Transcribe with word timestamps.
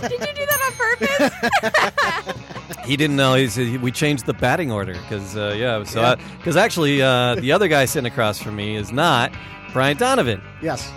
Did 0.02 0.12
you 0.12 0.18
do 0.18 0.46
that 0.46 0.62
on 0.66 2.18
purpose? 2.18 2.44
He 2.84 2.96
didn't 2.96 3.16
know 3.16 3.34
he's, 3.34 3.54
he, 3.54 3.76
we 3.76 3.92
changed 3.92 4.24
the 4.24 4.32
batting 4.32 4.72
order 4.72 4.94
because 4.94 5.36
uh, 5.36 5.54
yeah, 5.54 5.84
so 5.84 6.16
because 6.38 6.56
actually 6.56 7.02
uh, 7.02 7.34
the 7.34 7.52
other 7.52 7.68
guy 7.68 7.84
sitting 7.84 8.10
across 8.10 8.38
from 8.40 8.56
me 8.56 8.76
is 8.76 8.90
not 8.90 9.30
Brian 9.74 9.98
Donovan, 9.98 10.40
yes. 10.62 10.90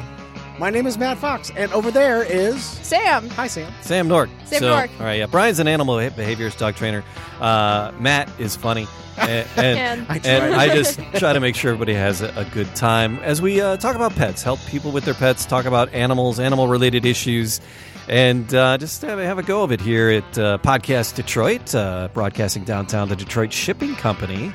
My 0.62 0.70
name 0.70 0.86
is 0.86 0.96
Matt 0.96 1.18
Fox, 1.18 1.52
and 1.56 1.74
over 1.74 1.90
there 1.90 2.22
is 2.22 2.64
Sam. 2.64 3.28
hi 3.30 3.48
Sam. 3.48 3.74
Sam 3.82 4.08
Nork. 4.08 4.30
Sam 4.46 4.60
so, 4.60 4.70
Nork. 4.70 4.92
All 5.00 5.06
right, 5.08 5.18
yeah, 5.18 5.26
Brian's 5.26 5.58
an 5.58 5.68
animal 5.68 5.98
beha- 5.98 6.12
behaviorist 6.12 6.60
dog 6.60 6.76
trainer. 6.76 7.04
Uh, 7.40 7.92
Matt 8.00 8.30
is 8.40 8.56
funny, 8.56 8.88
and, 9.18 9.48
and, 9.58 9.80
And- 9.80 10.06
I 10.08 10.22
and. 10.24 10.54
I 10.54 10.68
just 10.68 11.00
try 11.16 11.34
to 11.34 11.40
make 11.40 11.56
sure 11.56 11.72
everybody 11.72 11.96
has 11.96 12.22
a, 12.22 12.32
a 12.36 12.46
good 12.46 12.76
time 12.76 13.18
as 13.24 13.42
we 13.42 13.60
uh, 13.60 13.78
talk 13.78 13.96
about 13.96 14.12
pets, 14.16 14.44
help 14.44 14.60
people 14.68 14.92
with 14.92 15.04
their 15.04 15.16
pets, 15.16 15.48
talk 15.48 15.66
about 15.66 15.92
animals, 15.96 16.40
animal 16.40 16.68
related 16.68 17.08
issues, 17.08 17.60
and 18.08 18.54
uh, 18.54 18.78
just 18.78 19.02
have, 19.02 19.18
have 19.18 19.40
a 19.40 19.44
go 19.44 19.64
of 19.64 19.72
it 19.72 19.82
here 19.82 20.12
at 20.12 20.38
uh, 20.38 20.60
Podcast 20.60 21.16
Detroit, 21.16 21.74
uh, 21.74 22.08
broadcasting 22.14 22.66
downtown 22.66 23.10
the 23.10 23.16
Detroit 23.16 23.52
Shipping 23.52 23.96
Company. 23.96 24.54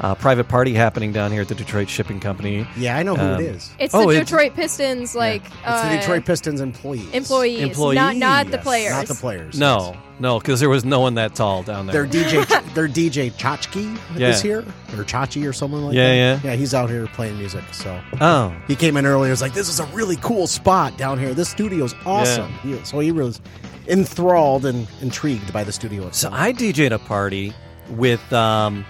Uh, 0.00 0.14
private 0.14 0.46
party 0.46 0.74
happening 0.74 1.10
down 1.10 1.32
here 1.32 1.40
at 1.40 1.48
the 1.48 1.54
Detroit 1.54 1.88
Shipping 1.88 2.20
Company. 2.20 2.66
Yeah, 2.76 2.98
I 2.98 3.02
know 3.02 3.14
who 3.16 3.24
Um, 3.34 3.40
it 3.40 3.46
is. 3.46 3.70
It's 3.78 3.94
Oh, 3.94 4.02
the 4.04 4.10
it's- 4.10 4.26
Detroit 4.28 4.54
Pistons, 4.54 5.14
like 5.14 5.42
It's 5.46 5.54
uh, 5.64 5.88
the 5.90 5.96
Detroit 5.96 6.26
Pistons 6.26 6.60
employees. 6.60 7.08
employees, 7.14 7.62
Employees, 7.62 7.96
not 7.96 8.16
not 8.16 8.50
the 8.50 8.58
players. 8.58 8.92
Not 8.92 9.06
the 9.06 9.14
players. 9.14 9.58
No, 9.58 9.96
no, 10.20 10.38
because 10.38 10.60
there 10.60 10.68
was 10.68 10.84
no 10.84 11.00
one 11.00 11.14
that 11.14 11.34
tall 11.34 11.62
down 11.62 11.86
there. 11.86 12.06
Their 12.06 12.24
DJ, 12.24 12.44
their 12.74 12.88
DJ 12.88 13.30
Chachki 13.32 13.96
Yeah. 14.16 14.28
is 14.28 14.42
here, 14.42 14.64
or 14.98 15.04
Chachi, 15.04 15.48
or 15.48 15.54
something 15.54 15.80
like 15.82 15.94
Yeah, 15.94 16.08
that. 16.08 16.44
yeah. 16.44 16.50
yeah. 16.50 16.56
He's 16.56 16.74
out 16.74 16.90
here 16.90 17.06
playing 17.14 17.38
music. 17.38 17.64
So 17.72 17.98
oh, 18.20 18.54
he 18.68 18.76
came 18.76 18.98
in 18.98 19.06
earlier. 19.06 19.30
Was 19.30 19.40
like, 19.40 19.54
"This 19.54 19.70
is 19.70 19.80
a 19.80 19.86
really 19.86 20.16
cool 20.16 20.46
spot 20.46 20.98
down 20.98 21.18
here. 21.18 21.32
This 21.32 21.48
studio's 21.48 21.94
awesome." 22.04 22.52
He- 22.62 22.78
so 22.84 22.98
he 23.00 23.12
was 23.12 23.40
enthralled 23.88 24.66
and 24.66 24.86
intrigued 25.00 25.52
by 25.52 25.64
the 25.64 25.72
studio 25.72 26.08
So. 26.10 26.28
I 26.32 26.52
DJ'd 26.52 26.92
a 26.92 26.98
party 26.98 27.52
with 27.90 28.32
um, 28.32 28.84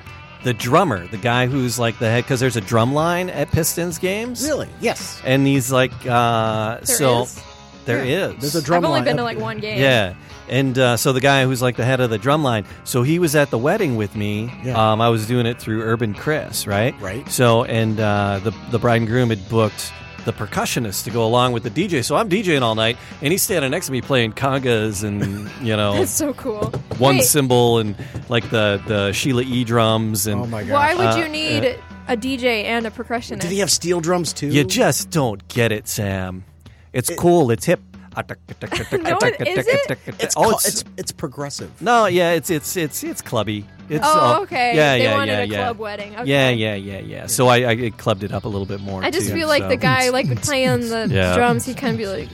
the 0.47 0.55
drummer, 0.55 1.05
the 1.08 1.16
guy 1.16 1.47
who's 1.47 1.77
like 1.77 1.98
the 1.98 2.08
head, 2.08 2.22
because 2.22 2.39
there's 2.39 2.55
a 2.56 2.61
drum 2.61 2.94
line 2.94 3.28
at 3.30 3.50
Pistons 3.50 3.98
games. 3.98 4.44
really, 4.44 4.69
yes. 4.80 5.20
And 5.25 5.44
he's 5.44 5.72
like, 5.72 5.91
uh, 6.06 6.77
There 6.77 6.84
so 6.86 7.22
is? 7.22 7.42
there 7.84 8.05
is. 8.05 8.36
There's 8.38 8.55
a 8.55 8.62
drum 8.62 8.84
line. 8.84 8.84
I've 8.84 8.88
only 8.91 9.00
line 9.00 9.05
been 9.05 9.16
to 9.16 9.22
up 9.22 9.27
like 9.27 9.36
there. 9.38 9.44
one 9.44 9.58
game. 9.58 9.80
Yeah. 9.80 10.14
And 10.48 10.78
uh, 10.78 10.97
so 10.97 11.12
the 11.12 11.20
guy 11.20 11.44
who's 11.44 11.61
like 11.61 11.75
the 11.75 11.84
head 11.84 11.98
of 11.98 12.11
the 12.11 12.19
drum 12.19 12.44
line, 12.44 12.64
so 12.84 13.03
he 13.03 13.19
was 13.19 13.34
at 13.34 13.50
the 13.50 13.58
wedding 13.58 13.97
with 13.97 14.14
me. 14.14 14.48
Yeah. 14.62 14.92
Um, 14.92 15.00
I 15.00 15.08
was 15.08 15.27
doing 15.27 15.44
it 15.47 15.58
through 15.58 15.83
Urban 15.83 16.14
Chris, 16.14 16.69
right? 16.69 16.94
Right. 17.00 17.28
So 17.28 17.64
and 17.64 17.98
uh, 17.98 18.38
the 18.44 18.53
the 18.70 18.78
bride 18.78 18.98
and 19.00 19.08
groom 19.08 19.31
had 19.31 19.48
booked 19.48 19.92
the 20.27 20.32
percussionist 20.34 21.05
to 21.05 21.10
go 21.10 21.24
along 21.24 21.52
with 21.52 21.62
the 21.62 21.70
DJ. 21.70 22.05
So 22.05 22.14
I'm 22.16 22.28
DJing 22.28 22.60
all 22.60 22.74
night, 22.74 22.98
and 23.22 23.32
he's 23.32 23.41
standing 23.42 23.70
next 23.70 23.86
to 23.86 23.92
me 23.92 24.02
playing 24.02 24.34
congas 24.34 25.02
and 25.02 25.50
you 25.66 25.74
know 25.74 25.94
That's 25.98 26.10
so 26.10 26.34
cool. 26.34 26.66
one 26.98 27.16
Wait, 27.16 27.24
cymbal 27.24 27.78
and 27.78 27.96
like 28.28 28.50
the 28.50 28.82
the 28.86 29.12
Sheila 29.12 29.42
E 29.42 29.64
drums 29.64 30.27
and 30.27 30.42
Oh 30.42 30.47
my 30.47 30.62
gosh. 30.64 30.70
Why 30.72 30.94
would 30.94 31.14
Uh, 31.14 31.22
you 31.24 31.28
need 31.30 31.78
a 32.08 32.16
DJ 32.16 32.64
and 32.64 32.87
a 32.87 32.91
percussionist? 32.91 33.41
Did 33.41 33.50
he 33.50 33.60
have 33.60 33.70
steel 33.70 34.00
drums 34.00 34.32
too? 34.34 34.48
you 34.48 34.64
just 34.64 35.10
don't 35.10 35.47
get 35.48 35.72
it, 35.72 35.88
Sam. 35.88 36.44
It's 36.93 37.10
cool. 37.16 37.50
It's 37.50 37.64
hip. 37.64 37.81
No, 38.93 39.19
is 39.19 39.66
it? 39.66 39.99
It's, 40.19 40.34
oh, 40.38 40.50
it's, 40.53 40.66
it's 40.66 40.84
it's 40.97 41.12
progressive. 41.12 41.71
no, 41.82 42.06
yeah, 42.06 42.32
it's 42.32 42.49
it's 42.49 42.77
it's 42.77 43.04
it's 43.04 43.21
clubby. 43.21 43.66
It's 43.91 44.04
oh, 44.04 44.09
all- 44.09 44.43
okay. 44.43 44.75
Yeah, 44.75 44.97
they 44.97 45.04
yeah, 45.04 45.15
wanted 45.15 45.32
yeah, 45.32 45.38
a 45.41 45.44
yeah. 45.44 45.56
club 45.65 45.78
wedding. 45.78 46.16
Okay. 46.16 46.25
Yeah, 46.25 46.49
yeah, 46.50 46.75
yeah, 46.75 46.99
yeah. 47.00 47.26
So 47.26 47.49
I, 47.49 47.69
I 47.69 47.91
clubbed 47.91 48.25
it 48.25 48.32
up 48.32 48.44
a 48.44 48.49
little 48.49 48.66
bit 48.66 48.81
more. 48.81 49.05
I 49.05 49.10
just 49.10 49.28
too, 49.28 49.34
feel 49.34 49.49
like 49.49 49.62
so. 49.65 49.69
the 49.69 49.76
guy 49.76 50.09
like 50.09 50.34
playing 50.43 50.88
the 50.88 51.09
Yeah. 51.10 51.37
drums. 51.37 51.65
He 51.66 51.75
kind 51.75 51.93
of 51.93 51.99
be 51.99 52.06
like, 52.06 52.28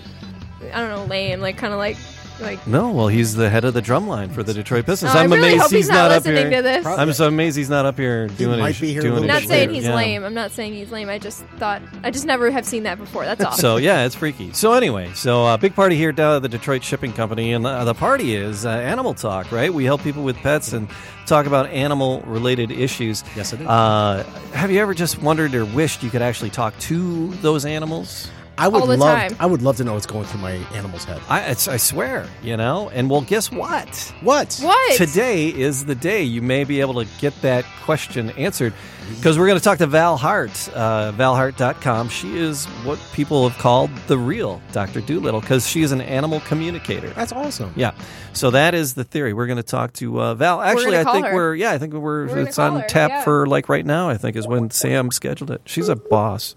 I 0.72 0.80
don't 0.80 0.90
know, 0.90 1.04
lame. 1.06 1.40
Like 1.40 1.58
kind 1.58 1.72
of 1.72 1.78
like 1.78 1.96
like. 2.42 2.66
No, 2.66 2.90
well, 2.90 3.08
he's 3.08 3.34
the 3.34 3.48
head 3.48 3.64
of 3.64 3.74
the 3.74 3.82
drum 3.82 4.06
line 4.06 4.30
for 4.30 4.42
the 4.42 4.52
Detroit 4.52 4.86
Pistons. 4.86 5.12
Oh, 5.14 5.18
I 5.18 5.22
I'm 5.22 5.32
really 5.32 5.48
amazed 5.48 5.62
hope 5.62 5.70
he's 5.70 5.88
not, 5.88 6.10
up 6.10 6.24
listening 6.24 6.50
here. 6.50 6.56
to 6.58 6.62
this. 6.62 6.82
Pro- 6.84 6.96
I'm 6.96 7.12
so 7.12 7.26
amazed 7.26 7.56
he's 7.56 7.70
not 7.70 7.86
up 7.86 7.96
here 7.98 8.26
doing 8.28 8.60
might 8.60 8.74
his, 8.74 8.80
be 8.80 8.92
here 8.92 9.00
a 9.00 9.04
doing 9.04 9.22
I'm 9.22 9.26
not 9.26 9.40
bit 9.40 9.48
saying 9.48 9.68
later, 9.68 9.72
he's 9.74 9.84
yeah. 9.84 9.94
lame. 9.94 10.24
I'm 10.24 10.34
not 10.34 10.50
saying 10.50 10.74
he's 10.74 10.90
lame. 10.90 11.08
I 11.08 11.18
just 11.18 11.42
thought 11.58 11.82
I 12.02 12.10
just 12.10 12.26
never 12.26 12.50
have 12.50 12.64
seen 12.66 12.82
that 12.82 12.98
before. 12.98 13.24
That's 13.24 13.44
all. 13.44 13.52
So 13.52 13.76
yeah, 13.76 14.04
it's 14.04 14.14
freaky. 14.14 14.52
So 14.52 14.72
anyway, 14.74 15.10
so 15.14 15.44
uh, 15.44 15.56
big 15.56 15.74
party 15.74 15.96
here 15.96 16.12
down 16.12 16.36
at 16.36 16.42
the 16.42 16.48
Detroit 16.48 16.84
Shipping 16.84 17.12
Company, 17.12 17.52
and 17.52 17.66
uh, 17.66 17.84
the 17.84 17.94
party 17.94 18.34
is 18.34 18.66
uh, 18.66 18.70
Animal 18.70 19.14
Talk, 19.14 19.50
right? 19.52 19.72
We 19.72 19.84
help 19.84 20.02
people 20.02 20.24
with 20.24 20.36
pets 20.36 20.72
and 20.72 20.88
talk 21.26 21.46
about 21.46 21.68
animal-related 21.68 22.70
issues. 22.70 23.22
Yes, 23.36 23.52
it 23.52 23.60
is. 23.60 23.66
Uh, 23.66 24.24
have 24.52 24.70
you 24.70 24.80
ever 24.80 24.92
just 24.92 25.22
wondered 25.22 25.54
or 25.54 25.64
wished 25.64 26.02
you 26.02 26.10
could 26.10 26.22
actually 26.22 26.50
talk 26.50 26.76
to 26.80 27.28
those 27.36 27.64
animals? 27.64 28.28
I 28.58 28.68
would 28.68 28.82
all 28.82 28.86
the 28.86 28.96
love. 28.96 29.18
time. 29.18 29.36
I 29.40 29.46
would 29.46 29.62
love 29.62 29.76
to 29.78 29.84
know 29.84 29.94
what's 29.94 30.06
going 30.06 30.24
through 30.26 30.40
my 30.40 30.52
animal's 30.74 31.04
head. 31.04 31.20
I, 31.28 31.40
it's, 31.50 31.68
I 31.68 31.76
swear, 31.78 32.28
you 32.42 32.56
know. 32.56 32.90
And 32.90 33.08
well, 33.08 33.22
guess 33.22 33.50
what? 33.50 34.14
What? 34.20 34.58
what? 34.62 34.96
Today 34.96 35.48
is 35.48 35.86
the 35.86 35.94
day 35.94 36.22
you 36.22 36.42
may 36.42 36.64
be 36.64 36.80
able 36.80 36.94
to 37.02 37.08
get 37.18 37.40
that 37.42 37.64
question 37.82 38.30
answered 38.30 38.74
because 39.16 39.38
we're 39.38 39.46
going 39.46 39.58
to 39.58 39.64
talk 39.64 39.78
to 39.78 39.86
Val 39.86 40.16
Heart, 40.16 40.70
uh, 40.74 41.12
valheart.com. 41.12 42.08
She 42.08 42.36
is 42.36 42.66
what 42.84 42.98
people 43.12 43.48
have 43.48 43.58
called 43.58 43.90
the 44.06 44.18
real 44.18 44.60
Dr. 44.72 45.00
Doolittle 45.00 45.40
because 45.40 45.66
she 45.66 45.82
is 45.82 45.92
an 45.92 46.00
animal 46.00 46.40
communicator. 46.40 47.08
That's 47.10 47.32
awesome. 47.32 47.72
Yeah. 47.76 47.92
So 48.32 48.50
that 48.50 48.74
is 48.74 48.94
the 48.94 49.04
theory. 49.04 49.32
We're 49.32 49.46
going 49.46 49.56
to 49.56 49.62
talk 49.62 49.92
to 49.94 50.20
uh, 50.20 50.34
Val. 50.34 50.60
Actually, 50.60 50.92
gonna 50.92 51.10
I 51.10 51.12
think 51.12 51.26
her. 51.26 51.34
we're, 51.34 51.54
yeah, 51.54 51.72
I 51.72 51.78
think 51.78 51.94
we're, 51.94 52.26
gonna 52.26 52.42
it's 52.42 52.58
on 52.58 52.80
her, 52.80 52.86
tap 52.86 53.10
yeah. 53.10 53.24
for 53.24 53.46
like 53.46 53.68
right 53.68 53.84
now, 53.84 54.08
I 54.08 54.16
think 54.16 54.36
is 54.36 54.46
when 54.46 54.70
Sam 54.70 55.10
scheduled 55.10 55.50
it. 55.50 55.62
She's 55.64 55.88
a 55.88 55.96
boss. 55.96 56.54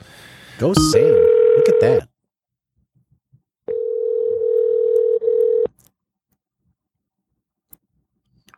Go 0.58 0.74
Sam. 0.74 1.35
Look 1.66 1.76
at 1.76 1.80
that. 1.82 2.10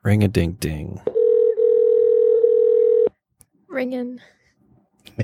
Ring 0.03 0.23
a 0.23 0.27
ding 0.27 0.53
ding. 0.53 1.01
ringing. 3.69 4.19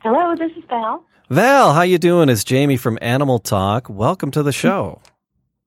Hello, 0.00 0.34
this 0.36 0.50
is 0.56 0.64
Val. 0.68 1.04
Val, 1.28 1.72
how 1.74 1.82
you 1.82 1.98
doing? 1.98 2.28
It's 2.28 2.42
Jamie 2.44 2.76
from 2.76 2.98
Animal 3.02 3.38
Talk. 3.38 3.88
Welcome 3.90 4.30
to 4.32 4.42
the 4.42 4.52
show. 4.52 5.00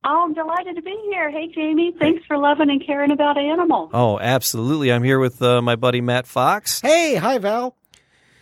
Oh, 0.08 0.24
I'm 0.24 0.36
delighted 0.36 0.76
to 0.76 0.84
be 0.84 0.96
here. 1.10 1.32
Hey, 1.32 1.48
Jamie, 1.52 1.92
thanks 1.98 2.24
for 2.28 2.38
loving 2.38 2.70
and 2.70 2.86
caring 2.86 3.10
about 3.10 3.40
animals. 3.40 3.90
Oh, 3.92 4.20
absolutely. 4.20 4.94
I'm 4.94 5.02
here 5.02 5.18
with 5.18 5.42
uh, 5.42 5.64
my 5.64 5.76
buddy 5.76 6.00
Matt 6.00 6.28
Fox. 6.28 6.80
Hey, 6.80 7.16
hi 7.16 7.40
Val. 7.40 7.76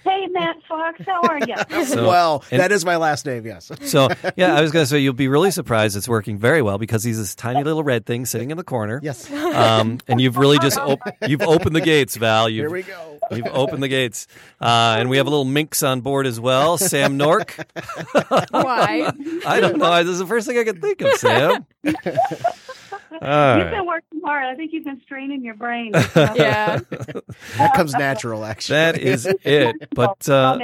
Hey, 0.04 0.28
Matt 0.28 0.58
Fox, 0.68 1.00
how 1.06 1.22
are 1.24 1.40
you? 1.40 1.86
So- 1.86 2.08
well, 2.08 2.44
and- 2.52 2.60
that 2.62 2.72
is 2.72 2.84
my 2.86 2.98
last 2.98 3.26
name. 3.26 3.46
Yes. 3.46 3.72
So, 3.84 4.10
yeah, 4.36 4.56
I 4.56 4.62
was 4.62 4.72
going 4.72 4.84
to 4.84 4.88
say 4.88 5.00
you'll 5.00 5.14
be 5.14 5.28
really 5.28 5.52
surprised 5.52 5.96
it's 5.98 6.08
working 6.10 6.38
very 6.38 6.62
well 6.62 6.78
because 6.78 7.04
he's 7.04 7.18
this 7.18 7.36
tiny 7.36 7.64
little 7.64 7.84
red 7.84 8.06
thing 8.06 8.26
sitting 8.26 8.52
in 8.52 8.58
the 8.58 8.64
corner. 8.64 9.00
Yes. 9.04 9.32
Um, 9.32 10.00
and 10.08 10.20
you've 10.22 10.38
really 10.38 10.60
just 10.60 10.78
op- 10.78 11.00
you've 11.28 11.42
opened 11.42 11.76
the 11.76 11.82
gates, 11.82 12.16
Val. 12.18 12.50
You've, 12.50 12.64
Here 12.64 12.70
we 12.72 12.84
go. 12.84 13.20
You've 13.32 13.48
opened 13.48 13.82
the 13.84 13.88
gates. 13.88 14.28
Uh, 14.62 14.96
and 15.00 15.10
we 15.10 15.18
have 15.18 15.28
a 15.28 15.30
little 15.30 15.46
minx 15.46 15.84
on 15.84 16.02
board 16.02 16.28
as 16.28 16.40
well, 16.40 16.78
Sam 16.78 17.18
Nork. 17.18 17.56
Why? 18.52 19.12
I 19.46 19.60
don't 19.60 19.78
know. 19.78 20.04
This 20.04 20.14
is 20.14 20.20
the 20.20 20.28
first 20.28 20.48
thing 20.48 20.58
I 20.58 20.64
could 20.64 20.82
think 20.82 21.02
of, 21.02 21.14
Sam. 21.14 21.66
All 23.22 23.58
You've 23.58 23.66
right. 23.66 23.72
been 23.72 23.86
working 23.86 24.22
hard. 24.24 24.46
I 24.46 24.56
think 24.56 24.72
you've 24.74 24.86
been 24.86 25.02
straining 25.04 25.44
your 25.44 25.56
brain. 25.56 25.92
yeah. 26.16 26.80
That 27.58 27.74
comes 27.76 27.94
natural, 27.94 28.46
actually. 28.46 28.76
That 28.76 29.00
is 29.00 29.26
it. 29.44 29.76
But 29.94 30.28
uh, 30.30 30.60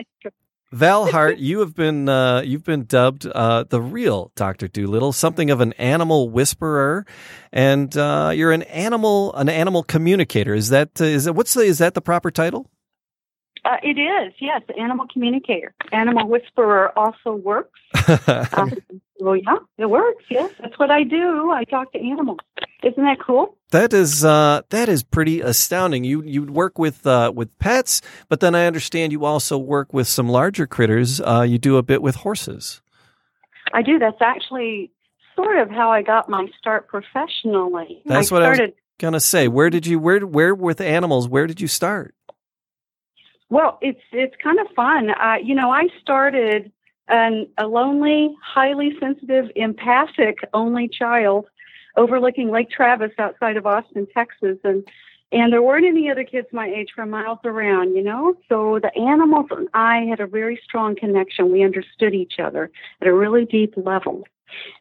Val 0.71 1.07
Heart, 1.11 1.37
you 1.37 1.59
have 1.59 1.75
been 1.75 2.07
uh, 2.09 2.41
you've 2.41 2.63
been 2.63 2.85
dubbed 2.85 3.25
uh, 3.25 3.63
the 3.63 3.81
real 3.81 4.31
Doctor 4.35 4.67
Doolittle, 4.67 5.13
something 5.13 5.49
of 5.49 5.61
an 5.61 5.73
animal 5.73 6.29
whisperer, 6.29 7.05
and 7.51 7.95
uh, 7.97 8.31
you're 8.33 8.51
an 8.51 8.63
animal 8.63 9.33
an 9.35 9.49
animal 9.49 9.83
communicator. 9.83 10.53
Is 10.53 10.69
that 10.69 10.99
uh, 11.01 11.05
is 11.05 11.25
that 11.25 11.33
what's 11.33 11.53
the 11.53 11.61
is 11.61 11.79
that 11.79 11.93
the 11.93 12.01
proper 12.01 12.31
title? 12.31 12.69
Uh, 13.65 13.75
it 13.83 13.99
is, 13.99 14.33
yes, 14.39 14.61
animal 14.79 15.05
communicator. 15.11 15.73
Animal 15.91 16.27
whisperer 16.29 16.97
also 16.97 17.33
works. 17.33 17.79
Um, 18.53 18.71
well, 19.19 19.35
yeah, 19.35 19.57
it 19.77 19.89
works. 19.89 20.23
Yes, 20.29 20.51
that's 20.59 20.77
what 20.79 20.91
I 20.91 21.03
do. 21.03 21.51
I 21.51 21.63
talk 21.65 21.91
to 21.93 21.99
animals. 21.99 22.39
Isn't 22.83 23.03
that 23.03 23.17
cool? 23.19 23.57
That 23.71 23.93
is 23.93 24.23
uh, 24.23 24.61
that 24.69 24.87
is 24.89 25.03
pretty 25.03 25.41
astounding. 25.41 26.03
You 26.03 26.23
you 26.23 26.43
work 26.43 26.79
with 26.79 27.05
uh, 27.05 27.31
with 27.35 27.57
pets, 27.59 28.01
but 28.29 28.39
then 28.39 28.55
I 28.55 28.65
understand 28.65 29.11
you 29.11 29.25
also 29.25 29.57
work 29.57 29.93
with 29.93 30.07
some 30.07 30.29
larger 30.29 30.65
critters. 30.65 31.19
Uh, 31.21 31.45
you 31.47 31.57
do 31.57 31.77
a 31.77 31.83
bit 31.83 32.01
with 32.01 32.15
horses. 32.15 32.81
I 33.73 33.81
do. 33.81 33.99
That's 33.99 34.21
actually 34.21 34.91
sort 35.35 35.57
of 35.57 35.69
how 35.69 35.91
I 35.91 36.01
got 36.01 36.29
my 36.29 36.47
start 36.57 36.87
professionally. 36.87 38.01
That's 38.05 38.31
I 38.31 38.35
what 38.35 38.43
I 38.43 38.49
was 38.49 38.57
started. 38.57 38.73
gonna 38.97 39.19
say. 39.19 39.47
Where 39.47 39.69
did 39.69 39.85
you 39.85 39.99
where 39.99 40.25
where 40.25 40.55
with 40.55 40.79
animals? 40.81 41.27
Where 41.27 41.45
did 41.45 41.59
you 41.59 41.67
start? 41.67 42.15
Well, 43.49 43.77
it's 43.81 44.01
it's 44.11 44.35
kind 44.41 44.59
of 44.59 44.67
fun. 44.75 45.09
Uh, 45.09 45.35
you 45.43 45.53
know, 45.55 45.69
I 45.69 45.87
started 46.01 46.71
an, 47.09 47.47
a 47.57 47.67
lonely, 47.67 48.35
highly 48.43 48.91
sensitive, 48.99 49.45
empathic 49.55 50.37
only 50.53 50.87
child 50.87 51.47
overlooking 51.97 52.49
Lake 52.49 52.69
Travis 52.69 53.11
outside 53.17 53.57
of 53.57 53.65
Austin, 53.65 54.07
Texas, 54.13 54.57
and 54.63 54.87
and 55.31 55.53
there 55.53 55.61
weren't 55.61 55.85
any 55.85 56.09
other 56.09 56.23
kids 56.23 56.47
my 56.51 56.67
age 56.67 56.89
for 56.95 57.05
miles 57.05 57.37
around, 57.45 57.95
you 57.95 58.01
know. 58.03 58.33
So 58.47 58.79
the 58.81 58.95
animals 58.99 59.45
and 59.51 59.67
I 59.75 60.05
had 60.09 60.19
a 60.19 60.25
very 60.25 60.59
strong 60.63 60.95
connection. 60.95 61.51
We 61.51 61.63
understood 61.63 62.15
each 62.15 62.39
other 62.39 62.71
at 62.99 63.07
a 63.07 63.13
really 63.13 63.45
deep 63.45 63.75
level, 63.77 64.23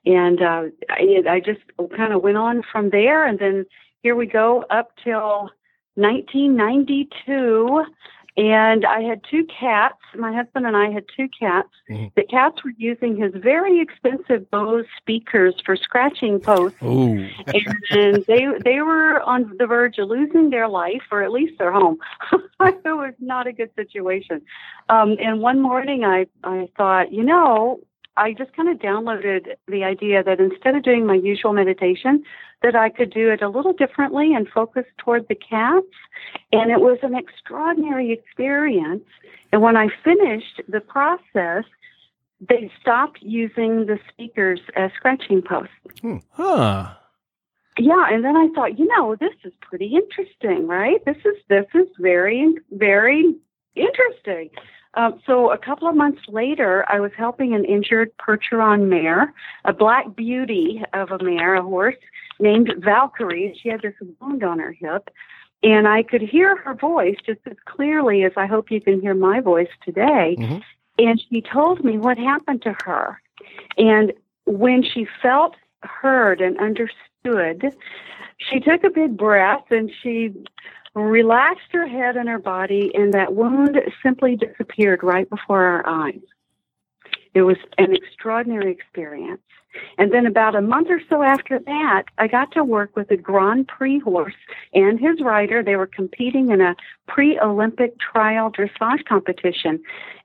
and 0.06 0.40
uh, 0.40 0.62
I, 0.88 1.22
I 1.28 1.40
just 1.40 1.60
kind 1.94 2.14
of 2.14 2.22
went 2.22 2.38
on 2.38 2.62
from 2.70 2.90
there. 2.90 3.26
And 3.26 3.38
then 3.38 3.66
here 4.02 4.16
we 4.16 4.26
go 4.26 4.64
up 4.70 4.92
till 5.04 5.50
1992 5.96 7.84
and 8.36 8.84
I 8.84 9.00
had 9.02 9.20
two 9.28 9.44
cats. 9.46 9.98
My 10.16 10.32
husband 10.32 10.66
and 10.66 10.76
I 10.76 10.90
had 10.90 11.04
two 11.16 11.28
cats. 11.28 11.68
Mhm. 11.90 12.14
The 12.14 12.22
cats 12.22 12.62
were 12.64 12.72
using 12.76 13.16
his 13.16 13.32
very 13.34 13.80
expensive 13.80 14.50
Bose 14.50 14.86
speakers 14.96 15.54
for 15.64 15.76
scratching 15.76 16.38
posts, 16.40 16.78
Oh, 16.82 17.18
and 17.90 18.24
they 18.26 18.46
they 18.64 18.80
were 18.80 19.20
on 19.22 19.52
the 19.58 19.66
verge 19.66 19.98
of 19.98 20.08
losing 20.08 20.50
their 20.50 20.68
life 20.68 21.02
or 21.10 21.22
at 21.22 21.32
least 21.32 21.58
their 21.58 21.72
home. 21.72 21.98
it 22.60 22.80
was 22.84 23.14
not 23.20 23.46
a 23.46 23.52
good 23.52 23.70
situation. 23.74 24.42
Um, 24.88 25.16
and 25.20 25.40
one 25.40 25.60
morning, 25.60 26.04
I 26.04 26.26
I 26.44 26.68
thought, 26.76 27.12
you 27.12 27.24
know, 27.24 27.80
I 28.18 28.32
just 28.32 28.52
kind 28.54 28.68
of 28.68 28.78
downloaded 28.78 29.54
the 29.68 29.84
idea 29.84 30.22
that 30.24 30.40
instead 30.40 30.74
of 30.74 30.82
doing 30.82 31.06
my 31.06 31.14
usual 31.14 31.52
meditation, 31.52 32.24
that 32.62 32.74
I 32.74 32.90
could 32.90 33.10
do 33.12 33.30
it 33.30 33.40
a 33.42 33.48
little 33.48 33.72
differently 33.72 34.34
and 34.34 34.48
focus 34.48 34.84
toward 34.98 35.28
the 35.28 35.36
cats. 35.36 35.86
And 36.52 36.70
it 36.70 36.80
was 36.80 36.98
an 37.02 37.14
extraordinary 37.14 38.12
experience. 38.12 39.04
And 39.52 39.62
when 39.62 39.76
I 39.76 39.88
finished 40.04 40.60
the 40.68 40.80
process, 40.80 41.64
they 42.40 42.70
stopped 42.80 43.20
using 43.22 43.86
the 43.86 43.98
speakers 44.12 44.60
as 44.76 44.90
scratching 44.96 45.42
posts. 45.42 45.72
Hmm. 46.00 46.16
huh. 46.32 46.94
Yeah, 47.78 48.06
and 48.10 48.24
then 48.24 48.36
I 48.36 48.48
thought, 48.54 48.78
you 48.78 48.86
know, 48.88 49.14
this 49.14 49.34
is 49.44 49.52
pretty 49.60 49.94
interesting, 49.94 50.66
right? 50.66 51.04
This 51.04 51.16
is 51.24 51.36
this 51.48 51.66
is 51.74 51.86
very 52.00 52.54
very 52.72 53.36
interesting. 53.76 54.50
Um, 54.94 55.20
so 55.26 55.50
a 55.52 55.58
couple 55.58 55.88
of 55.88 55.94
months 55.94 56.22
later, 56.28 56.84
I 56.88 57.00
was 57.00 57.12
helping 57.16 57.54
an 57.54 57.64
injured 57.64 58.10
Percheron 58.18 58.88
mare, 58.88 59.32
a 59.64 59.72
black 59.72 60.16
beauty 60.16 60.82
of 60.92 61.10
a 61.10 61.22
mare, 61.22 61.54
a 61.54 61.62
horse 61.62 61.96
named 62.40 62.72
Valkyrie. 62.78 63.58
She 63.62 63.68
had 63.68 63.82
this 63.82 63.94
wound 64.20 64.42
on 64.42 64.58
her 64.58 64.72
hip, 64.72 65.10
and 65.62 65.86
I 65.86 66.02
could 66.02 66.22
hear 66.22 66.56
her 66.56 66.74
voice 66.74 67.16
just 67.24 67.40
as 67.46 67.56
clearly 67.66 68.24
as 68.24 68.32
I 68.36 68.46
hope 68.46 68.70
you 68.70 68.80
can 68.80 69.00
hear 69.00 69.14
my 69.14 69.40
voice 69.40 69.70
today. 69.84 70.36
Mhm. 70.38 70.62
And 70.98 71.20
she 71.28 71.42
told 71.42 71.84
me 71.84 71.98
what 71.98 72.18
happened 72.18 72.62
to 72.62 72.74
her. 72.84 73.20
And 73.76 74.12
when 74.46 74.82
she 74.82 75.06
felt 75.22 75.54
heard 75.82 76.40
and 76.40 76.58
understood, 76.58 77.72
she 78.38 78.60
took 78.60 78.84
a 78.84 78.90
big 78.90 79.16
breath 79.16 79.70
and 79.70 79.90
she 80.02 80.32
relaxed 81.04 81.68
her 81.72 81.86
head 81.86 82.16
and 82.16 82.28
her 82.28 82.38
body, 82.38 82.90
and 82.94 83.12
that 83.14 83.34
wound 83.34 83.76
simply 84.02 84.36
disappeared 84.36 85.02
right 85.02 85.28
before 85.28 85.64
our 85.64 85.86
eyes. 85.86 86.20
It 87.38 87.42
was 87.42 87.56
an 87.78 87.94
extraordinary 87.94 88.72
experience. 88.72 89.40
And 89.96 90.12
then 90.12 90.26
about 90.26 90.56
a 90.56 90.60
month 90.60 90.88
or 90.90 91.00
so 91.08 91.22
after 91.22 91.58
that, 91.60 92.04
I 92.18 92.26
got 92.26 92.50
to 92.52 92.64
work 92.64 92.96
with 92.96 93.12
a 93.12 93.16
Grand 93.16 93.68
Prix 93.68 94.00
horse 94.00 94.34
and 94.74 94.98
his 94.98 95.20
rider. 95.20 95.62
They 95.62 95.76
were 95.76 95.86
competing 95.86 96.50
in 96.50 96.60
a 96.60 96.74
pre-Olympic 97.06 97.98
trial 98.00 98.50
dressage 98.50 99.04
competition. 99.04 99.80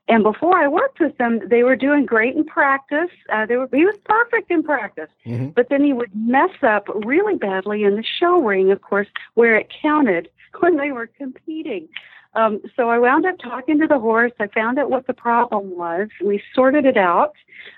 And 0.08 0.24
before 0.24 0.58
I 0.58 0.66
worked 0.66 0.98
with 0.98 1.16
them, 1.18 1.40
they 1.46 1.62
were 1.62 1.76
doing 1.76 2.04
great 2.04 2.34
in 2.34 2.44
practice. 2.44 3.10
Uh, 3.32 3.46
they 3.46 3.56
were, 3.56 3.68
he 3.72 3.84
was 3.84 3.96
perfect 4.04 4.50
in 4.50 4.62
practice. 4.64 5.10
Mhm. 5.24 5.54
But 5.54 5.68
then 5.68 5.84
he 5.84 5.92
would 5.92 6.10
mess 6.14 6.62
up 6.62 6.88
really 7.04 7.36
badly 7.36 7.84
in 7.84 7.94
the 7.94 8.02
show 8.02 8.42
ring, 8.42 8.72
of 8.72 8.82
course, 8.82 9.08
where 9.34 9.54
it 9.56 9.72
counted 9.82 10.28
when 10.60 10.76
they 10.76 10.90
were 10.90 11.06
competing. 11.06 11.88
Um, 12.34 12.60
so 12.76 12.88
I 12.88 12.98
wound 12.98 13.26
up 13.26 13.36
talking 13.38 13.78
to 13.80 13.86
the 13.86 13.98
horse. 13.98 14.32
I 14.40 14.48
found 14.48 14.78
out 14.78 14.90
what 14.90 15.06
the 15.06 15.14
problem 15.14 15.76
was. 15.76 16.08
We 16.22 16.42
sorted 16.54 16.84
it 16.84 16.96
out. 16.96 17.32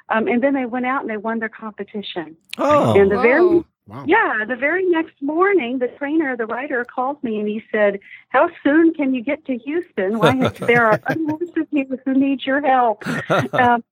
Um, 0.08 0.26
and 0.28 0.42
then 0.42 0.54
they 0.54 0.66
went 0.66 0.86
out 0.86 1.02
and 1.02 1.10
they 1.10 1.16
won 1.16 1.38
their 1.38 1.48
competition. 1.48 2.36
Oh, 2.58 2.98
And 2.98 3.10
the 3.10 3.20
very 3.20 3.42
Whoa. 3.42 3.64
Wow. 3.88 4.04
yeah, 4.04 4.44
the 4.44 4.56
very 4.56 4.84
next 4.86 5.14
morning, 5.22 5.78
the 5.78 5.86
trainer, 5.86 6.36
the 6.36 6.46
rider, 6.46 6.84
called 6.84 7.22
me 7.22 7.38
and 7.38 7.46
he 7.46 7.62
said, 7.70 8.00
"How 8.30 8.50
soon 8.64 8.92
can 8.92 9.14
you 9.14 9.22
get 9.22 9.44
to 9.44 9.56
Houston? 9.58 10.18
Why, 10.18 10.48
there 10.60 10.86
are 10.86 11.00
other 11.06 11.20
horses 11.28 11.66
here 11.70 11.86
who 12.04 12.14
need 12.14 12.44
your 12.44 12.60
help." 12.66 13.04
Um, 13.52 13.84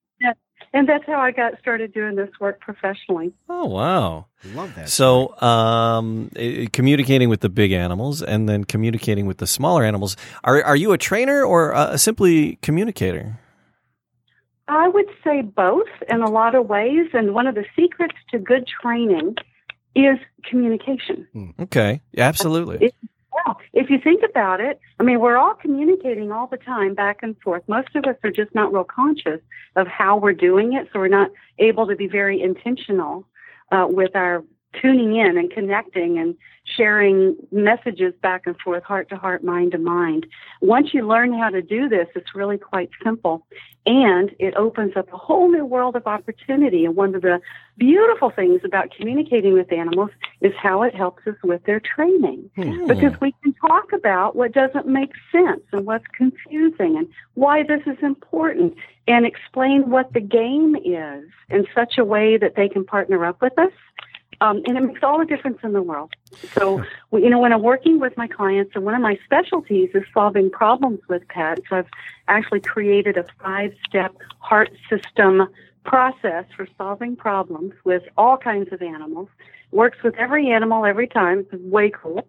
and- 0.75 0.79
and 0.81 0.89
that's 0.89 1.07
how 1.07 1.21
I 1.21 1.31
got 1.31 1.59
started 1.61 1.95
doing 1.95 2.17
this 2.17 2.29
work 2.41 2.61
professionally. 2.61 3.33
oh 3.49 3.67
wow. 3.67 4.27
Love 4.55 4.75
that. 4.75 4.91
So, 4.91 5.41
um, 5.41 6.31
communicating 6.73 7.31
with 7.31 7.41
the 7.41 7.49
big 7.49 7.73
animals 7.73 8.21
and 8.23 8.47
then 8.49 8.65
communicating 8.65 9.25
with 9.27 9.39
the 9.39 9.47
smaller 9.47 9.83
animals. 9.85 10.17
Are 10.45 10.63
are 10.63 10.77
you 10.77 10.93
a 10.93 10.99
trainer 10.99 11.43
or 11.45 11.73
a 11.73 11.97
simply 11.97 12.57
communicator? 12.61 13.39
I 14.69 14.89
would 14.89 15.07
say 15.23 15.43
both 15.43 15.89
in 16.11 16.23
a 16.23 16.31
lot 16.31 16.55
of 16.55 16.67
ways, 16.69 17.09
and 17.13 17.35
one 17.35 17.47
of 17.47 17.55
the 17.55 17.65
secrets 17.77 18.15
to 18.33 18.39
good 18.39 18.67
training 18.67 19.37
is 19.95 20.19
communication. 20.51 21.27
Okay, 21.61 22.01
absolutely. 22.19 22.87
It- 22.87 22.95
Well, 23.35 23.59
if 23.73 23.91
you 23.91 23.99
think 23.99 24.23
about 24.23 24.61
it, 24.61 24.79
I 25.01 25.03
mean, 25.03 25.19
we're 25.19 25.37
all 25.37 25.55
communicating 25.55 26.31
all 26.31 26.47
the 26.47 26.57
time 26.57 26.95
back 26.95 27.19
and 27.23 27.37
forth. 27.41 27.63
Most 27.67 27.89
of 27.97 28.05
us 28.05 28.17
are 28.23 28.31
just 28.31 28.55
not 28.55 28.73
real 28.73 28.85
conscious 28.85 29.41
of 29.75 29.89
how 29.89 30.17
we're 30.17 30.33
doing 30.33 30.75
it, 30.75 30.89
so 30.93 31.01
we're 31.01 31.09
not 31.09 31.31
able 31.59 31.87
to 31.89 31.97
be 31.97 32.07
very 32.07 32.41
intentional 32.41 33.27
uh, 33.73 33.87
with 33.89 34.15
our 34.15 34.45
tuning 34.81 35.17
in 35.17 35.39
and 35.39 35.51
connecting 35.51 36.19
and 36.19 36.37
sharing 36.77 37.37
messages 37.53 38.15
back 38.23 38.43
and 38.47 38.57
forth, 38.59 38.83
heart 38.85 39.09
to 39.11 39.17
heart, 39.17 39.45
mind 39.45 39.73
to 39.73 39.79
mind. 39.79 40.27
Once 40.63 40.95
you 40.95 41.07
learn 41.07 41.33
how 41.33 41.51
to 41.51 41.61
do 41.61 41.89
this, 41.89 42.07
it's 42.15 42.35
really 42.35 42.57
quite 42.57 42.89
simple. 43.03 43.47
And 43.87 44.35
it 44.39 44.55
opens 44.57 44.97
up 44.97 45.13
a 45.13 45.17
whole 45.17 45.51
new 45.51 45.67
world 45.67 45.95
of 45.95 46.07
opportunity. 46.07 46.87
And 46.87 46.97
one 46.97 47.15
of 47.15 47.21
the 47.21 47.41
beautiful 47.77 48.31
things 48.31 48.63
about 48.65 48.91
communicating 48.97 49.53
with 49.53 49.71
animals 49.73 50.11
is 50.41 50.53
how 50.57 50.83
it 50.83 50.95
helps 50.95 51.27
us 51.27 51.35
with 51.45 51.63
their 51.65 51.81
training 51.81 52.51
Hmm. 52.57 52.87
because 52.87 53.21
we 53.21 53.35
can 53.43 53.53
talk 53.55 53.93
about 53.93 54.35
what 54.35 54.53
doesn't 54.53 54.87
make 54.87 55.13
sense 55.31 55.63
and 55.73 55.85
what's 55.85 56.07
confusing 56.17 56.97
and 56.97 57.07
why 57.35 57.63
this 57.63 57.83
is 57.87 58.03
important 58.03 58.75
and 59.07 59.27
explain 59.27 59.91
what 59.91 60.13
the 60.15 60.21
game 60.21 60.77
is 60.77 61.25
in 61.51 61.67
such 61.75 61.99
a 61.99 62.05
way 62.05 62.39
that 62.39 62.55
they 62.57 62.69
can 62.69 62.85
partner 62.85 63.25
up 63.27 63.43
with 63.43 63.59
us. 63.59 63.73
Um, 64.41 64.63
and 64.67 64.77
it 64.77 64.81
makes 64.81 65.03
all 65.03 65.19
the 65.19 65.25
difference 65.25 65.59
in 65.63 65.73
the 65.73 65.83
world. 65.83 66.13
So, 66.55 66.83
you 67.13 67.31
know, 67.31 67.39
when 67.39 67.53
I'm 67.53 67.63
working 67.63 68.01
with 68.01 68.17
my 68.17 68.27
clients, 68.27 68.73
and 68.75 68.85
one 68.85 68.95
of 68.95 69.01
my 69.01 69.19
specialties 69.25 69.91
is 69.95 70.05
solving 70.13 70.51
problems 70.51 71.01
with 71.09 71.27
pets, 71.29 71.63
I've 71.71 71.89
actually 72.29 72.61
created 72.61 73.17
a 73.17 73.25
five 73.43 73.73
step 73.89 74.15
heart 74.39 74.71
system 74.89 75.49
process 75.85 76.45
for 76.57 76.67
solving 76.79 77.17
problems 77.17 77.75
with 77.85 78.03
all 78.17 78.37
kinds 78.37 78.73
of 78.73 78.83
animals. 78.83 79.29
Works 79.71 79.99
with 80.03 80.15
every 80.17 80.51
animal 80.51 80.85
every 80.85 81.09
time. 81.09 81.47
It's 81.53 81.63
way 81.63 81.91
cool. 81.91 82.27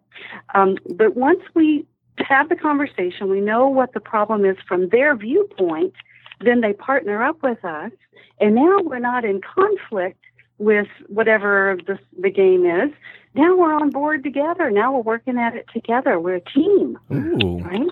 Um, 0.53 0.77
but 0.95 1.15
once 1.15 1.41
we 1.53 1.85
have 2.19 2.49
the 2.49 2.55
conversation, 2.55 3.29
we 3.29 3.41
know 3.41 3.67
what 3.67 3.93
the 3.93 3.99
problem 3.99 4.45
is 4.45 4.57
from 4.67 4.89
their 4.89 5.15
viewpoint, 5.15 5.93
then 6.41 6.61
they 6.61 6.73
partner 6.73 7.23
up 7.23 7.41
with 7.43 7.63
us, 7.63 7.91
and 8.39 8.55
now 8.55 8.79
we're 8.81 8.99
not 8.99 9.23
in 9.23 9.41
conflict 9.41 10.24
with 10.57 10.87
whatever 11.07 11.77
the, 11.85 11.99
the 12.19 12.29
game 12.29 12.65
is. 12.65 12.91
Now 13.33 13.55
we're 13.55 13.73
on 13.73 13.89
board 13.89 14.23
together. 14.23 14.71
Now 14.71 14.93
we're 14.93 15.01
working 15.01 15.37
at 15.37 15.55
it 15.55 15.65
together. 15.73 16.19
We're 16.19 16.35
a 16.35 16.41
team, 16.41 16.97
Ooh. 17.11 17.59
right? 17.59 17.89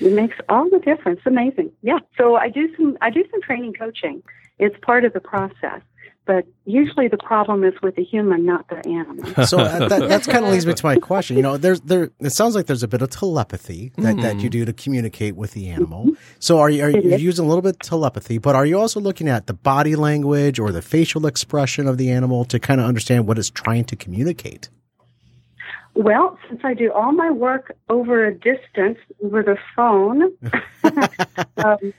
It 0.00 0.12
makes 0.12 0.36
all 0.48 0.68
the 0.68 0.80
difference. 0.80 1.20
Amazing. 1.24 1.70
Yeah. 1.82 2.00
So 2.18 2.34
I 2.34 2.48
do 2.48 2.74
some 2.76 2.98
I 3.00 3.10
do 3.10 3.24
some 3.30 3.40
training 3.42 3.74
coaching. 3.74 4.22
It's 4.58 4.76
part 4.82 5.04
of 5.04 5.12
the 5.12 5.20
process. 5.20 5.82
But 6.26 6.46
usually 6.64 7.08
the 7.08 7.18
problem 7.18 7.64
is 7.64 7.74
with 7.82 7.96
the 7.96 8.02
human, 8.02 8.46
not 8.46 8.66
the 8.68 8.76
animal. 8.88 9.26
so 9.46 9.58
uh, 9.58 9.88
that, 9.88 10.08
that's 10.08 10.26
kind 10.26 10.44
of 10.44 10.52
leads 10.52 10.66
me 10.66 10.72
to 10.72 10.86
my 10.86 10.96
question. 10.96 11.36
You 11.36 11.42
know, 11.42 11.58
there's 11.58 11.82
there. 11.82 12.10
It 12.20 12.30
sounds 12.30 12.54
like 12.54 12.66
there's 12.66 12.82
a 12.82 12.88
bit 12.88 13.02
of 13.02 13.10
telepathy 13.10 13.92
that, 13.98 14.16
that 14.16 14.40
you 14.40 14.48
do 14.48 14.64
to 14.64 14.72
communicate 14.72 15.36
with 15.36 15.52
the 15.52 15.68
animal. 15.68 16.12
So 16.38 16.58
are 16.60 16.70
you 16.70 16.84
are 16.84 16.90
you 16.90 17.16
using 17.16 17.44
a 17.44 17.48
little 17.48 17.62
bit 17.62 17.74
of 17.74 17.78
telepathy, 17.80 18.38
but 18.38 18.54
are 18.54 18.64
you 18.64 18.78
also 18.78 19.00
looking 19.00 19.28
at 19.28 19.46
the 19.46 19.54
body 19.54 19.96
language 19.96 20.58
or 20.58 20.72
the 20.72 20.82
facial 20.82 21.26
expression 21.26 21.86
of 21.86 21.98
the 21.98 22.10
animal 22.10 22.46
to 22.46 22.58
kind 22.58 22.80
of 22.80 22.86
understand 22.86 23.26
what 23.26 23.38
it's 23.38 23.50
trying 23.50 23.84
to 23.84 23.96
communicate? 23.96 24.70
Well, 25.94 26.38
since 26.48 26.60
I 26.64 26.74
do 26.74 26.90
all 26.92 27.12
my 27.12 27.30
work 27.30 27.76
over 27.88 28.24
a 28.24 28.34
distance 28.34 28.98
over 29.22 29.42
the 29.42 29.56
phone, 29.76 30.32
um, 31.64 31.94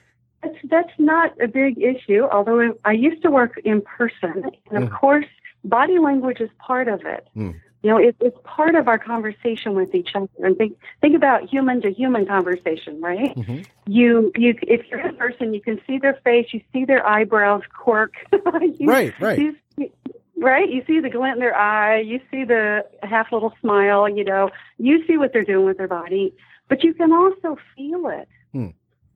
that's, 0.45 0.57
that's 0.69 0.99
not 0.99 1.33
a 1.41 1.47
big 1.47 1.81
issue. 1.81 2.23
Although 2.31 2.73
I 2.85 2.91
used 2.93 3.21
to 3.23 3.31
work 3.31 3.59
in 3.63 3.81
person, 3.81 4.43
and 4.71 4.83
of 4.83 4.89
Mhm. 4.89 4.99
course, 4.99 5.25
body 5.63 5.97
language 5.99 6.39
is 6.41 6.49
part 6.59 6.87
of 6.87 7.01
it. 7.05 7.27
Hmm. 7.33 7.51
You 7.83 7.91
know, 7.91 7.97
it, 7.97 8.15
it's 8.19 8.37
part 8.43 8.73
of 8.73 8.87
our 8.87 8.97
conversation 8.97 9.75
with 9.75 9.93
each 9.93 10.09
other. 10.15 10.27
And 10.39 10.57
think 10.57 10.75
think 11.01 11.15
about 11.15 11.47
human 11.47 11.81
to 11.81 11.91
human 11.91 12.25
conversation, 12.25 12.99
right? 12.99 13.35
Mhm. 13.35 13.65
You 13.85 14.31
you 14.35 14.55
if 14.63 14.87
you're 14.89 15.01
in 15.07 15.15
person, 15.17 15.53
you 15.53 15.61
can 15.61 15.79
see 15.85 15.99
their 15.99 16.15
face, 16.23 16.47
you 16.51 16.61
see 16.73 16.85
their 16.85 17.05
eyebrows 17.05 17.61
quirk. 17.77 18.13
You- 18.79 18.87
Right, 18.89 19.13
right. 19.19 19.37
you 19.37 19.55
see- 19.77 19.91
right. 20.37 20.67
You 20.67 20.83
see 20.87 20.99
the 20.99 21.11
glint 21.11 21.35
in 21.35 21.39
their 21.41 21.55
eye. 21.55 21.99
You 21.99 22.19
see 22.31 22.43
the 22.43 22.85
half 23.03 23.31
little 23.31 23.53
smile. 23.61 24.09
You 24.09 24.23
know, 24.23 24.49
you 24.79 25.05
see 25.05 25.17
what 25.17 25.31
they're 25.31 25.43
doing 25.43 25.65
with 25.67 25.77
their 25.77 25.87
body, 25.87 26.33
but 26.69 26.83
you 26.83 26.93
can 26.95 27.11
also 27.13 27.55
feel 27.75 28.07
it. 28.07 28.27
Hmm. 28.51 28.67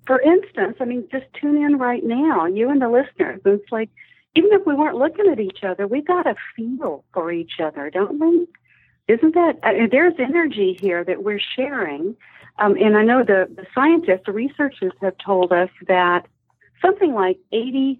For 0.06 0.20
instance, 0.22 0.77
I 0.79 0.86
mean, 0.86 1.08
just 1.12 1.25
tune 1.39 1.58
in 1.58 1.77
right 1.77 2.03
now, 2.03 2.46
you 2.46 2.70
and 2.70 2.82
the 2.82 2.89
listeners. 2.89 3.41
It's 3.46 3.72
like 3.72 3.89
even 4.36 4.51
if 4.53 4.65
we 4.65 4.75
weren't 4.75 4.98
looking 4.98 5.27
at 5.27 5.39
each 5.39 5.63
other, 5.63 5.88
we 5.88 6.01
got 6.01 6.27
a 6.27 6.36
feel 6.56 7.03
for 7.13 7.32
each 7.32 7.60
other, 7.62 7.89
don't 7.89 8.20
we? 8.20 8.48
Isn't 9.08 9.34
that 9.34 9.60
I 9.63 9.74
mean, 9.74 9.89
there's 9.91 10.13
energy 10.20 10.77
here 10.79 11.03
that 11.03 11.24
we're 11.24 11.41
sharing? 11.56 12.15
Um, 12.60 12.75
and 12.75 12.98
I 12.98 13.03
know 13.03 13.24
the, 13.24 13.48
the 13.53 13.65
scientists, 13.74 14.24
the 14.25 14.34
researchers 14.34 14.91
have 15.01 15.15
told 15.18 15.51
us 15.51 15.70
that 15.88 16.27
something 16.82 17.13
like 17.13 17.38
80% 17.53 18.00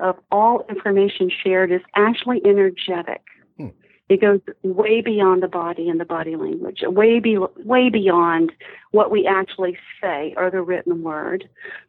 of 0.00 0.16
all 0.30 0.64
information 0.68 1.30
shared 1.42 1.72
is 1.72 1.80
actually 1.96 2.42
energetic. 2.44 3.22
It 4.14 4.20
goes 4.20 4.38
way 4.62 5.00
beyond 5.00 5.42
the 5.42 5.48
body 5.48 5.88
and 5.88 5.98
the 5.98 6.04
body 6.04 6.36
language, 6.36 6.82
way 6.84 7.18
be, 7.18 7.36
way 7.36 7.90
beyond 7.90 8.52
what 8.92 9.10
we 9.10 9.26
actually 9.26 9.76
say 10.00 10.34
or 10.36 10.52
the 10.52 10.62
written 10.62 11.02
word. 11.02 11.48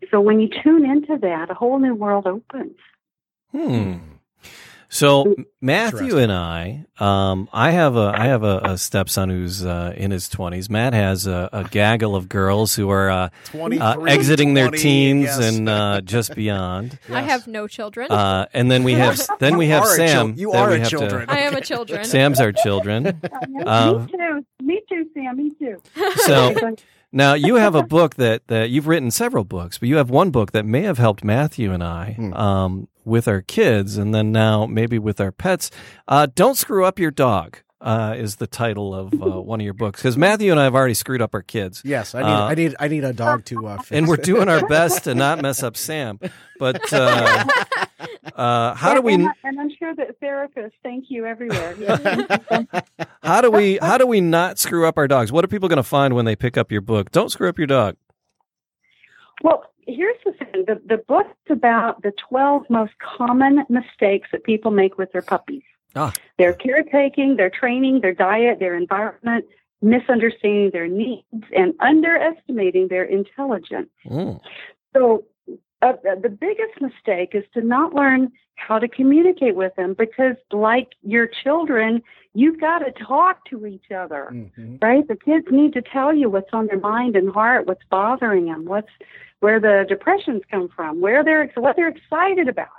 So 0.09 0.19
when 0.19 0.39
you 0.39 0.49
tune 0.49 0.89
into 0.89 1.19
that, 1.21 1.51
a 1.51 1.53
whole 1.53 1.77
new 1.77 1.93
world 1.93 2.25
opens. 2.25 2.77
Hmm. 3.51 3.97
So 4.95 5.35
Matthew 5.59 6.19
and 6.19 6.31
I, 6.31 6.85
um, 6.99 7.49
I 7.51 7.71
have 7.71 7.97
a 7.97 8.13
I 8.15 8.27
have 8.27 8.43
a, 8.43 8.59
a 8.63 8.77
stepson 8.77 9.29
who's 9.29 9.65
uh, 9.65 9.93
in 9.97 10.09
his 10.09 10.29
twenties. 10.29 10.69
Matt 10.69 10.93
has 10.93 11.27
a, 11.27 11.49
a 11.51 11.63
gaggle 11.65 12.15
of 12.15 12.29
girls 12.29 12.75
who 12.75 12.89
are 12.89 13.09
uh, 13.09 13.29
uh, 13.53 14.01
exiting 14.07 14.53
their 14.53 14.71
teens 14.71 15.25
yes. 15.25 15.39
and 15.39 15.67
uh, 15.67 15.99
just 16.05 16.33
beyond. 16.33 16.97
I 17.09 17.23
have 17.23 17.45
no 17.45 17.67
children. 17.67 18.09
Uh, 18.09 18.45
and 18.53 18.71
then 18.71 18.85
we 18.85 18.93
have 19.03 19.19
then 19.39 19.57
we 19.57 19.67
have 19.67 19.83
are 19.83 19.95
a 19.95 19.97
chil- 19.97 20.07
Sam. 20.07 20.33
you 20.37 20.53
Then 20.53 20.63
are 20.63 20.69
we 20.69 20.75
a 20.75 20.79
have 20.79 20.89
to- 20.89 20.97
children. 20.97 21.25
I 21.29 21.39
am 21.39 21.55
a 21.55 21.61
children. 21.61 22.05
Sam's 22.05 22.39
our 22.39 22.53
children. 22.53 23.19
Uh, 23.65 24.05
me 24.05 24.11
too. 24.11 24.45
Me 24.61 24.81
too, 24.87 25.09
Sam. 25.13 25.37
Me 25.37 25.51
too. 25.59 25.81
So 26.17 26.55
now 27.15 27.33
you 27.33 27.55
have 27.55 27.73
a 27.73 27.81
book 27.83 28.15
that, 28.15 28.45
that 28.47 28.69
you've 28.69 28.85
written 28.87 29.09
several 29.09 29.43
books, 29.43 29.79
but 29.79 29.89
you 29.89 29.95
have 29.95 30.09
one 30.11 30.29
book 30.29 30.51
that 30.51 30.65
may 30.65 30.83
have 30.83 30.99
helped 30.99 31.23
Matthew 31.23 31.71
and 31.73 31.83
I 31.83 32.13
Hmm. 32.13 32.33
um, 32.33 32.87
with 33.03 33.27
our 33.27 33.41
kids, 33.41 33.97
and 33.97 34.13
then 34.13 34.31
now 34.31 34.65
maybe 34.65 34.99
with 34.99 35.19
our 35.21 35.31
pets. 35.31 35.71
Uh, 36.07 36.27
Don't 36.33 36.55
screw 36.57 36.85
up 36.85 36.99
your 36.99 37.11
dog 37.11 37.57
uh, 37.85 38.15
is 38.17 38.37
the 38.37 38.47
title 38.47 38.95
of 38.95 39.13
uh, 39.13 39.39
one 39.39 39.61
of 39.61 39.63
your 39.63 39.75
books 39.75 40.01
because 40.01 40.17
Matthew 40.17 40.49
and 40.49 40.59
I 40.59 40.63
have 40.63 40.73
already 40.73 40.95
screwed 40.95 41.21
up 41.21 41.35
our 41.35 41.43
kids. 41.43 41.83
Yes, 41.85 42.15
I 42.15 42.23
need 42.23 42.27
Uh, 42.27 42.45
I 42.45 42.55
need 42.55 42.75
I 42.79 42.87
need 42.87 43.03
a 43.03 43.13
dog 43.13 43.45
to 43.45 43.67
uh, 43.67 43.77
fix. 43.77 43.91
And 43.95 44.07
we're 44.07 44.15
it. 44.15 44.23
doing 44.23 44.49
our 44.49 44.67
best 44.67 45.03
to 45.03 45.13
not 45.13 45.41
mess 45.41 45.61
up 45.61 45.77
Sam. 45.77 46.19
But 46.57 46.91
uh, 46.91 47.45
uh, 48.35 48.73
how 48.73 48.95
do 48.95 49.01
we 49.01 49.13
And, 49.13 49.29
and 49.43 49.61
I'm 49.61 49.69
sure 49.77 49.93
that 49.95 50.19
therapists 50.19 50.71
thank 50.81 51.05
you 51.09 51.25
everywhere. 51.25 51.75
How 53.23 53.41
do 53.41 53.49
we 53.49 53.79
how 53.81 53.97
do 53.97 54.05
we 54.05 54.21
not 54.21 54.59
screw 54.59 54.87
up 54.87 54.97
our 54.99 55.07
dogs? 55.07 55.31
What 55.31 55.43
are 55.43 55.47
people 55.47 55.67
going 55.67 55.77
to 55.77 55.83
find 55.83 56.13
when 56.13 56.25
they 56.25 56.35
pick 56.35 56.57
up 56.57 56.71
your 56.71 56.81
book? 56.81 57.11
Don't 57.11 57.31
screw 57.31 57.49
up 57.49 57.57
your 57.57 57.65
dog. 57.67 57.95
Well, 59.41 59.63
here's 59.87 60.17
the 60.25 60.31
thing: 60.33 60.65
the 60.67 60.79
the 60.85 60.97
book's 61.07 61.29
about 61.49 62.01
the 62.03 62.13
12 62.29 62.63
most 62.69 62.93
common 63.17 63.63
mistakes 63.69 64.29
that 64.31 64.43
people 64.43 64.69
make 64.71 64.97
with 64.97 65.11
their 65.11 65.23
puppies. 65.23 65.63
Ah. 65.95 66.11
Their 66.37 66.53
caretaking, 66.53 67.37
their 67.37 67.49
training, 67.49 68.01
their 68.01 68.13
diet, 68.13 68.59
their 68.59 68.75
environment, 68.75 69.45
misunderstanding 69.81 70.71
their 70.71 70.87
needs, 70.87 71.45
and 71.55 71.73
underestimating 71.79 72.87
their 72.89 73.03
intelligence. 73.03 73.89
Mm. 74.07 74.39
So, 74.93 75.25
uh, 75.81 75.93
the 76.21 76.29
biggest 76.29 76.81
mistake 76.81 77.31
is 77.33 77.43
to 77.53 77.61
not 77.61 77.93
learn 77.93 78.31
how 78.55 78.79
to 78.79 78.87
communicate 78.87 79.55
with 79.55 79.75
them 79.75 79.93
because, 79.93 80.35
like 80.51 80.93
your 81.03 81.27
children, 81.27 82.01
you've 82.33 82.59
got 82.59 82.79
to 82.79 82.91
talk 82.91 83.45
to 83.45 83.65
each 83.65 83.91
other 83.91 84.29
Mhm. 84.31 84.81
right? 84.81 85.07
The 85.07 85.15
kids 85.15 85.47
need 85.51 85.73
to 85.73 85.81
tell 85.81 86.13
you 86.13 86.29
what's 86.29 86.53
on 86.53 86.67
their 86.67 86.79
mind 86.79 87.15
and 87.15 87.29
heart, 87.29 87.67
what's 87.67 87.83
bothering 87.89 88.45
them, 88.45 88.65
what's 88.65 88.91
where 89.41 89.59
the 89.59 89.85
depressions 89.87 90.41
come 90.49 90.69
from, 90.69 91.01
where 91.01 91.23
they're 91.23 91.51
what 91.55 91.75
they're 91.75 91.89
excited 91.89 92.47
about. 92.47 92.69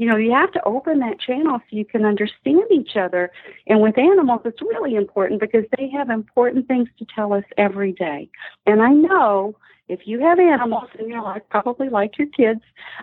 You 0.00 0.06
know, 0.06 0.16
you 0.16 0.32
have 0.32 0.50
to 0.52 0.64
open 0.64 1.00
that 1.00 1.20
channel 1.20 1.58
so 1.58 1.76
you 1.76 1.84
can 1.84 2.06
understand 2.06 2.62
each 2.70 2.96
other. 2.96 3.30
And 3.66 3.82
with 3.82 3.98
animals, 3.98 4.40
it's 4.46 4.62
really 4.62 4.94
important 4.94 5.40
because 5.40 5.66
they 5.76 5.90
have 5.90 6.08
important 6.08 6.66
things 6.68 6.88
to 6.98 7.06
tell 7.14 7.34
us 7.34 7.44
every 7.58 7.92
day. 7.92 8.30
And 8.64 8.80
I 8.80 8.94
know 8.94 9.56
if 9.88 10.06
you 10.06 10.18
have 10.20 10.38
animals 10.38 10.88
in 10.98 11.10
your 11.10 11.20
life, 11.22 11.42
probably 11.50 11.90
like 11.90 12.16
your 12.16 12.28
kids, 12.28 12.62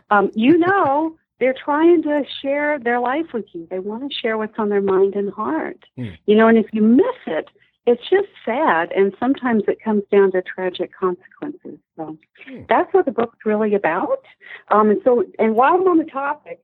um, 0.09 0.31
you 0.33 0.57
know 0.67 1.15
they're 1.39 1.53
trying 1.53 2.01
to 2.01 2.23
share 2.41 2.79
their 2.79 2.99
life 2.99 3.27
with 3.31 3.45
you. 3.53 3.67
They 3.69 3.77
want 3.77 4.11
to 4.11 4.17
share 4.17 4.39
what's 4.39 4.57
on 4.57 4.69
their 4.69 4.81
mind 4.81 5.13
and 5.13 5.31
heart. 5.31 5.85
Hmm. 5.97 6.15
You 6.25 6.35
know, 6.35 6.47
and 6.47 6.57
if 6.57 6.65
you 6.73 6.81
miss 6.81 7.05
it, 7.27 7.47
it's 7.85 8.09
just 8.09 8.29
sad, 8.43 8.91
and 8.93 9.15
sometimes 9.19 9.63
it 9.67 9.83
comes 9.83 10.01
down 10.11 10.31
to 10.31 10.41
tragic 10.41 10.91
consequences. 10.99 11.77
So 11.95 12.17
Hmm. 12.47 12.61
that's 12.67 12.91
what 12.91 13.05
the 13.05 13.11
book's 13.11 13.45
really 13.45 13.75
about. 13.75 14.23
Um, 14.69 14.89
and 14.89 14.99
so, 15.03 15.25
and 15.37 15.55
while 15.55 15.75
I'm 15.75 15.87
on 15.87 15.99
the 15.99 16.05
topic, 16.05 16.59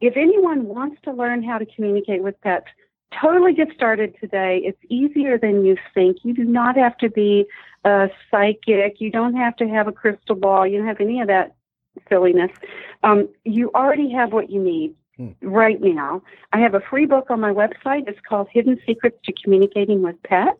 if 0.00 0.16
anyone 0.16 0.66
wants 0.66 1.00
to 1.04 1.12
learn 1.12 1.42
how 1.42 1.58
to 1.58 1.66
communicate 1.66 2.22
with 2.22 2.40
pets, 2.40 2.66
totally 3.20 3.52
get 3.52 3.68
started 3.74 4.14
today. 4.20 4.60
It's 4.64 4.78
easier 4.88 5.38
than 5.38 5.64
you 5.64 5.76
think. 5.94 6.18
You 6.22 6.34
do 6.34 6.44
not 6.44 6.76
have 6.76 6.96
to 6.98 7.10
be 7.10 7.46
a 7.84 8.08
psychic. 8.30 9.00
You 9.00 9.10
don't 9.10 9.34
have 9.34 9.56
to 9.56 9.68
have 9.68 9.88
a 9.88 9.92
crystal 9.92 10.36
ball. 10.36 10.66
You 10.66 10.78
don't 10.78 10.86
have 10.86 11.00
any 11.00 11.20
of 11.20 11.26
that 11.28 11.54
silliness. 12.08 12.50
Um, 13.02 13.28
you 13.44 13.70
already 13.74 14.10
have 14.12 14.32
what 14.32 14.50
you 14.50 14.62
need 14.62 14.94
Hmm. 15.20 15.32
right 15.42 15.80
now. 15.82 16.22
I 16.52 16.60
have 16.60 16.74
a 16.74 16.80
free 16.80 17.04
book 17.04 17.30
on 17.30 17.40
my 17.40 17.52
website. 17.52 18.08
It's 18.08 18.20
called 18.26 18.48
Hidden 18.50 18.78
Secrets 18.86 19.18
to 19.24 19.32
Communicating 19.42 20.00
with 20.02 20.16
Pets, 20.22 20.58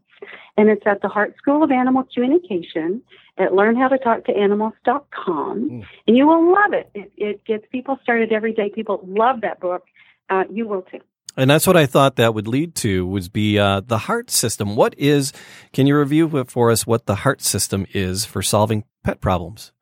and 0.56 0.68
it's 0.68 0.82
at 0.86 1.02
the 1.02 1.08
Heart 1.08 1.36
School 1.36 1.62
of 1.62 1.70
Animal 1.70 2.04
Communication 2.12 3.02
at 3.38 3.50
learnhowtotalktoanimals.com. 3.50 5.68
Hmm. 5.68 5.80
And 6.06 6.16
you 6.16 6.26
will 6.26 6.52
love 6.52 6.72
it. 6.72 6.90
it. 6.94 7.12
It 7.16 7.44
gets 7.44 7.64
people 7.70 7.98
started 8.02 8.32
every 8.32 8.52
day. 8.52 8.70
People 8.74 9.00
love 9.06 9.42
that 9.42 9.60
book. 9.60 9.84
Uh, 10.28 10.44
you 10.50 10.66
will 10.68 10.82
too. 10.82 10.98
And 11.36 11.48
that's 11.48 11.66
what 11.66 11.76
I 11.76 11.86
thought 11.86 12.16
that 12.16 12.34
would 12.34 12.48
lead 12.48 12.74
to 12.76 13.06
was 13.06 13.28
be 13.28 13.58
uh, 13.58 13.80
the 13.80 13.98
heart 13.98 14.30
system. 14.30 14.76
What 14.76 14.94
is? 14.98 15.32
Can 15.72 15.86
you 15.86 15.96
review 15.96 16.44
for 16.44 16.70
us? 16.70 16.86
What 16.86 17.06
the 17.06 17.16
heart 17.16 17.40
system 17.40 17.86
is 17.92 18.24
for 18.24 18.42
solving 18.42 18.84
pet 19.04 19.20
problems? 19.20 19.72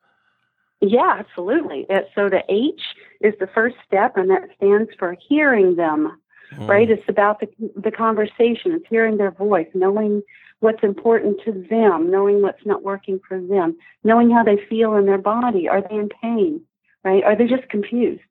Yeah, 0.81 1.17
absolutely. 1.19 1.85
So 2.15 2.29
the 2.29 2.43
H 2.47 2.81
is 3.21 3.33
the 3.39 3.47
first 3.47 3.75
step, 3.85 4.15
and 4.15 4.29
that 4.29 4.49
stands 4.55 4.89
for 4.97 5.15
hearing 5.27 5.75
them. 5.75 6.17
Right? 6.57 6.89
It's 6.89 7.07
about 7.07 7.39
the 7.39 7.47
the 7.75 7.91
conversation. 7.91 8.71
It's 8.73 8.85
hearing 8.89 9.17
their 9.17 9.31
voice, 9.31 9.67
knowing 9.73 10.21
what's 10.59 10.83
important 10.83 11.39
to 11.45 11.51
them, 11.69 12.11
knowing 12.11 12.41
what's 12.41 12.65
not 12.65 12.83
working 12.83 13.19
for 13.27 13.39
them, 13.39 13.77
knowing 14.03 14.29
how 14.29 14.43
they 14.43 14.57
feel 14.69 14.95
in 14.95 15.05
their 15.05 15.17
body. 15.17 15.67
Are 15.67 15.81
they 15.81 15.95
in 15.95 16.09
pain? 16.21 16.61
Right? 17.03 17.23
Are 17.23 17.35
they 17.35 17.47
just 17.47 17.69
confused? 17.69 18.21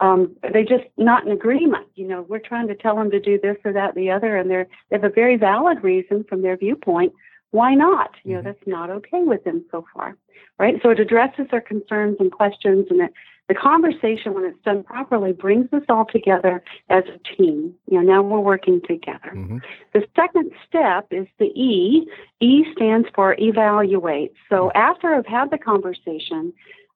Um, 0.00 0.36
are 0.42 0.52
they 0.52 0.64
just 0.64 0.84
not 0.96 1.26
in 1.26 1.32
agreement? 1.32 1.86
You 1.94 2.08
know, 2.08 2.22
we're 2.22 2.38
trying 2.38 2.68
to 2.68 2.74
tell 2.74 2.96
them 2.96 3.10
to 3.10 3.20
do 3.20 3.38
this 3.38 3.56
or 3.64 3.72
that, 3.72 3.90
or 3.90 3.94
the 3.94 4.10
other, 4.10 4.36
and 4.36 4.50
they're 4.50 4.66
they 4.88 4.96
have 4.96 5.04
a 5.04 5.10
very 5.10 5.36
valid 5.36 5.82
reason 5.82 6.24
from 6.28 6.42
their 6.42 6.56
viewpoint. 6.56 7.12
Why 7.50 7.74
not? 7.74 8.14
You 8.24 8.36
know, 8.36 8.42
that's 8.42 8.66
not 8.66 8.90
okay 8.90 9.22
with 9.22 9.44
them 9.44 9.64
so 9.70 9.84
far, 9.92 10.16
right? 10.58 10.76
So 10.82 10.90
it 10.90 11.00
addresses 11.00 11.46
their 11.50 11.60
concerns 11.60 12.16
and 12.20 12.30
questions, 12.30 12.86
and 12.90 13.00
it, 13.02 13.12
the 13.50 13.54
conversation, 13.56 14.32
when 14.32 14.44
it's 14.44 14.62
done 14.64 14.84
properly, 14.84 15.32
brings 15.32 15.72
us 15.72 15.82
all 15.88 16.04
together 16.04 16.62
as 16.88 17.02
a 17.08 17.18
team. 17.34 17.74
You 17.90 18.00
know, 18.00 18.12
now 18.12 18.22
we're 18.22 18.38
working 18.38 18.80
together. 18.86 19.32
Mhm. 19.34 19.60
The 19.92 20.06
second 20.14 20.52
step 20.68 21.08
is 21.10 21.26
the 21.38 21.50
E. 21.60 22.06
E 22.38 22.64
stands 22.72 23.08
for 23.12 23.34
evaluate. 23.40 24.32
So 24.48 24.70
after 24.76 25.12
I've 25.12 25.26
had 25.26 25.50
the 25.50 25.58
conversation, 25.58 26.52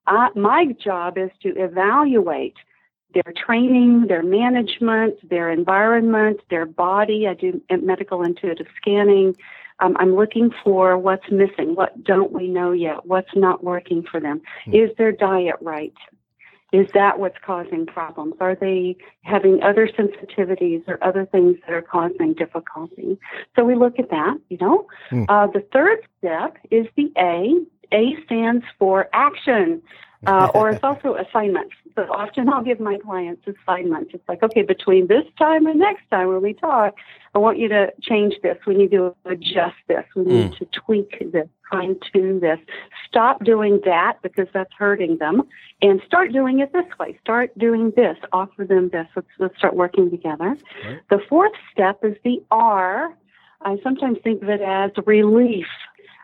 I, 0.07 0.29
my 0.33 0.67
job 0.81 1.17
is 1.17 1.29
to 1.41 1.49
evaluate 1.61 2.55
their 3.13 3.33
training, 3.35 4.07
their 4.07 4.23
management, 4.23 5.15
their 5.29 5.49
environment, 5.49 6.39
their 6.49 6.65
body. 6.65 7.27
I 7.27 7.33
do 7.33 7.61
medical 7.69 8.23
intuitive 8.23 8.67
scanning. 8.77 9.35
Um, 9.81 9.97
I'm 9.99 10.15
looking 10.15 10.51
for 10.63 10.97
what's 10.97 11.29
missing. 11.29 11.75
What 11.75 12.01
don't 12.01 12.31
we 12.31 12.47
know 12.47 12.71
yet? 12.71 13.05
What's 13.05 13.35
not 13.35 13.61
working 13.61 14.03
for 14.03 14.21
them? 14.21 14.41
Is 14.67 14.95
their 14.97 15.11
diet 15.11 15.57
right? 15.59 15.93
Is 16.75 16.87
that 16.93 17.19
what's 17.19 17.37
causing 17.45 17.85
problems? 17.85 18.33
Are 18.41 18.53
they 18.53 18.97
having 19.21 19.63
other 19.63 19.87
sensitivities 19.87 20.83
or 20.89 21.01
other 21.01 21.25
things 21.25 21.55
that 21.61 21.73
are 21.73 21.81
causing 21.81 22.33
difficulty? 22.33 23.17
So 23.55 23.63
we 23.63 23.75
look 23.75 23.97
at 23.97 24.09
that, 24.09 24.37
you 24.49 24.57
know. 24.59 24.85
Hmm. 25.09 25.23
Uh, 25.29 25.47
the 25.47 25.65
third 25.71 25.99
step 26.17 26.57
is 26.71 26.85
the 26.97 27.13
A. 27.17 27.53
A 27.93 28.21
stands 28.25 28.65
for 28.77 29.07
action. 29.13 29.81
Uh, 30.25 30.47
or 30.53 30.71
it's 30.71 30.83
also 30.83 31.15
assignments. 31.15 31.75
So 31.95 32.03
often 32.11 32.49
I'll 32.49 32.63
give 32.63 32.79
my 32.79 32.97
clients 32.97 33.43
assignments. 33.47 34.11
It's 34.13 34.27
like, 34.27 34.43
okay, 34.43 34.63
between 34.63 35.07
this 35.07 35.23
time 35.37 35.65
and 35.65 35.79
next 35.79 36.03
time 36.09 36.27
when 36.27 36.41
we 36.41 36.53
talk, 36.53 36.95
I 37.33 37.39
want 37.39 37.57
you 37.57 37.67
to 37.69 37.93
change 38.01 38.35
this. 38.43 38.57
We 38.67 38.75
need 38.75 38.91
to 38.91 39.15
adjust 39.25 39.75
this. 39.87 40.03
We 40.15 40.23
need 40.23 40.51
Mm. 40.51 40.57
to 40.57 40.65
tweak 40.65 41.31
this, 41.31 41.47
fine 41.71 41.97
tune 42.11 42.39
this. 42.41 42.59
Stop 43.07 43.43
doing 43.43 43.79
that 43.85 44.17
because 44.21 44.47
that's 44.53 44.73
hurting 44.77 45.17
them 45.17 45.43
and 45.81 46.01
start 46.05 46.33
doing 46.33 46.59
it 46.59 46.73
this 46.73 46.85
way. 46.99 47.17
Start 47.21 47.57
doing 47.57 47.91
this. 47.95 48.17
Offer 48.33 48.65
them 48.65 48.89
this. 48.89 49.07
Let's, 49.15 49.27
let's 49.39 49.57
start 49.57 49.75
working 49.75 50.09
together. 50.11 50.57
Right. 50.85 50.99
The 51.09 51.19
fourth 51.29 51.53
step 51.71 51.99
is 52.03 52.15
the 52.23 52.43
R. 52.51 53.13
I 53.61 53.77
sometimes 53.83 54.17
think 54.23 54.43
of 54.43 54.49
it 54.49 54.61
as 54.61 54.91
relief. 55.05 55.67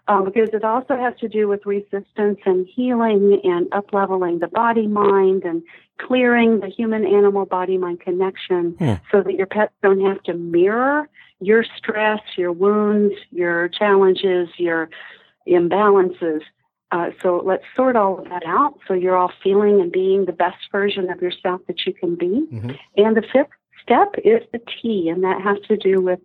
Um, 0.08 0.26
because 0.26 0.50
it 0.52 0.64
also 0.64 0.98
has 0.98 1.14
to 1.20 1.30
do 1.30 1.48
with 1.48 1.66
resistance 1.66 2.40
and 2.46 2.68
healing 2.68 3.40
and 3.44 3.70
upleveling 3.70 4.40
the 4.40 4.48
body 4.48 4.88
mind 4.88 5.44
and 5.46 5.62
clearing 6.00 6.60
the 6.60 6.68
human 6.68 7.06
animal 7.06 7.46
body 7.46 7.78
mind 7.78 8.02
connection 8.02 8.76
Hmm. 8.80 8.94
so 9.12 9.22
that 9.22 9.36
your 9.36 9.46
pets 9.46 9.74
don't 9.84 10.02
have 10.02 10.22
to 10.24 10.34
mirror 10.34 11.08
your 11.40 11.64
stress, 11.78 12.20
your 12.36 12.52
wounds, 12.52 13.14
your 13.32 13.70
challenges, 13.70 14.50
your 14.58 14.90
imbalances. 15.48 16.42
Uh, 16.92 17.12
so 17.22 17.42
let's 17.46 17.64
sort 17.76 17.96
all 17.96 18.20
of 18.20 18.26
that 18.30 18.44
out 18.46 18.78
so 18.88 18.94
you're 18.94 19.16
all 19.16 19.32
feeling 19.44 19.80
and 19.80 19.92
being 19.92 20.26
the 20.26 20.34
best 20.34 20.58
version 20.72 21.10
of 21.10 21.22
yourself 21.22 21.62
that 21.68 21.86
you 21.86 21.94
can 21.94 22.16
be. 22.16 22.48
Mhm. 22.52 22.78
And 22.98 23.16
the 23.16 23.22
fifth 23.22 23.50
step 23.82 24.16
is 24.26 24.42
the 24.52 24.60
T, 24.60 25.10
and 25.10 25.24
that 25.24 25.42
has 25.42 25.60
to 25.68 25.78
do 25.78 26.02
with 26.02 26.20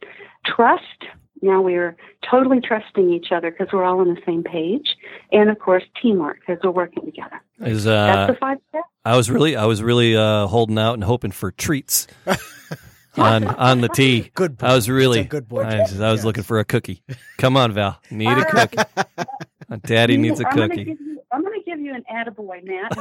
trust. 0.44 1.04
Now 1.42 1.60
we're 1.62 1.96
totally 2.28 2.60
trusting 2.60 3.12
each 3.12 3.30
other 3.30 3.50
because 3.50 3.68
we're 3.72 3.84
all 3.84 4.00
on 4.00 4.08
the 4.14 4.20
same 4.26 4.42
page. 4.42 4.96
And 5.32 5.50
of 5.50 5.58
course, 5.58 5.84
teamwork 6.00 6.40
because 6.40 6.58
we're 6.64 6.70
working 6.70 7.04
together. 7.04 7.40
Is 7.60 7.84
That's 7.84 8.30
uh, 8.30 8.32
the 8.32 8.38
five 8.38 8.58
steps. 8.70 8.84
I 9.04 9.16
was 9.16 9.30
really, 9.30 9.54
I 9.56 9.64
was 9.66 9.82
really 9.82 10.16
uh, 10.16 10.46
holding 10.46 10.78
out 10.78 10.94
and 10.94 11.04
hoping 11.04 11.30
for 11.30 11.52
treats 11.52 12.06
on 13.16 13.44
on 13.46 13.80
the 13.80 13.88
tea. 13.88 14.30
Good 14.34 14.58
boy. 14.58 14.66
I 14.66 14.74
was 14.74 14.88
really 14.90 15.18
That's 15.18 15.26
a 15.26 15.30
good 15.30 15.48
boy. 15.48 15.62
I 15.62 15.80
was, 15.80 16.00
I 16.00 16.10
was 16.10 16.18
Yes. 16.20 16.24
looking 16.24 16.42
for 16.44 16.58
a 16.58 16.64
cookie. 16.64 17.02
Come 17.38 17.56
on, 17.56 17.72
Val. 17.72 18.00
Need 18.10 18.36
a 18.38 18.44
cookie. 18.44 18.78
Daddy 19.82 20.16
needs 20.16 20.40
a 20.40 20.48
I'm 20.48 20.56
gonna 20.56 20.68
cookie. 20.68 20.96
you- 21.00 21.22
I'm 21.32 21.42
going 21.42 21.58
to 21.60 21.64
give 21.68 21.80
you 21.80 21.92
an 21.92 22.04
attaboy, 22.10 22.62
Matt. 22.64 22.96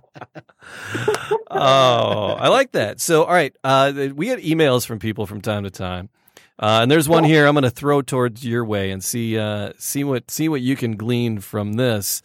Oh, 1.52 2.36
I 2.38 2.48
like 2.48 2.72
that. 2.72 3.00
So, 3.00 3.24
all 3.24 3.32
right, 3.32 3.54
uh, 3.64 3.92
we 4.14 4.26
get 4.26 4.38
emails 4.38 4.86
from 4.86 5.00
people 5.00 5.26
from 5.26 5.40
time 5.40 5.64
to 5.64 5.70
time, 5.70 6.08
uh, 6.60 6.80
and 6.82 6.90
there's 6.90 7.08
one 7.08 7.24
here 7.24 7.46
I'm 7.46 7.54
going 7.54 7.62
to 7.62 7.70
throw 7.70 8.02
towards 8.02 8.44
your 8.44 8.64
way 8.64 8.90
and 8.90 9.02
see 9.02 9.38
uh, 9.38 9.72
see 9.78 10.04
what 10.04 10.30
see 10.30 10.48
what 10.48 10.60
you 10.60 10.76
can 10.76 10.96
glean 10.96 11.40
from 11.40 11.72
this. 11.74 12.22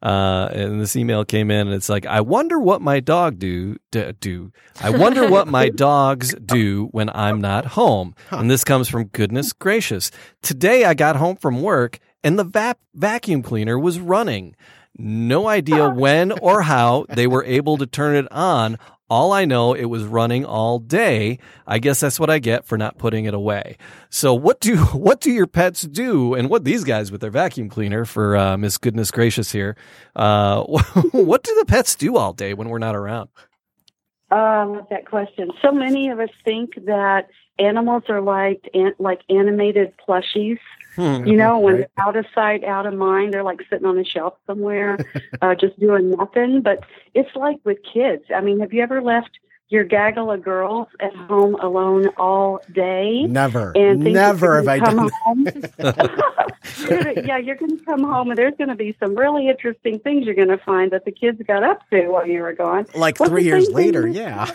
Uh, 0.00 0.48
and 0.52 0.80
this 0.80 0.94
email 0.94 1.24
came 1.24 1.50
in, 1.50 1.66
and 1.66 1.74
it's 1.74 1.88
like, 1.88 2.06
I 2.06 2.20
wonder 2.20 2.60
what 2.60 2.80
my 2.80 3.00
dog 3.00 3.38
do 3.40 3.76
d- 3.90 4.12
do. 4.20 4.52
I 4.80 4.90
wonder 4.90 5.28
what 5.28 5.48
my 5.48 5.68
dogs 5.74 6.34
do 6.34 6.86
when 6.92 7.10
I'm 7.10 7.40
not 7.40 7.66
home. 7.66 8.14
And 8.30 8.48
this 8.48 8.62
comes 8.62 8.88
from 8.88 9.06
goodness 9.06 9.52
gracious. 9.52 10.12
Today 10.40 10.84
I 10.84 10.94
got 10.94 11.16
home 11.16 11.34
from 11.34 11.62
work, 11.62 11.98
and 12.22 12.38
the 12.38 12.44
va- 12.44 12.76
vacuum 12.94 13.42
cleaner 13.42 13.76
was 13.76 13.98
running. 13.98 14.54
No 14.96 15.48
idea 15.48 15.88
when 15.94 16.30
or 16.30 16.62
how 16.62 17.06
they 17.08 17.26
were 17.26 17.44
able 17.44 17.76
to 17.78 17.86
turn 17.86 18.14
it 18.14 18.30
on. 18.30 18.78
All 19.10 19.32
I 19.32 19.46
know, 19.46 19.72
it 19.72 19.86
was 19.86 20.04
running 20.04 20.44
all 20.44 20.78
day. 20.78 21.38
I 21.66 21.78
guess 21.78 22.00
that's 22.00 22.20
what 22.20 22.28
I 22.28 22.38
get 22.38 22.66
for 22.66 22.76
not 22.76 22.98
putting 22.98 23.24
it 23.24 23.32
away. 23.32 23.78
So, 24.10 24.34
what 24.34 24.60
do 24.60 24.76
what 24.92 25.20
do 25.20 25.30
your 25.30 25.46
pets 25.46 25.82
do, 25.82 26.34
and 26.34 26.50
what 26.50 26.64
these 26.64 26.84
guys 26.84 27.10
with 27.10 27.20
their 27.20 27.30
vacuum 27.30 27.68
cleaner 27.68 28.04
for 28.04 28.36
uh, 28.36 28.56
Miss 28.58 28.76
Goodness 28.76 29.10
Gracious 29.10 29.50
here? 29.50 29.76
Uh, 30.14 30.62
what 31.12 31.42
do 31.42 31.54
the 31.54 31.64
pets 31.66 31.94
do 31.94 32.16
all 32.16 32.32
day 32.32 32.52
when 32.52 32.68
we're 32.68 32.78
not 32.78 32.94
around? 32.94 33.30
Oh, 34.30 34.36
I 34.36 34.64
love 34.64 34.86
that 34.90 35.06
question. 35.06 35.52
So 35.62 35.72
many 35.72 36.10
of 36.10 36.20
us 36.20 36.28
think 36.44 36.74
that 36.84 37.28
animals 37.58 38.02
are 38.08 38.20
like 38.20 38.68
an, 38.74 38.92
like 38.98 39.20
animated 39.30 39.94
plushies. 40.06 40.58
You 40.98 41.36
know, 41.36 41.58
when 41.60 41.74
Right. 41.76 41.88
they're 41.96 42.04
out 42.06 42.16
of 42.16 42.26
sight, 42.34 42.64
out 42.64 42.84
of 42.86 42.94
mind, 42.94 43.32
they're 43.32 43.44
like 43.44 43.60
sitting 43.70 43.86
on 43.86 43.98
a 43.98 44.04
shelf 44.04 44.34
somewhere, 44.46 44.98
uh, 45.42 45.54
just 45.54 45.78
doing 45.78 46.10
nothing. 46.10 46.60
But 46.62 46.80
it's 47.14 47.34
like 47.36 47.58
with 47.64 47.78
kids. 47.82 48.24
I 48.34 48.40
mean, 48.40 48.58
have 48.60 48.72
you 48.72 48.82
ever 48.82 49.00
left 49.00 49.38
your 49.70 49.84
gaggle 49.84 50.30
of 50.32 50.42
girls 50.42 50.88
at 50.98 51.14
home 51.14 51.54
alone 51.56 52.08
all 52.16 52.60
day? 52.72 53.22
Never, 53.24 53.72
And 53.76 54.00
never 54.02 54.56
have 54.56 54.66
I 54.68 54.78
done. 54.78 54.96
come 54.96 55.10
home. 55.22 55.46
You're 56.88 57.12
yeah, 57.24 57.38
you're 57.38 57.56
going 57.56 57.76
to 57.78 57.84
come 57.84 58.02
home, 58.04 58.30
and 58.30 58.38
there's 58.38 58.54
going 58.56 58.68
to 58.68 58.74
be 58.76 58.96
some 59.00 59.14
really 59.14 59.48
interesting 59.48 59.98
things 60.00 60.24
you're 60.26 60.34
going 60.34 60.48
to 60.48 60.58
find 60.58 60.90
that 60.92 61.04
the 61.04 61.12
kids 61.12 61.40
got 61.46 61.62
up 61.62 61.80
to 61.90 62.08
while 62.08 62.26
you 62.26 62.40
were 62.40 62.52
gone. 62.52 62.86
Like 62.94 63.18
Well, 63.20 63.28
three 63.28 63.44
years 63.44 63.68
later, 63.70 64.06
yeah. 64.06 64.46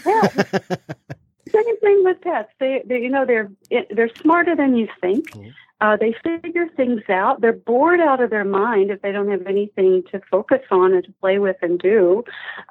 Same 1.52 1.78
thing 1.80 2.04
with 2.04 2.22
pets. 2.22 2.50
They, 2.60 2.82
they 2.86 3.00
you 3.02 3.10
know, 3.10 3.26
they're 3.26 3.52
they're 3.92 4.10
smarter 4.22 4.56
than 4.56 4.76
you 4.76 4.88
think. 5.02 5.32
Mhm. 5.32 5.54
Uh, 5.84 5.98
they 5.98 6.16
figure 6.24 6.68
things 6.78 7.02
out. 7.10 7.42
They're 7.42 7.52
bored 7.52 8.00
out 8.00 8.22
of 8.22 8.30
their 8.30 8.46
mind 8.46 8.90
if 8.90 9.02
they 9.02 9.12
don't 9.12 9.30
have 9.30 9.46
anything 9.46 10.04
to 10.12 10.22
focus 10.32 10.62
on 10.72 10.94
and 10.94 11.04
to 11.04 11.12
play 11.20 11.40
with 11.40 11.58
and 11.62 11.78
do, 11.78 12.24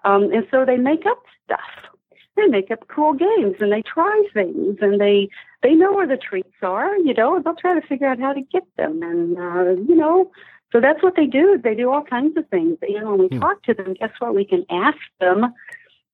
um, 0.05 0.33
and 0.33 0.47
so 0.51 0.65
they 0.65 0.79
make 0.79 1.05
up 1.05 1.23
stuff. 1.45 1.61
They 2.37 2.47
make 2.47 2.71
up 2.71 2.89
cool 2.89 3.13
games 3.13 3.57
and 3.61 3.71
they 3.71 3.83
try 3.83 4.25
things 4.33 4.79
and 4.81 4.99
they 4.99 5.29
they 5.63 5.75
know 5.75 5.93
where 5.93 6.07
the 6.07 6.17
treats 6.17 6.57
are. 6.63 6.97
You 6.97 7.13
know, 7.13 7.37
and 7.37 7.45
they'll 7.45 7.55
try 7.55 7.79
to 7.79 7.87
figure 7.87 8.07
out 8.07 8.19
how 8.19 8.33
to 8.33 8.41
get 8.41 8.65
them 8.79 9.03
and 9.03 9.37
uh, 9.37 9.83
you 9.89 9.95
know. 9.95 10.31
So 10.73 10.81
that's 10.81 11.03
what 11.03 11.15
they 11.15 11.27
do. 11.27 11.61
They 11.63 11.75
do 11.75 11.91
all 11.93 12.03
kinds 12.03 12.35
of 12.39 12.49
things. 12.49 12.79
You 12.83 13.01
know, 13.01 13.11
when 13.11 13.21
we 13.21 13.29
Hmm. 13.29 13.41
talk 13.41 13.63
to 13.65 13.75
them, 13.75 13.93
guess 13.93 14.13
what? 14.21 14.35
We 14.35 14.47
can 14.47 14.65
ask 14.71 14.97
them 15.21 15.53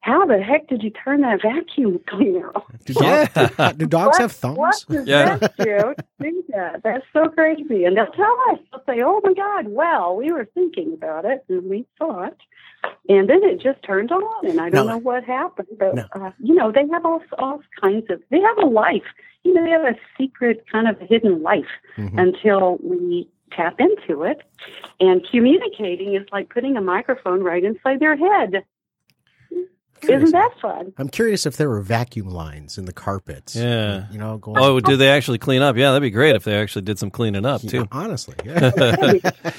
how 0.00 0.24
the 0.26 0.38
heck 0.40 0.68
did 0.68 0.82
you 0.82 0.90
turn 0.90 1.20
that 1.22 1.42
vacuum 1.42 2.00
cleaner 2.08 2.50
on? 2.54 2.62
Do, 2.84 2.94
dog- 2.94 3.28
Yeah. 3.58 3.72
do 3.76 3.86
dogs 3.86 4.06
What- 4.14 4.20
have 4.22 4.32
thumbs? 4.32 4.56
What 4.58 4.84
does 4.88 5.06
Yeah. 5.06 5.36
that 5.36 5.56
do 5.58 5.94
do 6.20 6.44
that? 6.50 6.82
That's 6.84 7.04
so 7.12 7.28
crazy. 7.28 7.84
And 7.84 7.96
they'll 7.96 8.06
tell 8.06 8.36
us, 8.50 8.58
they'll 8.70 8.82
say, 8.86 9.02
oh 9.02 9.20
my 9.24 9.34
God, 9.34 9.68
well, 9.68 10.16
we 10.16 10.30
were 10.32 10.46
thinking 10.54 10.92
about 10.94 11.24
it 11.24 11.44
and 11.48 11.68
we 11.68 11.86
thought. 11.98 12.36
And 13.08 13.28
then 13.28 13.42
it 13.42 13.60
just 13.60 13.82
turned 13.82 14.12
on, 14.12 14.46
and 14.46 14.60
I 14.60 14.70
don't 14.70 14.86
No. 14.86 14.92
know 14.92 14.98
what 14.98 15.24
happened. 15.24 15.66
But, 15.78 15.96
No. 15.96 16.04
uh, 16.12 16.30
you 16.38 16.54
know, 16.54 16.70
they 16.70 16.86
have 16.92 17.04
all, 17.04 17.20
all 17.36 17.60
kinds 17.82 18.08
of, 18.08 18.22
they 18.30 18.40
have 18.40 18.56
a 18.58 18.66
life. 18.66 19.02
You 19.42 19.52
know, 19.52 19.64
they 19.64 19.70
have 19.70 19.82
a 19.84 19.96
secret 20.16 20.64
kind 20.70 20.86
of 20.88 20.96
hidden 21.00 21.42
life 21.42 21.66
Mhm. 21.96 22.20
until 22.20 22.78
we 22.82 23.28
tap 23.50 23.80
into 23.80 24.22
it. 24.22 24.42
And 25.00 25.26
communicating 25.28 26.14
is 26.14 26.26
like 26.30 26.50
putting 26.50 26.76
a 26.76 26.80
microphone 26.80 27.42
right 27.42 27.64
inside 27.64 27.98
their 27.98 28.14
head. 28.16 28.62
Curious. 30.00 30.28
Isn't 30.28 30.38
that 30.38 30.50
fun? 30.60 30.92
I'm 30.98 31.08
curious 31.08 31.46
if 31.46 31.56
there 31.56 31.68
were 31.68 31.80
vacuum 31.80 32.28
lines 32.28 32.78
in 32.78 32.84
the 32.84 32.92
carpets. 32.92 33.54
Yeah. 33.56 34.06
You 34.10 34.18
know, 34.18 34.38
going. 34.38 34.58
Oh, 34.58 34.80
do 34.80 34.96
they 34.96 35.08
actually 35.10 35.38
clean 35.38 35.62
up? 35.62 35.76
Yeah, 35.76 35.88
that'd 35.90 36.02
be 36.02 36.10
great 36.10 36.36
if 36.36 36.44
they 36.44 36.56
actually 36.56 36.82
did 36.82 36.98
some 36.98 37.10
cleaning 37.10 37.44
up 37.46 37.62
Yeah, 37.64 37.70
too. 37.70 37.88
honestly, 37.92 38.34
yeah. 38.44 39.12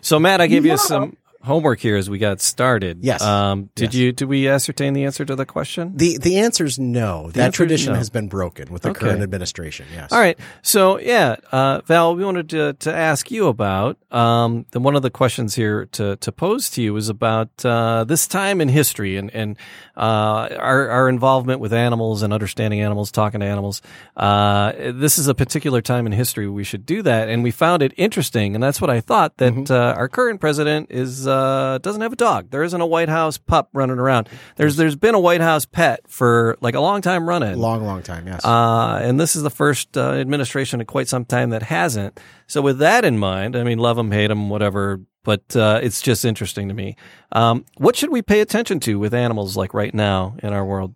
So, 0.00 0.18
Matt, 0.18 0.40
I 0.42 0.46
gave 0.48 0.66
you 0.66 0.76
some 0.76 1.16
homework 1.44 1.80
here 1.80 1.96
as 1.96 2.08
we 2.10 2.18
got 2.18 2.40
started. 2.40 2.98
Yes. 3.02 3.22
Um, 3.22 3.70
did 3.74 3.92
Yes. 3.92 3.94
you? 3.94 4.12
Did 4.12 4.28
we 4.28 4.48
ascertain 4.48 4.92
the 4.94 5.04
answer 5.04 5.24
to 5.24 5.36
the 5.36 5.46
question? 5.46 5.92
the 5.94 6.18
the 6.18 6.38
answer 6.38 6.64
is 6.64 6.78
no. 6.78 7.30
that 7.32 7.52
tradition 7.54 7.92
no. 7.92 7.98
has 7.98 8.10
been 8.10 8.28
broken 8.28 8.72
with 8.72 8.82
the 8.82 8.90
Okay. 8.90 9.00
current 9.00 9.22
administration. 9.22 9.86
Yes. 9.94 10.12
All 10.12 10.18
right. 10.18 10.38
So, 10.62 10.98
yeah, 10.98 11.36
uh, 11.52 11.80
Val, 11.86 12.16
we 12.16 12.24
wanted 12.24 12.48
to, 12.50 12.72
to 12.72 12.94
ask 12.94 13.30
you 13.30 13.46
about 13.48 13.98
um, 14.10 14.64
the, 14.70 14.80
one 14.80 14.96
of 14.96 15.02
the 15.02 15.10
questions 15.10 15.54
here 15.54 15.86
to, 15.92 16.16
to 16.16 16.32
pose 16.32 16.70
to 16.70 16.82
you 16.82 16.96
is 16.96 17.08
about 17.08 17.50
uh, 17.64 18.04
this 18.04 18.26
time 18.26 18.60
in 18.60 18.68
history 18.68 19.16
and, 19.16 19.30
and 19.34 19.56
uh, 19.96 20.48
our, 20.58 20.88
our 20.88 21.08
involvement 21.08 21.60
with 21.60 21.72
animals 21.72 22.22
and 22.22 22.32
understanding 22.32 22.80
animals, 22.80 23.10
talking 23.12 23.40
to 23.40 23.46
animals. 23.46 23.82
Uh, 24.16 24.72
this 24.92 25.18
is 25.18 25.28
a 25.28 25.34
particular 25.34 25.80
time 25.82 26.06
in 26.06 26.12
history 26.12 26.48
we 26.48 26.64
should 26.64 26.86
do 26.86 27.02
that. 27.02 27.28
And 27.28 27.42
we 27.42 27.50
found 27.50 27.82
it 27.82 27.92
interesting. 27.96 28.54
And 28.54 28.62
that's 28.62 28.80
what 28.80 28.90
I 28.90 29.00
thought 29.00 29.36
that 29.38 29.70
uh, 29.70 29.94
our 29.96 30.08
current 30.08 30.40
president 30.40 30.90
is 30.90 31.26
uh, 31.34 31.78
doesn't 31.78 32.00
have 32.00 32.12
a 32.12 32.16
dog. 32.16 32.50
There 32.50 32.62
isn't 32.62 32.80
a 32.80 32.86
White 32.86 33.08
House 33.08 33.38
pup 33.38 33.68
running 33.72 33.98
around. 33.98 34.28
There's 34.56 34.76
There's 34.76 34.96
been 34.96 35.14
a 35.14 35.20
White 35.20 35.40
House 35.40 35.64
pet 35.64 36.00
for 36.08 36.56
like 36.60 36.74
a 36.74 36.80
long 36.80 37.02
time 37.02 37.28
running. 37.28 37.58
Long, 37.58 37.84
long 37.84 38.02
time. 38.02 38.26
Yes. 38.26 38.44
Uh, 38.44 39.00
and 39.02 39.18
this 39.18 39.36
is 39.36 39.42
the 39.42 39.50
first 39.50 39.96
uh, 39.96 40.12
administration 40.12 40.80
in 40.80 40.86
quite 40.86 41.08
some 41.08 41.24
time 41.24 41.50
that 41.50 41.62
hasn't. 41.64 42.20
So 42.46 42.62
with 42.62 42.78
that 42.78 43.04
in 43.04 43.18
mind, 43.18 43.56
I 43.56 43.64
mean, 43.64 43.78
love 43.78 43.96
them, 43.96 44.12
hate 44.12 44.28
them, 44.28 44.48
whatever. 44.48 45.00
But 45.22 45.56
uh, 45.56 45.80
it's 45.82 46.02
just 46.02 46.24
interesting 46.24 46.68
to 46.68 46.74
me. 46.74 46.96
Um, 47.32 47.64
what 47.78 47.96
should 47.96 48.10
we 48.10 48.20
pay 48.20 48.40
attention 48.40 48.78
to 48.80 48.98
with 48.98 49.14
animals 49.14 49.56
like 49.56 49.72
right 49.72 49.94
now 49.94 50.36
in 50.42 50.52
our 50.52 50.64
world? 50.64 50.94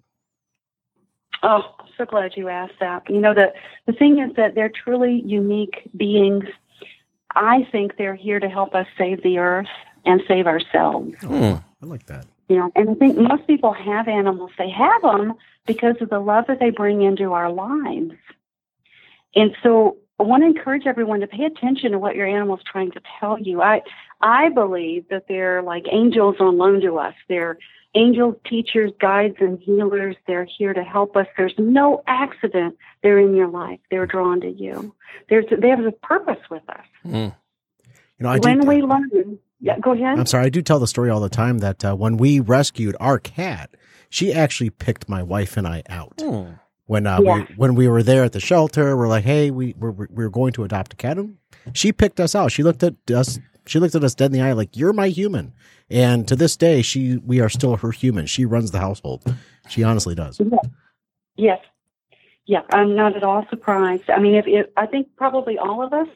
Oh, 1.42 1.62
so 1.96 2.04
glad 2.04 2.32
you 2.36 2.48
asked 2.48 2.78
that. 2.80 3.08
You 3.08 3.20
know, 3.20 3.32
the, 3.32 3.52
the 3.86 3.92
thing 3.92 4.18
is 4.18 4.36
that 4.36 4.54
they're 4.54 4.70
truly 4.70 5.22
unique 5.24 5.88
beings. 5.96 6.44
I 7.34 7.66
think 7.72 7.96
they're 7.96 8.14
here 8.14 8.40
to 8.40 8.48
help 8.48 8.74
us 8.74 8.86
save 8.98 9.22
the 9.22 9.38
earth 9.38 9.66
and 10.08 10.22
save 10.26 10.46
ourselves. 10.46 11.14
Hmm. 11.20 11.54
I 11.82 11.86
like 11.86 12.06
that. 12.06 12.26
You 12.48 12.56
know, 12.56 12.72
and 12.74 12.88
I 12.90 12.94
think 12.94 13.18
most 13.18 13.46
people 13.46 13.72
have 13.74 14.08
animals. 14.08 14.50
They 14.56 14.70
have 14.70 15.02
them 15.02 15.34
because 15.66 15.96
of 16.00 16.08
the 16.08 16.18
love 16.18 16.46
that 16.48 16.58
they 16.58 16.70
bring 16.70 17.02
into 17.02 17.34
our 17.34 17.52
lives. 17.52 18.14
And 19.36 19.54
so 19.62 19.98
I 20.18 20.22
want 20.22 20.42
to 20.42 20.46
encourage 20.46 20.86
everyone 20.86 21.20
to 21.20 21.26
pay 21.26 21.44
attention 21.44 21.92
to 21.92 21.98
what 21.98 22.16
your 22.16 22.26
animal 22.26 22.56
is 22.56 22.62
trying 22.64 22.90
to 22.92 23.00
tell 23.20 23.38
you. 23.38 23.60
I, 23.60 23.82
I 24.22 24.48
believe 24.48 25.04
that 25.10 25.26
they're 25.28 25.62
like 25.62 25.84
angels 25.92 26.36
on 26.40 26.56
loan 26.56 26.80
to 26.80 26.98
us. 26.98 27.14
They're 27.28 27.58
angels, 27.94 28.36
teachers, 28.48 28.90
guides, 28.98 29.36
and 29.40 29.60
healers. 29.60 30.16
They're 30.26 30.48
here 30.58 30.72
to 30.72 30.82
help 30.82 31.16
us. 31.16 31.26
There's 31.36 31.54
no 31.58 32.02
accident 32.06 32.78
they're 33.02 33.18
in 33.18 33.36
your 33.36 33.48
life. 33.48 33.80
They're 33.90 34.06
drawn 34.06 34.40
to 34.40 34.48
you. 34.50 34.94
There's 35.28 35.44
they 35.50 35.68
have 35.68 35.84
a 35.84 35.92
purpose 35.92 36.40
with 36.50 36.62
us. 36.68 36.86
Mm. 37.04 37.34
You 38.18 38.24
know, 38.24 38.30
I 38.30 38.38
when 38.38 38.60
do, 38.60 38.66
we 38.66 38.82
learn, 38.82 39.38
yeah, 39.60 39.78
go 39.78 39.92
ahead. 39.92 40.18
I'm 40.18 40.26
sorry, 40.26 40.46
I 40.46 40.48
do 40.48 40.62
tell 40.62 40.78
the 40.78 40.86
story 40.86 41.10
all 41.10 41.20
the 41.20 41.28
time 41.28 41.58
that 41.58 41.84
uh, 41.84 41.94
when 41.94 42.16
we 42.16 42.40
rescued 42.40 42.96
our 43.00 43.18
cat, 43.18 43.70
she 44.10 44.32
actually 44.32 44.70
picked 44.70 45.08
my 45.08 45.22
wife 45.22 45.56
and 45.56 45.66
I 45.66 45.82
out. 45.88 46.14
Hmm. 46.20 46.52
When 46.86 47.06
uh, 47.06 47.20
Yeah. 47.22 47.34
we 47.34 47.54
when 47.56 47.74
we 47.74 47.86
were 47.88 48.02
there 48.02 48.24
at 48.24 48.32
the 48.32 48.40
shelter, 48.40 48.96
we're 48.96 49.08
like, 49.08 49.24
"Hey, 49.24 49.50
we 49.50 49.74
we're, 49.78 49.90
we're 50.10 50.30
going 50.30 50.52
to 50.54 50.64
adopt 50.64 50.94
a 50.94 50.96
cat." 50.96 51.18
And 51.18 51.36
She 51.74 51.92
picked 51.92 52.18
us 52.18 52.34
out. 52.34 52.50
She 52.52 52.62
looked 52.62 52.82
at 52.82 52.94
us. 53.14 53.38
She 53.66 53.78
looked 53.78 53.94
at 53.94 54.02
us 54.02 54.14
dead 54.14 54.26
in 54.26 54.32
the 54.32 54.40
eye, 54.40 54.52
like, 54.52 54.74
"You're 54.76 54.94
my 54.94 55.08
human." 55.08 55.52
And 55.90 56.26
to 56.28 56.36
this 56.36 56.56
day, 56.56 56.80
she 56.80 57.18
we 57.18 57.40
are 57.40 57.50
still 57.50 57.76
her 57.76 57.90
human. 57.90 58.24
She 58.26 58.46
runs 58.46 58.70
the 58.70 58.78
household. 58.80 59.22
She 59.68 59.82
honestly 59.82 60.14
does. 60.14 60.40
Yes. 61.36 61.60
Yeah, 62.46 62.62
I'm 62.72 62.96
not 62.96 63.14
at 63.16 63.22
all 63.22 63.44
surprised. 63.50 64.08
I 64.08 64.18
mean, 64.20 64.34
if, 64.34 64.46
if 64.46 64.66
I 64.78 64.86
think 64.86 65.08
probably 65.16 65.58
all 65.58 65.82
of 65.84 65.92
us 65.92 66.08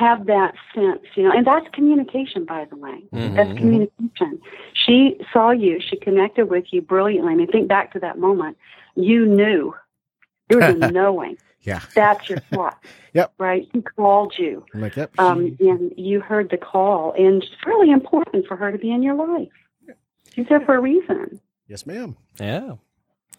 have 0.00 0.26
that 0.26 0.54
sense, 0.74 1.00
you 1.14 1.22
know, 1.24 1.30
and 1.32 1.46
that's 1.46 1.66
communication, 1.72 2.44
by 2.44 2.64
the 2.64 2.76
way. 2.76 3.04
That's 3.12 3.50
Mhm. 3.50 3.56
communication. 3.58 4.40
She 4.74 5.20
saw 5.32 5.50
you. 5.50 5.78
She 5.80 5.96
connected 5.96 6.46
with 6.50 6.64
you 6.72 6.80
brilliantly. 6.82 7.32
I 7.32 7.36
mean, 7.36 7.46
think 7.46 7.68
back 7.68 7.92
to 7.92 8.00
that 8.00 8.18
moment. 8.18 8.56
You 8.96 9.26
knew. 9.26 9.74
It 10.48 10.56
was 10.56 10.64
a 10.64 10.90
knowing. 10.98 11.36
Yeah. 11.62 11.80
That's 11.94 12.28
your 12.28 12.38
spot. 12.52 12.78
Yep. 13.12 13.32
Right. 13.38 13.66
She 13.74 13.82
called 13.82 14.34
you, 14.38 14.64
I'm 14.72 14.82
like, 14.82 14.94
"Yep." 14.94 15.18
um, 15.18 15.56
and 15.58 15.92
you 15.96 16.20
heard 16.20 16.48
the 16.50 16.56
call, 16.56 17.12
and 17.18 17.42
it's 17.42 17.50
really 17.66 17.90
important 17.90 18.46
for 18.46 18.56
her 18.56 18.70
to 18.70 18.78
be 18.78 18.92
in 18.92 19.02
your 19.02 19.14
life. 19.16 19.48
She's 20.32 20.46
there 20.48 20.60
for 20.60 20.76
a 20.76 20.80
reason. 20.80 21.40
yes, 21.66 21.86
ma'am. 21.86 22.16
Yeah. 22.38 22.74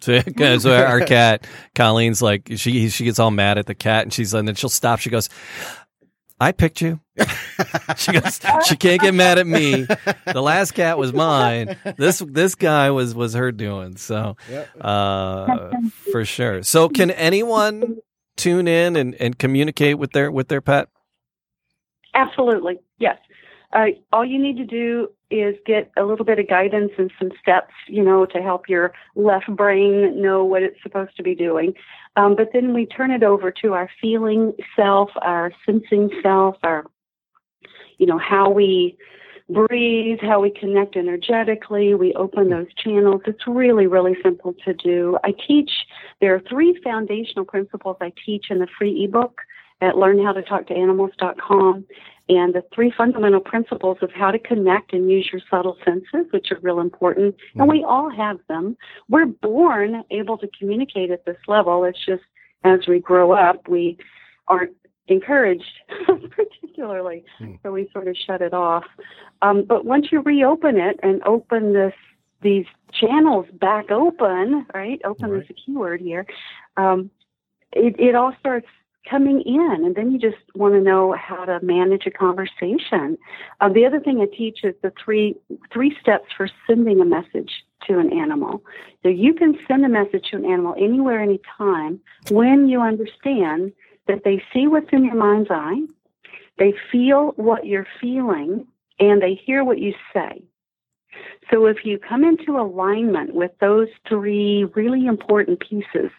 So, 0.01 0.19
so 0.57 0.73
our 0.75 0.99
cat, 1.01 1.45
Colleen's 1.75 2.23
like 2.23 2.49
she 2.55 2.89
she 2.89 3.05
gets 3.05 3.19
all 3.19 3.29
mad 3.29 3.59
at 3.59 3.67
the 3.67 3.75
cat, 3.75 4.01
and 4.01 4.11
she's 4.11 4.33
and 4.33 4.47
then 4.47 4.55
she'll 4.55 4.67
stop. 4.67 4.97
She 4.99 5.11
goes, 5.11 5.29
"I 6.41 6.51
picked 6.51 6.81
you." 6.81 6.99
she 7.97 8.11
goes, 8.11 8.39
"She 8.65 8.75
can't 8.75 8.99
get 8.99 9.13
mad 9.13 9.37
at 9.37 9.45
me. 9.45 9.85
The 10.25 10.41
last 10.41 10.71
cat 10.71 10.97
was 10.97 11.13
mine. 11.13 11.77
This 11.97 12.19
this 12.19 12.55
guy 12.55 12.89
was 12.89 13.13
was 13.13 13.35
her 13.35 13.51
doing." 13.51 13.97
So, 13.97 14.35
uh, 14.81 15.69
for 16.11 16.25
sure. 16.25 16.63
So, 16.63 16.89
can 16.89 17.11
anyone 17.11 17.97
tune 18.37 18.67
in 18.67 18.95
and, 18.95 19.13
and 19.15 19.37
communicate 19.37 19.99
with 19.99 20.11
their 20.13 20.31
with 20.31 20.47
their 20.47 20.61
pet? 20.61 20.89
Absolutely, 22.15 22.79
yes. 22.97 23.17
Uh, 23.73 23.85
all 24.11 24.25
you 24.25 24.41
need 24.41 24.57
to 24.57 24.65
do 24.65 25.07
is 25.29 25.55
get 25.65 25.91
a 25.97 26.03
little 26.03 26.25
bit 26.25 26.39
of 26.39 26.47
guidance 26.49 26.91
and 26.97 27.09
some 27.17 27.31
steps, 27.41 27.73
you 27.87 28.03
know, 28.03 28.25
to 28.25 28.39
help 28.41 28.67
your 28.67 28.91
left 29.15 29.47
brain 29.55 30.21
know 30.21 30.43
what 30.43 30.61
it's 30.61 30.81
supposed 30.83 31.15
to 31.15 31.23
be 31.23 31.33
doing. 31.33 31.73
Um, 32.15 32.35
but 32.35 32.49
then 32.53 32.73
we 32.73 32.85
turn 32.85 33.11
it 33.11 33.23
over 33.23 33.51
to 33.61 33.73
our 33.73 33.89
feeling 34.01 34.53
self, 34.75 35.09
our 35.21 35.51
sensing 35.65 36.09
self, 36.21 36.57
our, 36.63 36.85
you 37.97 38.05
know, 38.05 38.17
how 38.17 38.49
we 38.49 38.97
breathe, 39.49 40.19
how 40.21 40.41
we 40.41 40.49
connect 40.49 40.95
energetically. 40.95 41.93
We 41.93 42.13
open 42.13 42.49
those 42.49 42.73
channels. 42.75 43.21
It's 43.25 43.47
really, 43.47 43.87
really 43.87 44.15
simple 44.23 44.55
to 44.65 44.73
do. 44.73 45.17
I 45.23 45.33
teach, 45.47 45.71
there 46.19 46.33
are 46.35 46.41
three 46.49 46.79
foundational 46.83 47.45
principles 47.45 47.97
I 48.01 48.11
teach 48.25 48.47
in 48.49 48.59
the 48.59 48.67
free 48.77 49.03
ebook 49.03 49.41
at 49.81 49.95
learnhowtotalktoanimals.com 49.95 51.85
and 52.29 52.53
the 52.53 52.63
three 52.73 52.93
fundamental 52.95 53.39
principles 53.39 53.97
of 54.01 54.11
how 54.11 54.31
to 54.31 54.39
connect 54.39 54.93
and 54.93 55.09
use 55.09 55.29
your 55.31 55.41
subtle 55.49 55.77
senses, 55.83 56.31
which 56.31 56.51
are 56.51 56.59
real 56.61 56.79
important. 56.79 57.35
And 57.55 57.67
we 57.67 57.83
all 57.83 58.09
have 58.09 58.37
them. 58.47 58.77
We're 59.09 59.25
born 59.25 60.03
able 60.11 60.37
to 60.37 60.47
communicate 60.57 61.11
at 61.11 61.25
this 61.25 61.37
level. 61.47 61.83
It's 61.83 62.03
just 62.05 62.23
as 62.63 62.81
we 62.87 62.99
grow 62.99 63.31
up, 63.33 63.67
we 63.67 63.97
aren't 64.47 64.75
encouraged, 65.07 65.63
particularly. 66.07 67.23
Hmm. 67.39 67.55
So 67.63 67.71
we 67.71 67.89
sort 67.91 68.07
of 68.07 68.15
shut 68.15 68.41
it 68.41 68.53
off. 68.53 68.85
Um, 69.41 69.65
but 69.67 69.85
once 69.85 70.07
you 70.11 70.21
reopen 70.21 70.77
it 70.77 70.99
and 71.03 71.21
open 71.23 71.73
this, 71.73 71.93
these 72.41 72.65
channels 72.93 73.45
back 73.53 73.91
open, 73.91 74.65
right? 74.73 75.01
Open 75.03 75.31
Right. 75.31 75.43
is 75.43 75.49
a 75.49 75.53
keyword 75.53 76.01
here. 76.01 76.25
Um, 76.77 77.09
it, 77.73 77.95
it 77.99 78.15
all 78.15 78.33
starts 78.39 78.67
coming 79.09 79.41
in, 79.41 79.83
and 79.85 79.95
then 79.95 80.11
you 80.11 80.19
just 80.19 80.37
want 80.55 80.73
to 80.75 80.81
know 80.81 81.13
how 81.13 81.45
to 81.45 81.59
manage 81.61 82.05
a 82.05 82.11
conversation. 82.11 83.17
Uh, 83.59 83.69
the 83.69 83.85
other 83.85 83.99
thing 83.99 84.21
I 84.21 84.35
teach 84.35 84.63
is 84.63 84.75
the 84.81 84.93
three 85.03 85.35
three 85.73 85.95
steps 85.99 86.25
for 86.35 86.49
sending 86.67 87.01
a 87.01 87.05
message 87.05 87.51
to 87.87 87.99
an 87.99 88.13
animal. 88.13 88.63
So 89.03 89.09
you 89.09 89.33
can 89.33 89.57
send 89.67 89.85
a 89.85 89.89
message 89.89 90.29
to 90.29 90.37
an 90.37 90.45
animal 90.45 90.75
anywhere, 90.77 91.19
anytime, 91.19 91.99
when 92.29 92.67
you 92.67 92.81
understand 92.81 93.73
that 94.07 94.23
they 94.23 94.43
see 94.53 94.67
what's 94.67 94.89
in 94.91 95.03
your 95.03 95.15
mind's 95.15 95.49
eye, 95.49 95.81
they 96.57 96.73
feel 96.91 97.33
what 97.37 97.65
you're 97.65 97.87
feeling, 97.99 98.67
and 98.99 99.21
they 99.21 99.33
hear 99.33 99.63
what 99.63 99.79
you 99.79 99.93
say. 100.13 100.43
So 101.49 101.65
if 101.65 101.85
you 101.85 101.97
come 101.97 102.23
into 102.23 102.57
alignment 102.57 103.33
with 103.33 103.51
those 103.59 103.87
three 104.07 104.65
really 104.75 105.05
important 105.05 105.59
pieces, 105.59 106.11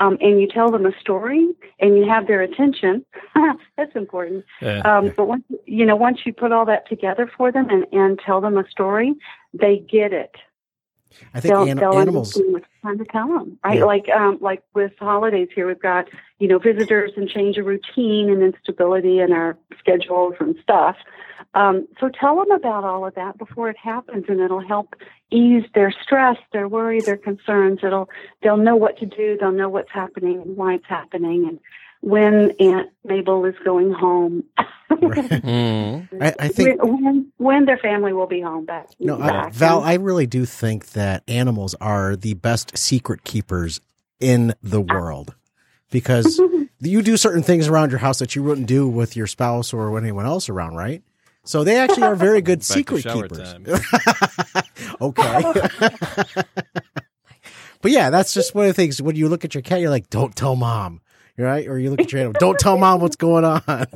um, 0.00 0.16
and 0.20 0.40
you 0.40 0.46
tell 0.46 0.70
them 0.70 0.86
a 0.86 0.92
story 1.00 1.48
and 1.80 1.96
you 1.96 2.08
have 2.08 2.26
their 2.26 2.42
attention, 2.42 3.04
that's 3.76 3.94
important. 3.94 4.44
Yeah. 4.62 4.80
Um, 4.80 5.12
but 5.16 5.26
once 5.26 5.44
you 5.66 5.84
know, 5.84 5.96
once 5.96 6.20
you 6.24 6.32
put 6.32 6.52
all 6.52 6.64
that 6.66 6.88
together 6.88 7.30
for 7.36 7.50
them 7.50 7.68
and, 7.68 7.86
and 7.92 8.18
tell 8.18 8.40
them 8.40 8.56
a 8.56 8.68
story, 8.68 9.14
they 9.52 9.78
get 9.90 10.12
it. 10.12 10.34
I 11.34 11.40
think 11.40 11.54
They'll, 11.54 11.62
an- 11.62 11.76
they'll 11.76 11.98
animals. 11.98 12.40
what's 12.48 12.66
trying 12.82 12.98
to 12.98 13.04
tell 13.06 13.28
them, 13.28 13.58
right? 13.64 13.78
Yeah. 13.78 13.84
Like 13.84 14.08
um, 14.08 14.38
like 14.40 14.62
with 14.74 14.92
holidays 14.98 15.48
here, 15.54 15.66
we've 15.66 15.80
got 15.80 16.06
you 16.38 16.48
know 16.48 16.58
visitors 16.58 17.12
and 17.16 17.28
change 17.28 17.56
of 17.58 17.66
routine 17.66 18.30
and 18.30 18.42
instability 18.42 19.20
in 19.20 19.32
our 19.32 19.56
schedules 19.78 20.34
and 20.40 20.56
stuff. 20.62 20.96
Um, 21.54 21.88
so 21.98 22.08
tell 22.08 22.36
them 22.36 22.50
about 22.50 22.84
all 22.84 23.06
of 23.06 23.14
that 23.14 23.38
before 23.38 23.70
it 23.70 23.76
happens, 23.76 24.24
and 24.28 24.40
it'll 24.40 24.66
help 24.66 24.94
ease 25.30 25.64
their 25.74 25.92
stress, 26.02 26.36
their 26.52 26.68
worry, 26.68 27.00
their 27.00 27.16
concerns. 27.16 27.80
It'll 27.82 28.08
they'll 28.42 28.56
know 28.56 28.76
what 28.76 28.98
to 28.98 29.06
do. 29.06 29.36
They'll 29.40 29.52
know 29.52 29.68
what's 29.68 29.90
happening 29.92 30.40
and 30.42 30.56
why 30.56 30.74
it's 30.74 30.86
happening, 30.88 31.46
and 31.48 31.58
when 32.00 32.52
Aunt 32.60 32.90
Mabel 33.04 33.44
is 33.44 33.54
going 33.64 33.92
home. 33.92 34.44
Mm. 34.90 36.08
I, 36.20 36.34
I 36.38 36.48
think 36.48 36.82
when, 36.82 37.04
when 37.04 37.32
when 37.36 37.64
their 37.66 37.76
family 37.76 38.14
will 38.14 38.26
be 38.26 38.40
home 38.40 38.64
back. 38.64 38.88
No, 38.98 39.20
I. 39.20 39.50
Val, 39.50 39.82
I 39.82 39.94
really 39.94 40.26
do 40.26 40.46
think 40.46 40.92
that 40.92 41.22
animals 41.28 41.74
are 41.74 42.16
the 42.16 42.32
best 42.34 42.76
secret 42.76 43.22
keepers 43.22 43.80
in 44.18 44.54
the 44.62 44.80
world 44.80 45.34
because 45.90 46.40
you 46.80 47.02
do 47.02 47.18
certain 47.18 47.42
things 47.42 47.68
around 47.68 47.90
your 47.90 47.98
house 47.98 48.18
that 48.18 48.34
you 48.34 48.42
wouldn't 48.42 48.66
do 48.66 48.88
with 48.88 49.14
your 49.14 49.26
spouse 49.26 49.72
or 49.74 49.90
with 49.90 50.02
anyone 50.02 50.24
else 50.24 50.48
around, 50.48 50.74
right? 50.74 51.02
So 51.44 51.64
they 51.64 51.76
actually 51.76 52.04
are 52.04 52.16
very 52.16 52.40
good 52.40 52.58
Back 52.60 52.64
secret 52.64 53.04
keepers. 53.04 53.54
okay. 55.00 55.42
but 57.82 57.90
yeah, 57.90 58.10
that's 58.10 58.34
just 58.34 58.54
one 58.54 58.64
of 58.64 58.70
the 58.70 58.74
things. 58.74 59.00
When 59.00 59.16
you 59.16 59.28
look 59.28 59.44
at 59.44 59.54
your 59.54 59.62
cat, 59.62 59.80
you're 59.80 59.90
like, 59.90 60.10
don't 60.10 60.34
tell 60.34 60.56
mom. 60.56 61.00
Right? 61.38 61.68
Or 61.68 61.78
you 61.78 61.90
look 61.90 62.00
at 62.00 62.10
your 62.10 62.20
animal, 62.20 62.36
don't 62.40 62.58
tell 62.58 62.76
mom 62.76 63.00
what's 63.00 63.14
going 63.14 63.44
on. 63.44 63.62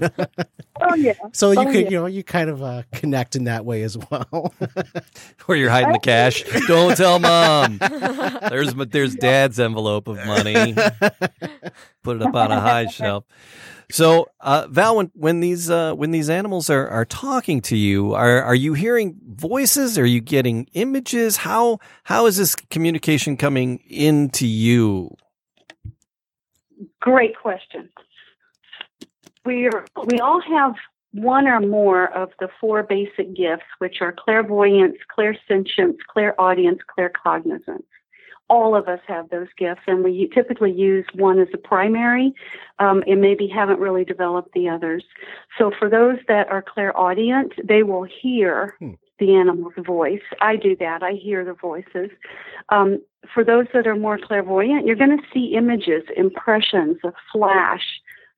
oh 0.80 0.94
yeah. 0.94 1.14
so 1.32 1.50
you 1.50 1.58
Oh, 1.58 1.64
could, 1.64 1.74
yeah. 1.74 1.90
you 1.90 1.90
know, 1.98 2.06
you 2.06 2.22
kind 2.22 2.48
of 2.48 2.62
uh, 2.62 2.82
connect 2.92 3.34
in 3.34 3.44
that 3.44 3.64
way 3.64 3.82
as 3.82 3.98
well. 3.98 4.54
Where 5.46 5.58
you're 5.58 5.68
hiding 5.70 5.92
the 5.92 5.98
cash. 5.98 6.44
Don't 6.68 6.96
tell 6.96 7.18
mom. 7.18 7.78
There's 8.48 8.74
there's 8.74 9.16
dad's 9.16 9.58
envelope 9.58 10.06
of 10.06 10.24
money. 10.24 10.74
Put 12.04 12.16
it 12.16 12.22
up 12.22 12.34
on 12.34 12.52
a 12.52 12.60
high 12.60 12.86
shelf. 12.86 13.24
So, 13.90 14.28
uh, 14.40 14.68
Val, 14.70 14.96
when, 14.96 15.10
when 15.14 15.40
these 15.40 15.68
uh, 15.68 15.94
when 15.94 16.12
these 16.12 16.30
animals 16.30 16.70
are, 16.70 16.88
are 16.88 17.04
talking 17.04 17.60
to 17.62 17.76
you, 17.76 18.14
are 18.14 18.42
are 18.42 18.54
you 18.54 18.72
hearing 18.74 19.18
voices? 19.26 19.98
Are 19.98 20.06
you 20.06 20.20
getting 20.20 20.66
images? 20.74 21.38
How 21.38 21.78
how 22.04 22.26
is 22.26 22.36
this 22.36 22.54
communication 22.54 23.36
coming 23.36 23.80
into 23.88 24.46
you? 24.46 25.14
Great 27.00 27.36
question. 27.36 27.88
We 29.44 29.66
are, 29.66 29.86
we 30.06 30.20
all 30.20 30.40
have 30.40 30.74
one 31.12 31.46
or 31.46 31.60
more 31.60 32.12
of 32.14 32.30
the 32.40 32.48
four 32.60 32.82
basic 32.82 33.34
gifts, 33.34 33.64
which 33.78 34.00
are 34.00 34.12
clairvoyance, 34.12 34.96
clairsentience, 35.16 35.98
clairaudience, 36.08 36.80
claircognizance. 36.96 37.84
All 38.48 38.74
of 38.74 38.86
us 38.88 39.00
have 39.06 39.30
those 39.30 39.48
gifts, 39.56 39.82
and 39.86 40.04
we 40.04 40.28
typically 40.34 40.72
use 40.72 41.06
one 41.14 41.38
as 41.38 41.48
a 41.54 41.58
primary, 41.58 42.34
um, 42.78 43.02
and 43.06 43.20
maybe 43.20 43.46
haven't 43.46 43.78
really 43.78 44.04
developed 44.04 44.52
the 44.52 44.68
others. 44.68 45.04
So, 45.58 45.70
for 45.78 45.88
those 45.88 46.18
that 46.28 46.48
are 46.48 46.62
clairaudient, 46.62 47.54
they 47.64 47.82
will 47.82 48.04
hear 48.04 48.74
Hmm. 48.78 48.92
The 49.22 49.34
animal's 49.34 49.74
voice. 49.78 50.22
I 50.40 50.56
do 50.56 50.74
that. 50.80 51.02
I 51.02 51.12
hear 51.12 51.44
the 51.44 51.54
voices. 51.54 52.10
Um, 52.70 53.00
for 53.32 53.44
those 53.44 53.66
that 53.72 53.86
are 53.86 53.94
more 53.94 54.18
clairvoyant, 54.18 54.84
you're 54.86 54.96
going 54.96 55.16
to 55.16 55.24
see 55.32 55.54
images, 55.56 56.02
impressions, 56.16 56.96
a 57.04 57.12
flash, 57.32 57.84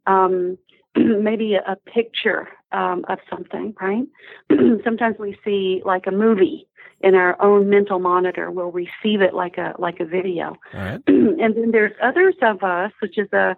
um, 0.07 0.59
maybe 0.97 1.55
a, 1.55 1.77
picture, 1.87 2.49
um, 2.73 3.05
of 3.09 3.18
something, 3.31 3.75
right? 3.81 4.05
Sometimes 4.85 5.16
we 5.18 5.38
see 5.44 5.81
like 5.85 6.07
a 6.07 6.11
movie 6.11 6.68
in 7.01 7.14
our 7.14 7.40
own 7.40 7.70
mental 7.70 7.99
monitor. 7.99 8.51
We'll 8.51 8.73
receive 8.73 9.23
it 9.23 9.33
like 9.33 9.57
a 9.57 9.75
like 9.79 10.01
a 10.01 10.05
video. 10.05 10.57
Right. 10.73 11.01
and 11.07 11.57
then 11.57 11.70
there's 11.73 11.92
others 12.03 12.35
of 12.42 12.62
us, 12.62 12.92
which 13.01 13.16
is 13.18 13.33
a 13.33 13.57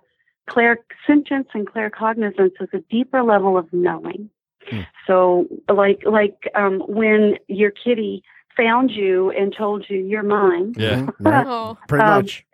clairsentience 0.48 1.48
and 1.54 1.66
claircognizance 1.66 2.52
is 2.60 2.68
a 2.72 2.80
deeper 2.88 3.22
level 3.22 3.58
of 3.58 3.72
knowing. 3.72 4.30
Hmm. 4.70 4.80
So, 5.06 5.46
like 5.72 6.00
like 6.04 6.36
um, 6.54 6.80
when 6.88 7.36
your 7.48 7.70
kitty 7.70 8.22
found 8.56 8.90
you 8.90 9.30
and 9.30 9.54
told 9.56 9.84
you 9.88 9.98
you're 9.98 10.22
mine. 10.22 10.74
Yeah. 10.76 11.06
Mhm, 11.06 11.14
right? 11.20 11.46
Oh, 11.48 11.78
Pretty 11.88 12.04
Um, 12.04 12.22
much. 12.22 12.44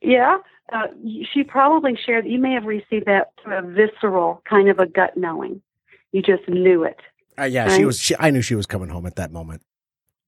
Yeah, 0.00 0.38
uh, 0.72 0.88
she 1.32 1.44
probably 1.44 1.96
shared. 2.04 2.26
You 2.26 2.38
may 2.38 2.52
have 2.54 2.64
received 2.64 3.06
that 3.06 3.32
through 3.42 3.58
a 3.58 3.62
visceral 3.62 4.42
kind 4.48 4.68
of 4.68 4.78
a 4.80 4.86
gut 4.86 5.16
knowing. 5.16 5.62
You 6.10 6.22
just 6.22 6.48
knew 6.48 6.82
it. 6.84 6.98
Uh, 7.38 7.44
yeah, 7.44 7.68
she 7.76 7.84
was. 7.84 7.98
She, 8.00 8.14
I 8.18 8.30
knew 8.30 8.42
she 8.42 8.54
was 8.54 8.66
coming 8.66 8.88
home 8.88 9.06
at 9.06 9.16
that 9.16 9.32
moment. 9.32 9.62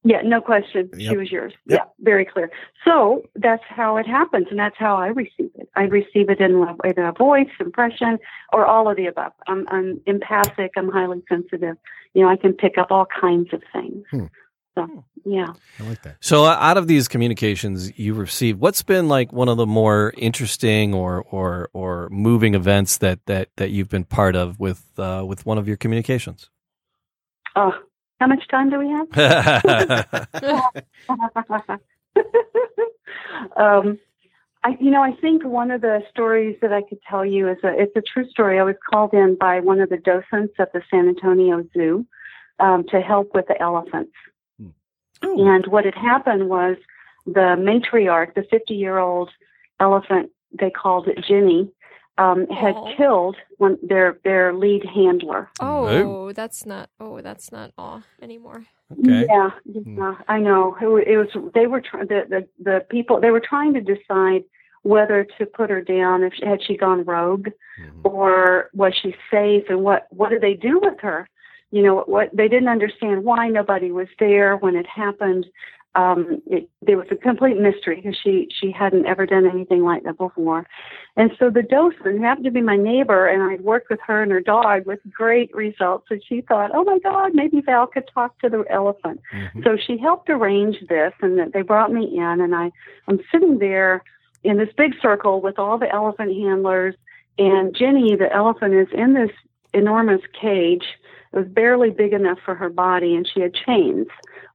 Yeah, 0.06 0.20
no 0.22 0.42
question. 0.42 0.90
She 0.98 1.16
was 1.16 1.32
yours. 1.32 1.54
Yep. 1.66 1.80
Yeah, 1.80 2.04
very 2.04 2.26
clear. 2.26 2.50
So 2.84 3.22
that's 3.36 3.62
how 3.66 3.96
it 3.96 4.06
happens, 4.06 4.48
and 4.50 4.58
that's 4.58 4.76
how 4.78 4.96
I 4.96 5.06
receive 5.06 5.50
it. 5.54 5.70
I 5.76 5.84
receive 5.84 6.28
it 6.28 6.40
in 6.40 6.54
a, 6.56 6.76
in 6.86 6.98
a 6.98 7.12
voice, 7.12 7.48
impression, 7.58 8.18
or 8.52 8.66
all 8.66 8.90
of 8.90 8.98
the 8.98 9.06
above. 9.06 9.32
I'm, 9.48 9.66
I'm 9.68 10.02
empathic. 10.06 10.72
I'm 10.76 10.90
highly 10.90 11.22
sensitive. 11.26 11.78
You 12.12 12.22
know, 12.22 12.28
I 12.28 12.36
can 12.36 12.52
pick 12.52 12.76
up 12.76 12.88
all 12.90 13.06
kinds 13.18 13.48
of 13.54 13.62
things. 13.72 14.04
Hmm. 14.10 14.26
So, 14.74 15.04
yeah. 15.24 15.54
I 15.80 15.82
like 15.84 16.02
that. 16.02 16.16
So, 16.20 16.44
uh, 16.44 16.56
out 16.60 16.76
of 16.76 16.86
these 16.86 17.08
communications 17.08 17.98
you 17.98 18.12
received, 18.12 18.60
what's 18.60 18.82
been 18.82 19.08
like 19.08 19.32
one 19.32 19.48
of 19.48 19.56
the 19.56 19.66
more 19.66 20.12
interesting 20.18 20.92
or 20.92 21.22
or 21.30 21.70
or 21.72 22.08
moving 22.10 22.54
events 22.54 22.98
that 22.98 23.24
that 23.26 23.50
that 23.56 23.70
you've 23.70 23.88
been 23.88 24.04
part 24.04 24.36
of 24.36 24.58
with 24.58 24.84
uh, 24.98 25.24
with 25.26 25.46
one 25.46 25.58
of 25.58 25.68
your 25.68 25.76
communications? 25.76 26.50
Oh, 27.56 27.72
how 28.20 28.26
much 28.26 28.46
time 28.48 28.70
do 28.70 28.78
we 28.78 28.88
have? 28.88 29.08
um, 33.56 33.98
I, 34.62 34.76
you 34.80 34.90
know, 34.90 35.02
I 35.02 35.12
think 35.20 35.44
one 35.44 35.70
of 35.70 35.82
the 35.82 36.00
stories 36.10 36.56
that 36.62 36.72
I 36.72 36.82
could 36.82 37.00
tell 37.08 37.24
you 37.24 37.48
is 37.48 37.58
a, 37.62 37.68
it's 37.78 37.94
a 37.96 38.02
true 38.02 38.28
story. 38.30 38.58
I 38.58 38.62
was 38.62 38.76
called 38.90 39.12
in 39.12 39.36
by 39.38 39.60
one 39.60 39.80
of 39.80 39.90
the 39.90 39.98
docents 39.98 40.54
at 40.58 40.72
the 40.72 40.82
San 40.90 41.08
Antonio 41.08 41.64
Zoo 41.74 42.06
um, 42.60 42.84
to 42.90 43.00
help 43.00 43.34
with 43.34 43.46
the 43.46 43.60
elephants. 43.60 44.12
Oh. 45.22 45.54
And 45.54 45.66
what 45.66 45.84
had 45.84 45.94
happened 45.94 46.48
was 46.48 46.76
the 47.26 47.56
matriarch, 47.58 48.34
the 48.34 48.44
50 48.50 48.74
year 48.74 48.98
old 48.98 49.30
elephant, 49.80 50.30
they 50.58 50.70
called 50.70 51.08
it 51.08 51.24
Jenny, 51.26 51.70
um, 52.18 52.46
had 52.48 52.74
Aw. 52.76 52.96
killed 52.96 53.36
one, 53.58 53.78
their, 53.82 54.18
their 54.24 54.52
lead 54.54 54.84
handler. 54.84 55.50
oh, 55.60 56.32
that's 56.32 56.64
not. 56.66 56.90
Oh, 57.00 57.20
that's 57.20 57.50
not 57.50 57.72
awe 57.76 58.02
anymore. 58.22 58.64
Okay. 58.92 59.26
Yeah, 59.28 59.50
yeah, 59.64 60.14
I 60.28 60.38
know. 60.38 60.76
It, 60.80 61.08
it 61.08 61.16
was 61.16 61.50
they 61.54 61.66
were 61.66 61.80
trying 61.80 62.06
the, 62.06 62.22
the 62.28 62.48
the 62.62 62.86
people 62.90 63.18
they 63.20 63.30
were 63.30 63.40
trying 63.40 63.72
to 63.74 63.80
decide 63.80 64.44
whether 64.82 65.26
to 65.38 65.46
put 65.46 65.70
her 65.70 65.80
down 65.80 66.22
if 66.22 66.34
she, 66.34 66.44
had 66.46 66.62
she 66.62 66.76
gone 66.76 67.02
rogue 67.04 67.48
Mhm. 67.80 68.04
or 68.04 68.68
was 68.74 68.94
she 68.94 69.14
safe 69.30 69.64
and 69.70 69.82
what 69.82 70.06
what 70.10 70.28
did 70.30 70.42
they 70.42 70.54
do 70.54 70.78
with 70.80 71.00
her? 71.00 71.28
You 71.70 71.82
know 71.82 72.00
what 72.06 72.28
they 72.36 72.46
didn't 72.46 72.68
understand 72.68 73.24
why 73.24 73.48
nobody 73.48 73.90
was 73.90 74.08
there 74.20 74.56
when 74.56 74.76
it 74.76 74.86
happened. 74.86 75.46
Um, 75.96 76.42
it, 76.46 76.68
there 76.82 76.96
was 76.96 77.06
a 77.12 77.16
complete 77.16 77.56
mystery 77.56 77.96
because 77.96 78.16
she 78.22 78.48
she 78.50 78.72
hadn't 78.72 79.06
ever 79.06 79.26
done 79.26 79.48
anything 79.48 79.84
like 79.84 80.02
that 80.02 80.18
before, 80.18 80.66
and 81.16 81.30
so 81.38 81.50
the 81.50 81.62
docent 81.62 82.20
happened 82.20 82.46
to 82.46 82.50
be 82.50 82.60
my 82.60 82.76
neighbor, 82.76 83.28
and 83.28 83.42
I'd 83.42 83.60
worked 83.60 83.90
with 83.90 84.00
her 84.06 84.22
and 84.22 84.32
her 84.32 84.40
dog 84.40 84.86
with 84.86 84.98
great 85.12 85.54
results. 85.54 86.06
And 86.10 86.20
she 86.28 86.40
thought, 86.40 86.72
oh 86.74 86.82
my 86.82 86.98
God, 86.98 87.32
maybe 87.34 87.60
Val 87.60 87.86
could 87.86 88.08
talk 88.12 88.36
to 88.40 88.48
the 88.48 88.64
elephant. 88.70 89.20
Mhm. 89.32 89.62
So 89.62 89.76
she 89.76 89.96
helped 89.96 90.28
arrange 90.28 90.78
this, 90.88 91.12
and 91.20 91.38
that 91.38 91.52
they 91.52 91.62
brought 91.62 91.92
me 91.92 92.16
in, 92.16 92.40
and 92.40 92.54
I 92.54 92.72
I'm 93.06 93.20
sitting 93.30 93.58
there 93.58 94.02
in 94.42 94.58
this 94.58 94.70
big 94.76 94.94
circle 95.00 95.40
with 95.40 95.60
all 95.60 95.78
the 95.78 95.92
elephant 95.92 96.32
handlers, 96.36 96.96
and 97.38 97.74
Jenny, 97.74 98.16
the 98.16 98.32
elephant, 98.32 98.74
is 98.74 98.88
in 98.92 99.14
this 99.14 99.30
enormous 99.72 100.22
cage. 100.40 100.84
It 101.32 101.36
was 101.36 101.48
barely 101.48 101.90
big 101.90 102.12
enough 102.12 102.38
for 102.44 102.54
her 102.54 102.68
body, 102.68 103.14
and 103.14 103.28
she 103.28 103.40
had 103.40 103.54
chains 103.54 104.06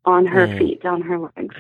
on 0.05 0.25
her 0.25 0.47
Mm. 0.47 0.57
feet, 0.57 0.85
on 0.85 1.01
her 1.01 1.17
legs, 1.19 1.55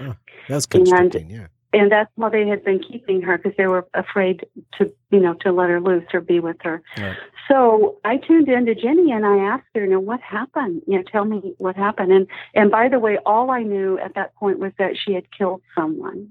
That's 0.47 0.65
constricting. 0.65 1.29
Yeah. 1.29 1.47
and 1.73 1.91
that's 1.91 2.09
why 2.15 2.29
they 2.29 2.47
had 2.47 2.63
been 2.63 2.79
keeping 2.79 3.21
her 3.21 3.37
because 3.37 3.55
they 3.57 3.67
were 3.67 3.87
afraid 3.93 4.45
to, 4.77 4.91
you 5.11 5.19
know, 5.19 5.33
to 5.35 5.51
let 5.51 5.69
her 5.69 5.79
loose 5.79 6.05
or 6.13 6.21
be 6.21 6.39
with 6.39 6.57
her. 6.63 6.81
Right. 6.97 7.15
So 7.47 7.97
I 8.05 8.17
tuned 8.17 8.47
in 8.49 8.65
to 8.65 8.73
Jenny 8.75 9.11
and 9.11 9.25
I 9.25 9.37
asked 9.37 9.65
her, 9.75 9.83
you 9.83 9.89
know, 9.89 9.99
what 9.99 10.21
happened? 10.21 10.81
You 10.87 10.97
know, 10.97 11.03
tell 11.03 11.25
me 11.25 11.53
what 11.57 11.75
happened. 11.75 12.11
And 12.11 12.27
and 12.55 12.71
by 12.71 12.89
the 12.89 12.97
way, 12.99 13.17
all 13.25 13.51
I 13.51 13.61
knew 13.63 13.99
at 13.99 14.15
that 14.15 14.33
point 14.35 14.57
was 14.59 14.71
that 14.79 14.97
she 14.97 15.13
had 15.13 15.29
killed 15.31 15.61
someone. 15.75 16.29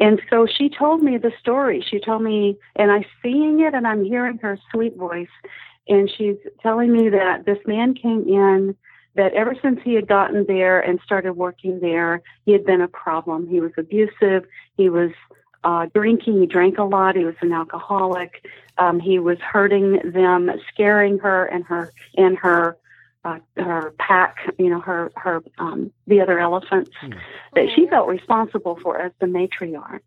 And 0.00 0.20
so 0.30 0.46
she 0.46 0.68
told 0.68 1.02
me 1.02 1.16
the 1.16 1.32
story. 1.38 1.80
She 1.88 2.00
told 2.00 2.22
me, 2.22 2.56
and 2.74 2.90
I'm 2.90 3.04
seeing 3.22 3.60
it 3.60 3.72
and 3.74 3.86
I'm 3.86 4.02
hearing 4.04 4.38
her 4.38 4.58
sweet 4.72 4.96
voice. 4.96 5.28
And 5.88 6.10
she's 6.10 6.36
telling 6.60 6.92
me 6.92 7.08
that 7.10 7.44
this 7.44 7.58
man 7.66 7.94
came 7.94 8.24
in, 8.28 8.74
that 9.14 9.32
ever 9.34 9.54
since 9.60 9.80
he 9.84 9.94
had 9.94 10.06
gotten 10.06 10.46
there 10.46 10.80
and 10.80 10.98
started 11.04 11.34
working 11.34 11.80
there, 11.80 12.22
he 12.46 12.52
had 12.52 12.64
been 12.64 12.80
a 12.80 12.88
problem. 12.88 13.46
He 13.46 13.60
was 13.60 13.72
abusive. 13.76 14.46
He 14.76 14.88
was 14.88 15.10
uh, 15.64 15.86
drinking. 15.94 16.40
He 16.40 16.46
drank 16.46 16.78
a 16.78 16.84
lot. 16.84 17.16
He 17.16 17.24
was 17.24 17.34
an 17.40 17.52
alcoholic. 17.52 18.46
Um, 18.78 19.00
he 19.00 19.18
was 19.18 19.38
hurting 19.38 20.12
them, 20.12 20.50
scaring 20.72 21.18
her 21.18 21.44
and 21.46 21.64
her 21.64 21.92
and 22.16 22.38
her 22.38 22.76
uh, 23.24 23.38
her 23.56 23.94
pack. 23.98 24.38
You 24.58 24.70
know, 24.70 24.80
her 24.80 25.12
her 25.16 25.42
um, 25.58 25.92
the 26.06 26.20
other 26.20 26.38
elephants 26.38 26.90
that 27.54 27.68
she 27.74 27.86
felt 27.86 28.08
responsible 28.08 28.76
for 28.82 28.98
as 28.98 29.12
the 29.20 29.26
matriarch. 29.26 30.00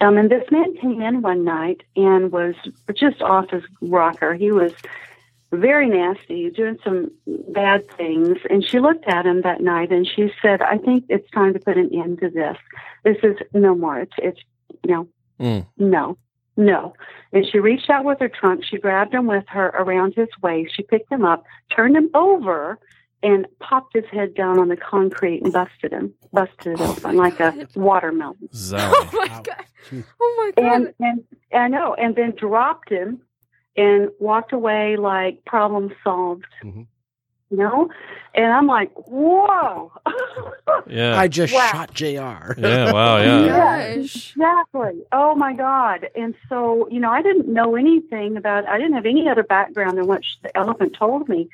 Um, 0.00 0.18
and 0.18 0.30
this 0.30 0.48
man 0.50 0.76
came 0.76 1.00
in 1.00 1.22
one 1.22 1.44
night 1.44 1.82
and 1.96 2.30
was 2.30 2.54
just 2.94 3.22
off 3.22 3.50
his 3.50 3.64
rocker. 3.80 4.34
He 4.34 4.52
was 4.52 4.72
very 5.56 5.88
nasty, 5.88 6.50
doing 6.50 6.78
some 6.84 7.10
bad 7.48 7.88
things. 7.96 8.38
And 8.50 8.64
she 8.64 8.78
looked 8.80 9.06
at 9.06 9.26
him 9.26 9.42
that 9.42 9.60
night 9.60 9.90
and 9.92 10.06
she 10.06 10.30
said, 10.42 10.62
"I 10.62 10.78
think 10.78 11.04
it's 11.08 11.28
time 11.30 11.52
to 11.54 11.58
put 11.60 11.76
an 11.76 11.90
end 11.94 12.20
to 12.20 12.30
this. 12.30 12.56
This 13.04 13.16
is 13.22 13.36
no 13.52 13.74
more. 13.74 13.98
It's 14.00 14.12
it's 14.18 14.40
you 14.84 14.90
know 14.94 15.08
Mm. 15.40 15.66
no." 15.78 16.16
No. 16.56 16.94
And 17.32 17.44
she 17.50 17.58
reached 17.58 17.90
out 17.90 18.04
with 18.04 18.20
her 18.20 18.28
trunk. 18.28 18.62
She 18.64 18.78
grabbed 18.78 19.12
him 19.12 19.26
with 19.26 19.42
her 19.48 19.66
around 19.70 20.14
his 20.14 20.28
waist. 20.40 20.72
She 20.76 20.84
picked 20.84 21.10
him 21.10 21.24
up, 21.24 21.42
turned 21.74 21.96
him 21.96 22.10
over, 22.14 22.78
and 23.24 23.44
popped 23.58 23.92
his 23.92 24.04
head 24.12 24.34
down 24.34 24.60
on 24.60 24.68
the 24.68 24.76
concrete 24.76 25.42
and 25.42 25.52
busted 25.52 25.90
him. 25.92 26.14
Busted 26.32 26.74
it 26.74 26.80
Oh 26.80 26.92
open 26.92 27.16
my 27.16 27.24
like 27.24 27.40
a 27.40 27.50
God. 27.50 27.68
watermelon. 27.74 28.48
Oh 28.72 29.10
my 29.14 29.26
god. 29.42 29.64
Oh 30.20 30.34
my 30.56 30.62
god. 30.62 30.72
And 30.74 30.94
and 31.00 31.24
I 31.52 31.66
know, 31.66 31.94
and 31.94 32.14
then 32.14 32.30
dropped 32.36 32.88
him 32.88 33.20
and 33.76 34.10
walked 34.20 34.52
away 34.52 34.96
like 34.96 35.44
problem 35.44 35.92
solved. 36.02 36.46
Mhm. 36.62 36.86
You 37.50 37.56
know? 37.58 37.88
And 38.34 38.46
I'm 38.46 38.66
like, 38.66 38.92
whoa. 38.94 39.92
Yeah. 40.86 41.16
I 41.18 41.28
just 41.28 41.54
Wow. 41.54 41.68
shot 41.72 41.94
Jr. 41.94 42.04
yeah. 42.58 42.92
Wow. 42.92 43.18
Yeah. 43.18 43.44
Yeah. 43.46 43.78
Exactly. 43.78 45.02
Oh 45.12 45.34
my 45.34 45.52
God. 45.54 46.08
And 46.16 46.34
so, 46.48 46.88
you 46.90 47.00
know, 47.00 47.10
I 47.10 47.22
didn't 47.22 47.48
know 47.48 47.76
anything 47.76 48.36
about, 48.36 48.66
I 48.68 48.76
didn't 48.78 48.94
have 48.94 49.06
any 49.06 49.28
other 49.28 49.42
background 49.44 49.98
than 49.98 50.06
what 50.06 50.22
the 50.42 50.54
elephant 50.56 50.94
told 50.98 51.28
me. 51.28 51.48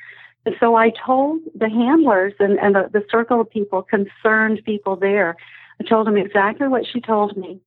And 0.45 0.55
so 0.59 0.75
I 0.75 0.89
told 0.89 1.41
the 1.55 1.69
handlers 1.69 2.33
and, 2.39 2.59
and 2.59 2.75
the, 2.75 2.89
the 2.91 3.05
circle 3.11 3.41
of 3.41 3.49
people, 3.49 3.83
concerned 3.83 4.61
people 4.65 4.95
there, 4.95 5.35
I 5.79 5.83
told 5.83 6.07
them 6.07 6.17
exactly 6.17 6.67
what 6.67 6.85
she 6.85 6.99
told 6.99 7.37
me. 7.37 7.59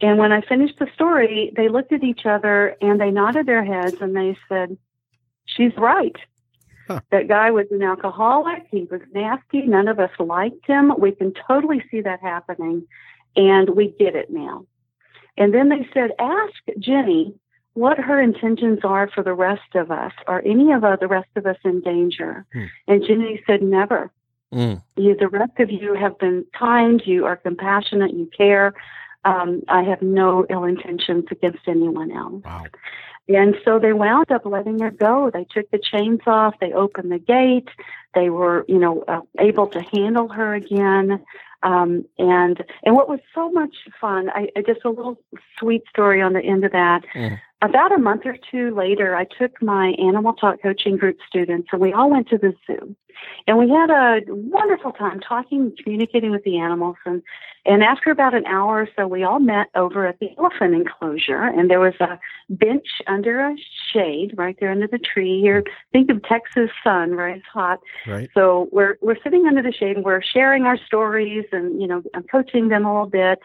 And 0.00 0.18
when 0.18 0.32
I 0.32 0.42
finished 0.42 0.78
the 0.78 0.88
story, 0.94 1.52
they 1.56 1.68
looked 1.68 1.92
at 1.92 2.04
each 2.04 2.24
other 2.24 2.76
and 2.80 3.00
they 3.00 3.10
nodded 3.10 3.46
their 3.46 3.64
heads 3.64 3.96
and 4.00 4.14
they 4.14 4.36
said, 4.48 4.76
She's 5.46 5.72
right. 5.76 6.16
Huh. 6.86 7.00
That 7.10 7.28
guy 7.28 7.50
was 7.50 7.66
an 7.70 7.82
alcoholic. 7.82 8.66
He 8.70 8.84
was 8.84 9.00
nasty. 9.12 9.62
None 9.62 9.88
of 9.88 9.98
us 9.98 10.10
liked 10.18 10.66
him. 10.66 10.92
We 10.98 11.12
can 11.12 11.32
totally 11.46 11.82
see 11.90 12.00
that 12.02 12.20
happening 12.20 12.86
and 13.36 13.70
we 13.70 13.94
get 13.98 14.14
it 14.14 14.30
now. 14.30 14.66
And 15.36 15.54
then 15.54 15.68
they 15.68 15.88
said, 15.94 16.10
ask 16.18 16.54
Jenny 16.78 17.34
what 17.74 17.98
her 17.98 18.20
intentions 18.20 18.80
are 18.82 19.08
for 19.08 19.22
the 19.22 19.34
rest 19.34 19.74
of 19.74 19.90
us. 19.90 20.12
Are 20.26 20.42
any 20.44 20.72
of 20.72 20.82
uh, 20.82 20.96
the 20.96 21.06
rest 21.06 21.28
of 21.36 21.46
us 21.46 21.58
in 21.64 21.80
danger? 21.80 22.44
Hmm. 22.52 22.64
And 22.88 23.04
Jenny 23.06 23.42
said, 23.46 23.62
never. 23.62 24.10
Mm. 24.52 24.82
You, 24.96 25.14
the 25.14 25.28
rest 25.28 25.52
of 25.58 25.70
you 25.70 25.94
have 25.94 26.18
been 26.18 26.44
kind. 26.58 27.02
You 27.04 27.26
are 27.26 27.36
compassionate. 27.36 28.14
You 28.14 28.30
care. 28.36 28.72
Um, 29.24 29.62
I 29.68 29.82
have 29.82 30.00
no 30.02 30.46
ill 30.48 30.64
intentions 30.64 31.24
against 31.30 31.66
anyone 31.66 32.10
else. 32.12 32.42
Wow. 32.44 32.64
And 33.28 33.56
so 33.64 33.78
they 33.78 33.92
wound 33.92 34.30
up 34.30 34.46
letting 34.46 34.78
her 34.78 34.90
go. 34.90 35.30
They 35.30 35.46
took 35.50 35.70
the 35.70 35.78
chains 35.78 36.20
off. 36.26 36.54
They 36.60 36.72
opened 36.72 37.12
the 37.12 37.18
gate. 37.18 37.68
They 38.14 38.30
were, 38.30 38.64
you 38.68 38.78
know, 38.78 39.04
uh, 39.06 39.20
able 39.38 39.66
to 39.68 39.82
handle 39.92 40.28
her 40.28 40.54
again. 40.54 41.22
Um, 41.62 42.06
and 42.18 42.64
and 42.84 42.94
what 42.94 43.08
was 43.08 43.20
so 43.34 43.50
much 43.50 43.74
fun, 44.00 44.30
I, 44.30 44.48
I 44.56 44.62
just 44.62 44.84
a 44.84 44.90
little 44.90 45.18
sweet 45.58 45.82
story 45.90 46.22
on 46.22 46.32
the 46.32 46.40
end 46.40 46.64
of 46.64 46.72
that. 46.72 47.02
Mm. 47.14 47.40
About 47.60 47.92
a 47.92 47.98
month 47.98 48.22
or 48.24 48.36
two 48.50 48.74
later, 48.74 49.16
I 49.16 49.24
took 49.24 49.60
my 49.60 49.94
animal 49.98 50.32
talk 50.32 50.62
coaching 50.62 50.96
group 50.96 51.18
students 51.28 51.68
and 51.72 51.80
we 51.80 51.92
all 51.92 52.10
went 52.10 52.28
to 52.28 52.38
the 52.38 52.54
zoo. 52.66 52.94
And 53.48 53.58
we 53.58 53.68
had 53.68 53.90
a 53.90 54.20
wonderful 54.28 54.92
time 54.92 55.18
talking 55.18 55.60
and 55.62 55.78
communicating 55.78 56.30
with 56.30 56.44
the 56.44 56.58
animals. 56.58 56.96
And, 57.04 57.22
and 57.66 57.82
after 57.82 58.12
about 58.12 58.34
an 58.34 58.46
hour 58.46 58.82
or 58.82 58.88
so, 58.94 59.08
we 59.08 59.24
all 59.24 59.40
met 59.40 59.68
over 59.74 60.06
at 60.06 60.20
the 60.20 60.28
elephant 60.38 60.74
enclosure. 60.74 61.42
And 61.42 61.68
there 61.68 61.80
was 61.80 61.94
a 62.00 62.20
bench 62.48 62.86
under 63.08 63.40
a 63.40 63.56
shade 63.92 64.34
right 64.36 64.56
there 64.60 64.70
under 64.70 64.86
the 64.86 64.98
tree 64.98 65.40
here. 65.40 65.64
Think 65.92 66.10
of 66.10 66.22
Texas 66.22 66.70
sun, 66.84 67.12
right? 67.12 67.38
It's 67.38 67.46
hot. 67.52 67.80
Right. 68.06 68.28
So 68.34 68.68
we're 68.70 68.98
we're 69.00 69.20
sitting 69.22 69.46
under 69.46 69.62
the 69.62 69.72
shade 69.72 69.96
and 69.96 70.04
we're 70.04 70.22
sharing 70.22 70.64
our 70.64 70.78
stories 70.78 71.46
and 71.50 71.80
you 71.80 71.88
know 71.88 72.02
I'm 72.14 72.24
coaching 72.24 72.68
them 72.68 72.84
a 72.84 72.92
little 72.92 73.10
bit. 73.10 73.40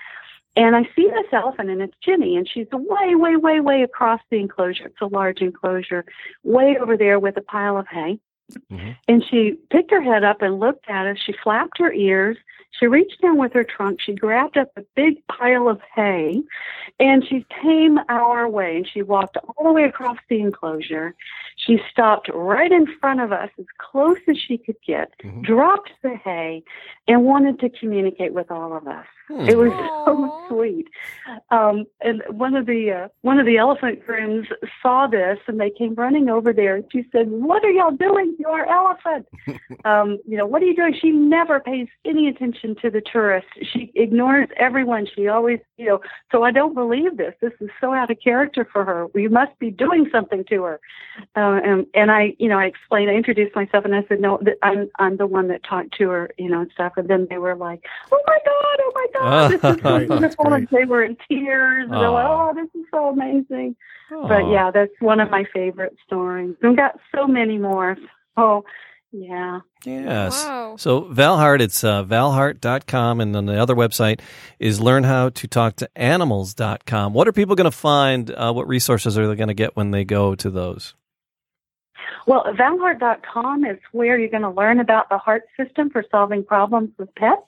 And 0.55 0.75
I 0.75 0.83
see 0.95 1.07
this 1.07 1.25
elephant 1.31 1.69
and 1.69 1.81
it's 1.81 1.97
Jenny 2.03 2.35
and 2.35 2.47
she's 2.47 2.67
way, 2.71 3.15
way, 3.15 3.35
way, 3.35 3.59
way 3.59 3.81
across 3.81 4.21
the 4.29 4.37
enclosure. 4.37 4.85
It's 4.85 5.01
a 5.01 5.07
large 5.07 5.41
enclosure, 5.41 6.05
way 6.43 6.77
over 6.79 6.95
there 6.95 7.19
with 7.19 7.37
a 7.37 7.41
pile 7.41 7.77
of 7.77 7.87
hay. 7.87 8.19
Mhm. 8.71 8.95
And 9.07 9.23
she 9.25 9.57
picked 9.71 9.91
her 9.91 10.01
head 10.01 10.23
up 10.23 10.41
and 10.41 10.59
looked 10.59 10.89
at 10.89 11.07
us. 11.07 11.17
She 11.17 11.33
flapped 11.33 11.79
her 11.79 11.91
ears. 11.91 12.37
She 12.79 12.87
reached 12.87 13.21
down 13.21 13.37
with 13.37 13.53
her 13.53 13.63
trunk. 13.63 14.01
She 14.01 14.13
grabbed 14.13 14.57
up 14.57 14.69
a 14.75 14.83
big 14.95 15.25
pile 15.27 15.69
of 15.69 15.81
hay 15.95 16.43
and 16.99 17.25
she 17.25 17.45
came 17.61 17.99
our 18.09 18.47
way 18.47 18.77
and 18.77 18.87
she 18.87 19.01
walked 19.01 19.37
all 19.37 19.65
the 19.65 19.71
way 19.71 19.83
across 19.83 20.17
the 20.27 20.41
enclosure. 20.41 21.15
She 21.65 21.79
stopped 21.89 22.29
right 22.33 22.71
in 22.71 22.87
front 22.99 23.21
of 23.21 23.31
us 23.31 23.49
as 23.59 23.65
close 23.77 24.17
as 24.27 24.37
she 24.37 24.57
could 24.57 24.75
get, 24.85 25.11
Mhm. 25.23 25.43
dropped 25.43 25.91
the 26.01 26.15
hay, 26.15 26.63
and 27.07 27.23
wanted 27.23 27.59
to 27.59 27.69
communicate 27.69 28.33
with 28.33 28.51
all 28.51 28.75
of 28.75 28.87
us. 28.87 29.05
Hmm. 29.27 29.47
It 29.47 29.57
was 29.57 29.71
Aw. 29.71 30.05
so 30.05 30.45
sweet. 30.49 30.87
Um, 31.49 31.85
and 32.01 32.21
one 32.29 32.55
of 32.55 32.65
the 32.65 32.91
uh, 32.91 33.07
one 33.21 33.39
of 33.39 33.45
the 33.45 33.57
elephant 33.57 34.05
grooms 34.05 34.47
saw 34.81 35.07
this, 35.07 35.39
and 35.47 35.59
they 35.59 35.69
came 35.69 35.95
running 35.95 36.29
over 36.29 36.51
there. 36.51 36.75
And 36.75 36.85
she 36.91 37.05
said, 37.11 37.29
"What 37.31 37.63
are 37.63 37.71
y'all 37.71 37.91
doing 37.91 38.35
to 38.41 38.49
our 38.49 38.65
elephant? 38.67 39.27
um, 39.85 40.19
you 40.27 40.37
know, 40.37 40.45
what 40.45 40.61
are 40.61 40.65
you 40.65 40.75
doing?" 40.75 40.93
She 40.93 41.11
never 41.11 41.61
pays 41.61 41.87
any 42.03 42.27
attention 42.27 42.75
to 42.81 42.89
the 42.89 43.01
tourists. 43.01 43.49
She 43.61 43.91
ignores 43.95 44.49
everyone. 44.57 45.07
She 45.15 45.27
always, 45.29 45.59
you 45.77 45.85
know. 45.87 46.01
So 46.31 46.43
I 46.43 46.51
don't 46.51 46.73
believe 46.73 47.15
this. 47.15 47.33
This 47.41 47.53
is 47.61 47.69
so 47.79 47.93
out 47.93 48.11
of 48.11 48.17
character 48.21 48.67
for 48.71 48.83
her. 48.83 49.07
We 49.13 49.29
must 49.29 49.57
be 49.59 49.71
doing 49.71 50.09
something 50.11 50.43
to 50.49 50.63
her. 50.63 50.79
And, 51.57 51.85
and 51.93 52.11
I, 52.11 52.35
you 52.39 52.49
know, 52.49 52.57
I 52.57 52.65
explained. 52.65 53.09
I 53.09 53.13
introduced 53.13 53.55
myself, 53.55 53.85
and 53.85 53.95
I 53.95 54.03
said, 54.07 54.19
"No, 54.19 54.37
th- 54.37 54.57
I'm 54.61 54.89
I'm 54.99 55.17
the 55.17 55.27
one 55.27 55.47
that 55.49 55.63
talked 55.63 55.97
to 55.97 56.09
her, 56.09 56.29
you 56.37 56.49
know, 56.49 56.61
and 56.61 56.71
stuff." 56.71 56.93
And 56.97 57.07
then 57.07 57.27
they 57.29 57.37
were 57.37 57.55
like, 57.55 57.83
"Oh 58.11 58.21
my 58.27 58.37
god! 58.45 58.79
Oh 58.79 58.91
my 58.95 59.07
god! 59.13 59.51
This 59.51 59.55
is 59.55 59.61
so 59.81 59.89
Right, 59.89 60.07
that's! 60.09 60.35
And 60.39 60.67
they 60.69 60.85
were 60.85 61.03
in 61.03 61.15
tears. 61.27 61.83
And 61.83 61.93
they're 61.93 62.09
like, 62.09 62.25
"Oh, 62.27 62.53
this 62.55 62.69
is 62.79 62.85
so 62.91 63.09
amazing!" 63.09 63.75
Aw. 64.11 64.27
But 64.27 64.47
yeah, 64.49 64.71
that's 64.71 64.91
one 64.99 65.19
of 65.19 65.29
my 65.29 65.45
favorite 65.53 65.95
stories. 66.05 66.55
We've 66.61 66.75
got 66.75 66.99
so 67.15 67.27
many 67.27 67.57
more. 67.57 67.97
Oh, 68.37 68.63
yeah. 69.11 69.59
Yes. 69.85 70.43
Wow. 70.43 70.75
So 70.77 71.01
Val 71.01 71.37
Heart, 71.37 71.61
it's 71.61 71.83
uh, 71.83 72.03
valheart.com. 72.03 73.21
And 73.21 73.35
then 73.35 73.45
the 73.45 73.61
other 73.61 73.75
website 73.75 74.21
is 74.59 74.79
learnhowtotalktoanimals.com. 74.79 77.13
What 77.13 77.27
are 77.27 77.31
people 77.31 77.55
going 77.55 77.69
to 77.69 77.77
find? 77.77 78.31
Uh, 78.31 78.51
what 78.53 78.67
resources 78.67 79.15
are 79.17 79.27
they 79.27 79.35
going 79.35 79.49
to 79.49 79.53
get 79.53 79.75
when 79.75 79.91
they 79.91 80.03
go 80.03 80.33
to 80.35 80.49
those? 80.49 80.95
Well, 82.27 82.45
valheart.com 82.45 83.65
is 83.65 83.79
where 83.91 84.17
you're 84.17 84.29
going 84.29 84.43
to 84.43 84.49
learn 84.49 84.79
about 84.79 85.09
the 85.09 85.17
heart 85.17 85.43
system 85.57 85.89
for 85.89 86.03
solving 86.09 86.43
problems 86.43 86.91
with 86.97 87.13
pets, 87.15 87.41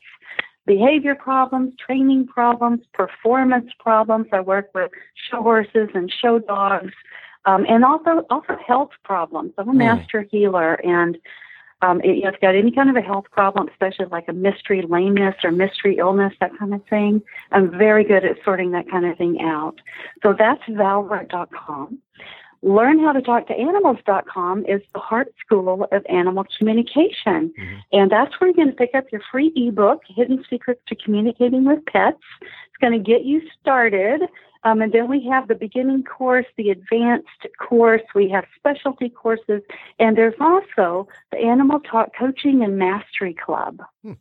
behavior 0.66 1.16
problems, 1.16 1.74
training 1.84 2.28
problems, 2.28 2.82
performance 2.94 3.72
problems. 3.80 4.28
I 4.32 4.42
work 4.42 4.70
with 4.74 4.92
show 5.30 5.42
horses 5.42 5.90
and 5.94 6.12
show 6.22 6.40
dogs, 6.40 6.94
um, 7.46 7.66
and 7.70 7.86
also 7.86 8.26
also 8.30 8.58
health 8.66 8.92
problems. 9.04 9.54
I'm 9.58 9.70
a 9.70 9.72
Hmm. 9.72 9.78
master 9.78 10.22
healer, 10.32 10.74
and 10.84 11.18
um, 11.82 12.02
if 12.04 12.24
you've 12.24 12.42
got 12.42 12.56
any 12.56 12.72
kind 12.72 12.90
of 12.90 12.96
a 12.96 13.02
health 13.02 13.26
problem, 13.32 13.68
especially 13.70 14.06
like 14.06 14.28
a 14.28 14.34
mystery 14.34 14.82
lameness 14.88 15.36
or 15.44 15.52
mystery 15.52 15.98
illness, 15.98 16.34
that 16.40 16.58
kind 16.58 16.74
of 16.74 16.82
thing, 16.90 17.22
I'm 17.52 17.70
very 17.78 18.04
good 18.04 18.26
at 18.26 18.38
sorting 18.44 18.72
that 18.72 18.90
kind 18.90 19.06
of 19.06 19.18
thing 19.18 19.42
out. 19.42 19.76
So 20.24 20.34
that's 20.38 20.64
valheart.com. 20.70 22.00
Learn 22.62 23.00
how 23.00 23.12
to 23.12 23.22
talk 23.22 23.48
to 23.48 23.54
animals.com 23.54 24.66
is 24.66 24.82
the 24.94 25.00
Heart 25.00 25.34
School 25.46 25.88
of 25.92 26.06
Animal 26.10 26.46
Communication. 26.58 27.54
Mhm. 27.58 27.84
And 27.92 28.12
that's 28.12 28.40
where 28.40 28.50
you're 28.50 28.56
going 28.56 28.70
to 28.70 28.76
pick 28.76 28.96
up 28.96 29.12
your 29.12 29.22
free 29.32 29.52
ebook, 29.56 30.02
Hidden 30.08 30.44
Secrets 30.50 30.82
to 30.88 30.96
Communicating 30.96 31.66
with 31.66 31.86
Pets. 31.86 32.18
It's 32.42 32.78
going 32.82 32.94
to 32.94 33.00
get 33.00 33.24
you 33.24 33.42
started. 33.60 34.22
Um, 34.66 34.82
and 34.82 34.92
then 34.92 35.08
we 35.08 35.24
have 35.30 35.48
the 35.48 35.54
beginning 35.56 36.04
course, 36.04 36.48
the 36.58 36.72
advanced 36.72 37.46
course, 37.60 38.02
we 38.16 38.28
have 38.30 38.46
specialty 38.56 39.10
courses, 39.10 39.62
and 40.00 40.18
there's 40.18 40.34
also 40.42 41.08
the 41.32 41.38
Animal 41.38 41.80
Talk 41.82 42.16
Coaching 42.18 42.64
and 42.64 42.76
Mastery 42.76 43.36
Club. 43.36 43.84
Hmm. 44.02 44.14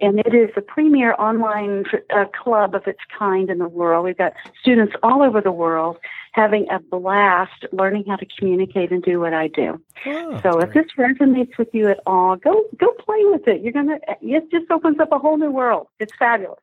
And 0.00 0.18
it 0.20 0.34
is 0.34 0.50
the 0.54 0.62
premier 0.62 1.14
online 1.14 1.84
uh, 2.14 2.24
club 2.42 2.74
of 2.74 2.86
its 2.86 3.00
kind 3.16 3.50
in 3.50 3.58
the 3.58 3.68
world. 3.68 4.04
We've 4.04 4.16
got 4.16 4.32
students 4.60 4.94
all 5.02 5.22
over 5.22 5.40
the 5.40 5.52
world 5.52 5.98
having 6.32 6.66
a 6.70 6.78
blast 6.78 7.66
learning 7.72 8.04
how 8.08 8.16
to 8.16 8.26
communicate 8.38 8.90
and 8.90 9.02
do 9.02 9.20
what 9.20 9.34
I 9.34 9.48
do. 9.48 9.80
Oh, 10.06 10.40
so 10.42 10.60
if 10.60 10.72
this 10.72 10.86
resonates 10.98 11.56
with 11.58 11.68
you 11.72 11.88
at 11.88 12.00
all, 12.06 12.36
go 12.36 12.64
go 12.78 12.92
play 12.98 13.20
with 13.24 13.46
it. 13.46 13.62
You're 13.62 13.72
gonna 13.72 13.98
it 14.20 14.50
just 14.50 14.70
opens 14.70 14.98
up 14.98 15.12
a 15.12 15.18
whole 15.18 15.36
new 15.36 15.50
world. 15.50 15.88
It's 16.00 16.14
fabulous. 16.18 16.58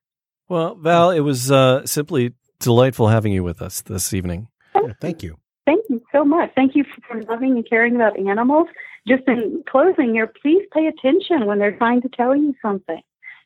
well, 0.47 0.75
Val, 0.75 1.11
it 1.11 1.19
was 1.21 1.51
uh, 1.51 1.85
simply 1.85 2.33
delightful 2.59 3.07
having 3.07 3.31
you 3.31 3.43
with 3.43 3.61
us 3.61 3.81
this 3.81 4.13
evening. 4.13 4.47
Yeah, 4.75 4.93
thank 4.99 5.23
you. 5.23 5.37
Thank 5.69 5.85
you 5.87 6.01
so 6.11 6.25
much. 6.25 6.49
Thank 6.55 6.75
you 6.75 6.83
for 7.07 7.21
loving 7.21 7.51
and 7.51 7.69
caring 7.69 7.93
about 7.93 8.17
animals. 8.17 8.67
Just 9.07 9.21
in 9.27 9.63
closing 9.69 10.15
here, 10.15 10.25
please 10.25 10.65
pay 10.73 10.87
attention 10.87 11.45
when 11.45 11.59
they're 11.59 11.77
trying 11.77 12.01
to 12.01 12.09
tell 12.09 12.35
you 12.35 12.55
something. 12.59 12.99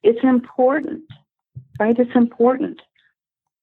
It's 0.04 0.24
important, 0.24 1.04
right? 1.78 2.00
It's 2.00 2.16
important. 2.16 2.82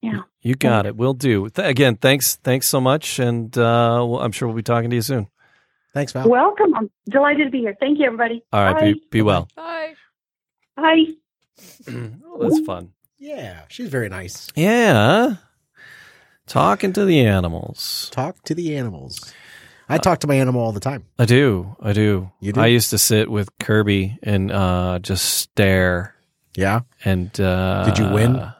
Yeah. 0.03 0.20
You 0.42 0.57
got 0.57 0.85
it. 0.85 0.94
We'll 0.94 1.14
do. 1.14 1.49
Th- 1.49 1.66
again, 1.66 1.96
thanks. 1.96 2.37
Thanks 2.37 2.68
so 2.68 2.83
much. 2.83 3.18
And 3.18 3.57
uh, 3.57 4.05
well, 4.07 4.20
I'm 4.20 4.33
sure 4.33 4.46
we'll 4.46 4.57
be 4.57 4.62
talking 4.62 4.90
to 4.90 4.96
you 4.96 5.03
soon. 5.03 5.29
Thanks, 5.94 6.12
Val. 6.12 6.29
Welcome. 6.29 6.75
I'm 6.75 6.90
delighted 7.09 7.46
to 7.46 7.51
be 7.51 7.61
here. 7.61 7.77
Thank 7.81 7.99
you, 7.99 8.05
everybody. 8.05 8.44
All 8.53 8.62
right. 8.62 8.79
Bye. 8.79 8.92
Be, 8.92 9.03
be 9.11 9.23
well. 9.23 9.49
Bye. 9.57 9.94
Bye. 10.77 11.05
oh, 11.88 12.38
that's 12.40 12.61
fun. 12.66 12.92
yeah, 13.18 13.62
she's 13.68 13.88
very 13.88 14.11
nice. 14.11 14.49
Yeah. 14.55 15.37
Talking 16.51 16.93
to 16.95 17.05
the 17.05 17.21
animals. 17.21 18.11
Talk 18.13 18.43
to 18.43 18.57
the 18.57 18.77
animals. 18.77 19.33
I 19.89 19.99
talk 19.99 20.19
to 20.21 20.27
my 20.27 20.35
animal 20.35 20.61
all 20.61 20.73
the 20.73 20.81
time. 20.81 21.05
I 21.17 21.25
do. 21.25 21.77
I 21.81 21.93
do. 21.93 22.33
You 22.41 22.53
do? 22.53 22.61
I 22.61 22.67
used 22.67 22.91
to 22.91 22.99
sit 22.99 23.31
with 23.31 23.57
Kirby 23.61 24.19
and 24.25 24.51
uh, 24.51 24.99
just 25.01 25.25
stare. 25.27 26.17
Yeah, 26.57 26.81
And 27.05 27.39
uh, 27.41 27.85
Did 27.85 27.99
you 27.99 28.11
win? 28.11 28.53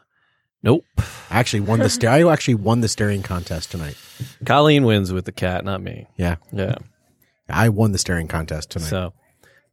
Nope. 0.63 0.85
I 1.29 1.39
actually 1.39 1.59
won 1.59 1.79
the 1.79 1.89
stare. 1.89 2.11
I 2.11 2.31
actually 2.31 2.55
won 2.55 2.79
the 2.79 2.87
staring 2.87 3.23
contest 3.23 3.71
tonight. 3.71 3.97
Colleen 4.45 4.85
wins 4.85 5.11
with 5.11 5.25
the 5.25 5.33
cat, 5.33 5.65
not 5.65 5.81
me. 5.81 6.07
Yeah, 6.15 6.35
Yeah. 6.53 6.75
I 7.49 7.67
won 7.67 7.91
the 7.91 7.97
staring 7.97 8.29
contest 8.29 8.69
tonight. 8.69 8.87
So, 8.87 9.13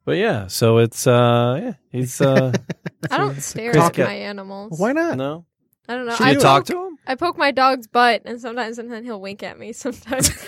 but 0.05 0.17
yeah. 0.17 0.49
So 0.49 0.79
it's 0.79 1.07
uh, 1.07 1.61
yeah. 1.63 1.73
He's 1.93 2.21
uh, 2.21 2.53
I 3.13 3.19
don't 3.19 3.41
stare 3.41 3.71
Chris 3.71 3.85
at 3.85 3.95
Cat- 3.95 4.09
my 4.09 4.15
animals. 4.15 4.81
Why 4.81 4.91
not? 4.93 5.17
no. 5.17 5.45
I 5.89 5.95
don't 5.95 6.07
know. 6.07 6.15
Should 6.15 6.27
I 6.27 6.31
you 6.33 6.39
talk 6.39 6.67
poke, 6.67 6.67
to 6.77 6.87
him? 6.87 6.99
I 7.07 7.15
poke 7.15 7.39
my 7.39 7.51
dog's 7.51 7.87
butt, 7.87 8.23
and 8.27 8.41
sometimes, 8.41 8.79
and 8.79 8.93
then 8.93 9.05
he'll 9.05 9.21
wink 9.21 9.43
at 9.43 9.59
me. 9.59 9.73
Sometimes. 9.73 10.31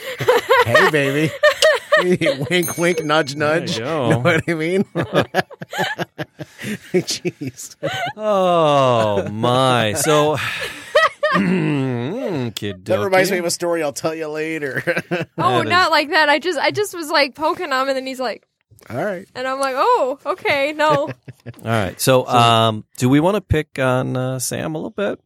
Hey, 0.67 0.91
baby. 0.91 1.33
wink, 2.51 2.77
wink, 2.77 3.03
nudge, 3.05 3.35
nudge. 3.35 3.77
There 3.77 3.87
you 3.87 3.91
go. 3.91 4.11
Know 4.11 4.19
what 4.19 4.43
I 4.47 4.55
mean? 4.55 4.85
Jeez. 6.93 7.77
Oh 8.17 9.29
my! 9.31 9.95
So, 9.95 10.37
mm, 11.35 12.55
kid. 12.55 12.85
That 12.85 13.01
reminds 13.01 13.31
me 13.31 13.39
of 13.39 13.45
a 13.47 13.51
story 13.51 13.83
I'll 13.83 13.93
tell 13.93 14.15
you 14.15 14.29
later. 14.29 14.83
oh, 14.87 15.25
That 15.37 15.65
is- 15.65 15.71
not 15.71 15.91
like 15.91 16.11
that. 16.11 16.29
I 16.29 16.39
just, 16.39 16.59
I 16.59 16.71
just 16.71 16.95
was 16.95 17.11
like 17.11 17.35
poking 17.35 17.67
him, 17.67 17.73
and 17.73 17.91
then 17.97 18.07
he's 18.07 18.21
like, 18.21 18.47
All 18.89 19.03
right. 19.03 19.27
and 19.35 19.47
I'm 19.47 19.61
like, 19.61 19.75
oh, 19.79 20.19
okay, 20.27 20.73
no. 20.73 20.91
All 20.91 21.13
right. 21.65 21.99
So, 22.01 22.27
um, 22.27 22.85
do 22.99 23.09
we 23.09 23.21
want 23.21 23.37
to 23.37 23.41
pick 23.41 23.79
on 23.79 24.17
uh, 24.17 24.39
Sam 24.39 24.75
a 24.75 24.79
little 24.79 24.91
bit? 24.91 25.21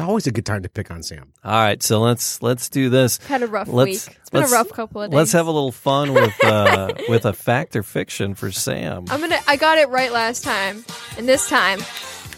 It's 0.00 0.08
always 0.08 0.26
a 0.26 0.32
good 0.32 0.46
time 0.46 0.62
to 0.62 0.70
pick 0.70 0.90
on 0.90 1.02
Sam. 1.02 1.30
All 1.44 1.52
right. 1.52 1.82
So 1.82 2.00
let's 2.00 2.42
let's 2.42 2.70
do 2.70 2.88
this. 2.88 3.18
Had 3.18 3.42
a 3.42 3.46
rough 3.46 3.68
Let's- 3.68 4.08
week. 4.08 4.16
It's 4.18 4.30
been 4.30 4.44
a 4.44 4.46
rough 4.46 4.70
couple 4.70 5.02
of 5.02 5.10
days. 5.10 5.14
Let's 5.14 5.32
have 5.32 5.46
a 5.46 5.50
little 5.50 5.72
fun 5.72 6.14
with 6.14 6.42
uh, 6.42 6.94
with 7.10 7.26
a 7.26 7.34
fact 7.34 7.76
or 7.76 7.82
fiction 7.82 8.34
for 8.34 8.50
Sam. 8.50 9.04
I'm 9.10 9.20
gonna. 9.20 9.36
I 9.46 9.56
got 9.56 9.76
it 9.76 9.90
right 9.90 10.10
last 10.10 10.42
time, 10.42 10.86
and 11.18 11.28
this 11.28 11.50
time, 11.50 11.80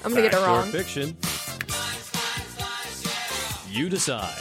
I'm 0.05 0.11
gonna 0.11 0.23
get 0.29 0.33
it 0.35 0.39
Fact 0.39 0.43
or 0.43 0.47
wrong. 0.49 0.71
fiction? 0.73 1.17
You 3.71 3.89
decide. 3.89 4.35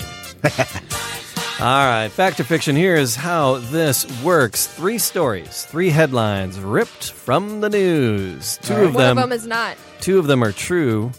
All 1.61 1.67
right, 1.86 2.09
fact 2.09 2.39
or 2.39 2.43
fiction. 2.43 2.76
Here 2.76 2.95
is 2.95 3.15
how 3.15 3.57
this 3.69 4.07
works: 4.24 4.65
three 4.65 4.97
stories, 4.97 5.63
three 5.65 5.91
headlines 5.91 6.59
ripped 6.59 7.11
from 7.11 7.61
the 7.61 7.69
news. 7.69 8.57
Two 8.63 8.74
of 8.74 8.95
One 8.95 9.03
them, 9.03 9.17
of 9.19 9.30
them 9.30 9.32
is 9.32 9.45
not. 9.45 9.78
two 9.99 10.17
of 10.17 10.26
them 10.26 10.43
are 10.43 10.51
true. 10.51 11.11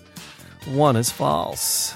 One 0.67 0.97
is 0.97 1.11
false. 1.11 1.95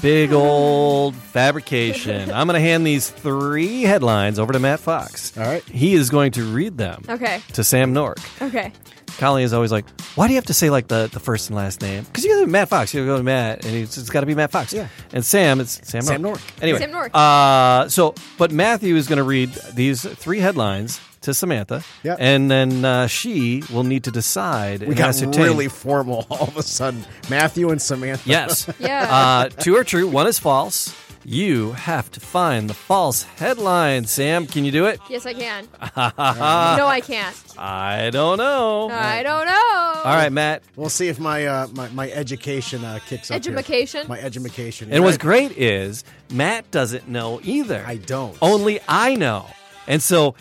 big 0.00 0.32
old 0.32 1.14
fabrication. 1.14 2.30
I'm 2.32 2.46
going 2.48 2.60
to 2.60 2.60
hand 2.60 2.84
these 2.86 3.08
three 3.08 3.82
headlines 3.82 4.38
over 4.38 4.52
to 4.52 4.58
Matt 4.58 4.80
Fox. 4.80 5.36
All 5.38 5.44
right. 5.44 5.62
He 5.64 5.94
is 5.94 6.10
going 6.10 6.32
to 6.32 6.44
read 6.44 6.76
them 6.76 7.04
Okay. 7.08 7.40
to 7.52 7.62
Sam 7.64 7.92
Nork. 7.92 8.18
Okay. 8.42 8.72
Colleen 9.18 9.44
is 9.44 9.52
always 9.52 9.70
like, 9.70 9.84
"Why 10.14 10.26
do 10.26 10.32
you 10.32 10.38
have 10.38 10.46
to 10.46 10.54
say 10.54 10.70
like 10.70 10.88
the, 10.88 11.08
the 11.12 11.20
first 11.20 11.50
and 11.50 11.56
last 11.56 11.82
name?" 11.82 12.02
Because 12.04 12.24
you 12.24 12.30
go 12.34 12.40
to 12.40 12.50
Matt 12.50 12.68
Fox, 12.70 12.94
you 12.94 13.04
go 13.04 13.18
to 13.18 13.22
Matt, 13.22 13.64
and 13.64 13.74
it's, 13.76 13.98
it's 13.98 14.08
got 14.08 14.20
to 14.20 14.26
be 14.26 14.34
Matt 14.34 14.50
Fox. 14.50 14.72
Yeah. 14.72 14.88
And 15.12 15.22
Sam, 15.24 15.60
it's 15.60 15.86
Sam 15.86 16.00
Nork. 16.00 16.06
Sam 16.12 16.22
Nork. 16.22 16.40
Anyway, 16.62 16.78
Sam 16.78 16.90
Nork. 16.92 17.10
Uh, 17.14 17.88
so, 17.90 18.14
but 18.38 18.50
Matthew 18.52 18.96
is 18.96 19.06
going 19.08 19.18
to 19.18 19.22
read 19.22 19.52
these 19.74 20.02
three 20.02 20.40
headlines 20.40 20.98
to 21.22 21.34
Samantha, 21.34 21.82
Yeah. 22.02 22.16
and 22.18 22.50
then 22.50 22.84
uh, 22.84 23.06
she 23.06 23.62
will 23.72 23.84
need 23.84 24.04
to 24.04 24.10
decide. 24.10 24.80
We 24.80 24.88
and 24.88 24.96
got 24.96 25.08
ascertain- 25.10 25.42
really 25.44 25.68
formal 25.68 26.26
all 26.30 26.48
of 26.48 26.56
a 26.56 26.62
sudden. 26.62 27.04
Matthew 27.30 27.70
and 27.70 27.80
Samantha. 27.80 28.28
Yes. 28.28 28.68
Yeah. 28.78 29.06
Uh, 29.10 29.48
two 29.48 29.76
are 29.76 29.84
true. 29.84 30.08
One 30.08 30.26
is 30.26 30.38
false. 30.38 30.94
You 31.24 31.70
have 31.72 32.10
to 32.12 32.20
find 32.20 32.68
the 32.68 32.74
false 32.74 33.22
headline. 33.22 34.06
Sam, 34.06 34.44
can 34.44 34.64
you 34.64 34.72
do 34.72 34.86
it? 34.86 34.98
yes, 35.08 35.24
I 35.24 35.34
can. 35.34 35.68
no, 35.96 36.86
I 36.88 37.00
can't. 37.00 37.36
I 37.56 38.10
don't 38.10 38.38
know. 38.38 38.88
I 38.90 39.22
don't 39.22 39.46
know. 39.46 40.00
All 40.04 40.16
right, 40.16 40.32
Matt. 40.32 40.64
We'll 40.74 40.88
see 40.90 41.06
if 41.06 41.20
my 41.20 41.46
uh, 41.46 41.68
my, 41.74 41.88
my 41.90 42.10
education 42.10 42.84
uh, 42.84 42.98
kicks 43.06 43.30
up. 43.30 43.34
here. 43.34 43.36
Edumacation? 43.36 44.08
My 44.08 44.18
education. 44.18 44.92
And 44.92 45.04
what's 45.04 45.16
great 45.16 45.52
is 45.56 46.02
Matt 46.32 46.68
doesn't 46.72 47.06
know 47.06 47.40
either. 47.44 47.84
I 47.86 47.98
don't. 47.98 48.36
Only 48.42 48.80
I 48.88 49.14
know. 49.14 49.46
And 49.86 50.02
so 50.02 50.34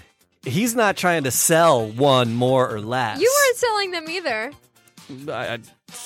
he's 0.43 0.75
not 0.75 0.97
trying 0.97 1.23
to 1.23 1.31
sell 1.31 1.87
one 1.87 2.33
more 2.33 2.69
or 2.69 2.81
less. 2.81 3.19
You 3.19 3.31
weren't 3.45 3.57
selling 3.57 3.91
them 3.91 4.09
either. 4.09 4.51
I, 5.27 5.33
I- 5.55 5.59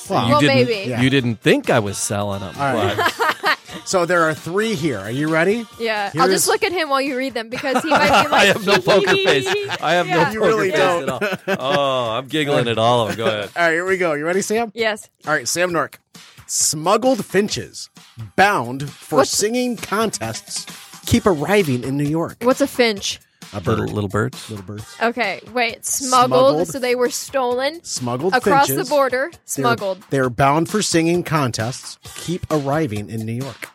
Well, 0.10 0.26
you 0.26 0.32
Well, 0.32 0.40
didn't, 0.42 0.56
maybe. 0.68 0.90
Yeah. 0.90 1.02
You 1.02 1.10
didn't 1.10 1.36
think 1.42 1.70
I 1.70 1.80
was 1.80 1.98
selling 1.98 2.40
them. 2.42 2.56
All 2.58 2.74
right. 2.74 2.96
but- 2.98 3.12
So 3.84 4.06
there 4.06 4.24
are 4.24 4.34
three 4.34 4.74
here. 4.74 4.98
Are 5.00 5.12
you 5.12 5.28
ready? 5.30 5.66
Yeah. 5.78 6.10
Here 6.10 6.22
I'll 6.22 6.30
is- 6.30 6.36
just 6.36 6.48
look 6.48 6.64
at 6.64 6.72
him 6.72 6.90
while 6.90 7.02
you 7.02 7.18
read 7.18 7.34
them 7.34 7.50
because 7.50 7.84
he 7.84 7.90
might 7.90 8.24
be 8.24 8.30
like, 8.30 8.32
I 8.32 8.46
have 8.46 8.66
no 8.66 8.78
poker 8.80 9.12
face. 9.12 9.46
I 9.82 9.94
have 9.96 10.08
Yeah. 10.08 10.16
no 10.24 10.32
You 10.32 10.40
poker 10.40 10.48
really 10.50 10.72
face 10.72 10.80
don't. 10.80 11.10
at 11.48 11.60
all. 11.60 11.68
Oh, 12.08 12.12
I'm 12.12 12.28
giggling 12.28 12.68
at 12.70 12.78
all 12.78 13.02
of 13.02 13.10
them. 13.10 13.18
Go 13.18 13.26
ahead. 13.28 13.50
All 13.56 13.64
right, 13.64 13.72
here 13.74 13.86
we 13.86 13.98
go. 13.98 14.14
You 14.14 14.26
ready, 14.26 14.42
Sam? 14.42 14.72
Yes. 14.74 15.10
All 15.28 15.34
right, 15.34 15.48
Sam 15.48 15.72
Nork. 15.74 16.00
Smuggled 16.48 17.26
finches 17.26 17.90
bound 18.38 18.90
for 18.90 19.18
What's- 19.18 19.32
singing 19.32 19.76
contests 19.78 20.66
keep 21.06 21.26
arriving 21.26 21.84
in 21.84 21.98
New 21.98 22.06
York. 22.08 22.38
What's 22.42 22.62
a 22.62 22.68
finch? 22.68 23.20
A 23.54 23.60
Little 23.60 23.86
little 23.88 24.10
birds. 24.10 24.50
Little 24.50 24.66
birds. 24.66 24.96
Okay, 25.02 25.40
wait. 25.54 25.86
Smuggled, 25.86 26.40
Smuggled. 26.40 26.68
so 26.68 26.80
they 26.80 26.96
were 26.96 27.10
stolen 27.10 27.84
Smuggled 27.84 28.34
across 28.34 28.68
finches. 28.68 28.88
the 28.88 28.94
border. 28.94 29.30
They're- 29.32 29.40
Smuggled. 29.46 30.04
They're, 30.10 30.30
bound 30.30 30.70
for 30.70 30.82
singing 30.82 31.24
contests 31.24 31.98
keep 32.16 32.46
arriving 32.52 33.10
in 33.10 33.26
New 33.26 33.34
York. 33.34 33.70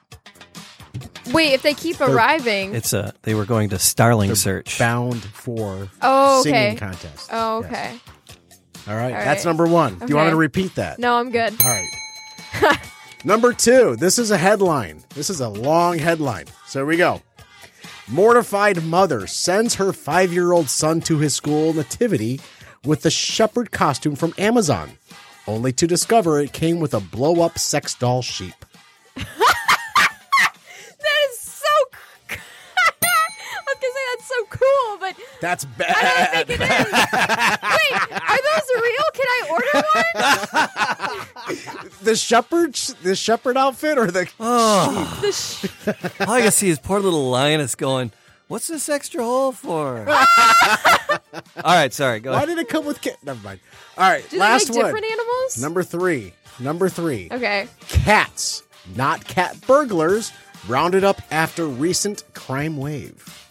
Wait, 1.32 1.52
if 1.52 1.62
they 1.62 1.74
keep 1.74 2.00
arriving. 2.00 2.74
It's 2.74 2.92
a. 2.92 3.14
They 3.22 3.34
were 3.34 3.44
going 3.44 3.70
to 3.70 3.78
Starling 3.78 4.34
search. 4.34 4.78
Bound 4.78 5.22
for 5.22 5.88
Oh, 6.02 6.40
okay. 6.40 6.50
singing 6.50 6.76
contests. 6.76 7.28
Oh, 7.30 7.62
Yes. 7.62 7.70
okay. 7.70 8.00
All 8.88 8.96
right, 8.96 9.04
All 9.14 9.24
that's 9.24 9.44
right. 9.44 9.50
number 9.50 9.66
one. 9.66 9.98
Do 9.98 10.06
you 10.08 10.16
want 10.16 10.26
me 10.26 10.28
Okay. 10.28 10.30
to 10.30 10.36
repeat 10.36 10.74
that? 10.74 10.98
No, 10.98 11.16
I'm 11.16 11.30
good. 11.30 11.54
All 11.62 11.68
right. 11.68 12.78
Number 13.24 13.52
two, 13.52 13.96
this 13.96 14.18
is 14.18 14.30
a 14.30 14.38
headline. 14.38 15.04
This 15.14 15.28
is 15.28 15.40
a 15.40 15.48
long 15.50 15.98
headline. 15.98 16.46
So 16.66 16.78
here 16.80 16.86
we 16.86 16.96
go. 16.96 17.20
Mortified 18.10 18.82
mother 18.82 19.28
sends 19.28 19.76
her 19.76 19.92
five 19.92 20.32
year 20.32 20.50
old 20.50 20.68
son 20.68 21.00
to 21.02 21.18
his 21.18 21.32
school 21.32 21.72
nativity 21.72 22.40
with 22.84 23.02
the 23.02 23.10
shepherd 23.10 23.70
costume 23.70 24.16
from 24.16 24.34
Amazon, 24.36 24.90
only 25.46 25.72
to 25.74 25.86
discover 25.86 26.40
it 26.40 26.52
came 26.52 26.80
with 26.80 26.92
a 26.92 26.98
blow 26.98 27.40
up 27.40 27.56
sex 27.56 27.94
doll 27.94 28.20
sheep. 28.20 28.64
Cool, 35.20 35.28
but 35.32 35.40
That's 35.40 35.64
I 35.64 35.68
don't 35.68 35.78
bad. 35.78 36.46
think 36.46 36.60
it 36.60 36.70
is. 36.70 36.92
Wait, 37.72 37.92
are 38.12 38.40
those 38.46 38.68
real? 38.82 39.08
Can 39.14 39.26
I 39.28 39.40
order 39.50 39.74
one? 39.94 41.88
the 42.02 42.16
shepherd, 42.16 42.74
the 43.02 43.14
shepherd 43.16 43.56
outfit, 43.56 43.98
or 43.98 44.10
the 44.10 44.28
Oh, 44.40 45.18
The 45.22 45.32
sh- 45.32 45.66
all 46.20 46.34
I 46.34 46.42
can 46.42 46.50
see 46.52 46.68
is 46.70 46.78
poor 46.78 47.00
little 47.00 47.30
lioness 47.30 47.74
going. 47.74 48.12
What's 48.48 48.66
this 48.68 48.88
extra 48.88 49.22
hole 49.22 49.52
for? 49.52 50.08
all 50.08 51.16
right, 51.64 51.92
sorry. 51.92 52.18
Go 52.20 52.30
why 52.32 52.38
ahead. 52.38 52.48
did 52.48 52.58
it 52.58 52.68
come 52.68 52.84
with? 52.84 53.00
Ca- 53.00 53.16
Never 53.22 53.40
mind. 53.44 53.60
All 53.96 54.10
right, 54.10 54.28
Do 54.28 54.38
last 54.38 54.66
they 54.68 54.74
make 54.74 54.82
one. 54.82 54.86
different 54.94 55.06
animals? 55.12 55.58
Number 55.62 55.82
three. 55.84 56.32
Number 56.58 56.88
three. 56.88 57.28
Okay. 57.30 57.68
cats, 57.88 58.62
not 58.96 59.24
cat 59.26 59.60
burglars, 59.66 60.32
rounded 60.68 61.04
up 61.04 61.22
after 61.30 61.64
recent 61.66 62.24
crime 62.34 62.76
wave. 62.76 63.48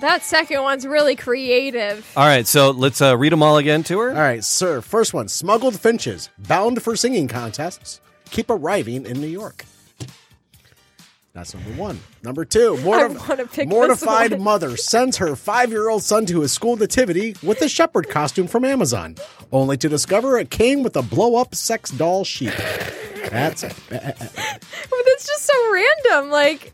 That 0.00 0.22
second 0.22 0.62
one's 0.62 0.86
really 0.86 1.14
creative. 1.16 2.10
All 2.16 2.24
right, 2.26 2.46
so 2.46 2.70
let's 2.70 3.02
uh, 3.02 3.16
read 3.16 3.32
them 3.32 3.42
all 3.42 3.58
again 3.58 3.82
to 3.84 3.98
her. 4.00 4.08
All 4.10 4.14
right, 4.16 4.42
sir. 4.42 4.80
First 4.80 5.12
one 5.12 5.28
smuggled 5.28 5.78
finches, 5.78 6.30
bound 6.38 6.82
for 6.82 6.96
singing 6.96 7.28
contests, 7.28 8.00
keep 8.30 8.48
arriving 8.50 9.04
in 9.04 9.20
New 9.20 9.26
York. 9.26 9.64
That's 11.32 11.54
number 11.54 11.70
one. 11.80 12.00
Number 12.24 12.44
two, 12.44 12.74
wanna 12.84 13.10
mortif- 13.14 13.52
pick 13.52 13.68
this 13.68 13.68
mortified 13.68 14.40
mother 14.40 14.76
sends 14.76 15.18
her 15.18 15.36
five 15.36 15.70
year 15.70 15.88
old 15.88 16.02
son 16.02 16.26
to 16.26 16.40
his 16.40 16.52
school 16.52 16.76
nativity 16.76 17.36
with 17.42 17.60
a 17.62 17.68
shepherd 17.68 18.08
costume 18.08 18.46
from 18.46 18.64
Amazon, 18.64 19.16
only 19.52 19.76
to 19.76 19.88
discover 19.88 20.38
it 20.38 20.50
came 20.50 20.82
with 20.82 20.96
a 20.96 21.02
blow 21.02 21.36
up 21.36 21.54
sex 21.54 21.90
doll 21.90 22.24
sheep. 22.24 22.52
That's 23.30 23.62
But 23.62 23.72
that's 23.90 25.26
just 25.26 25.44
so 25.44 25.72
random. 25.72 26.30
Like, 26.30 26.72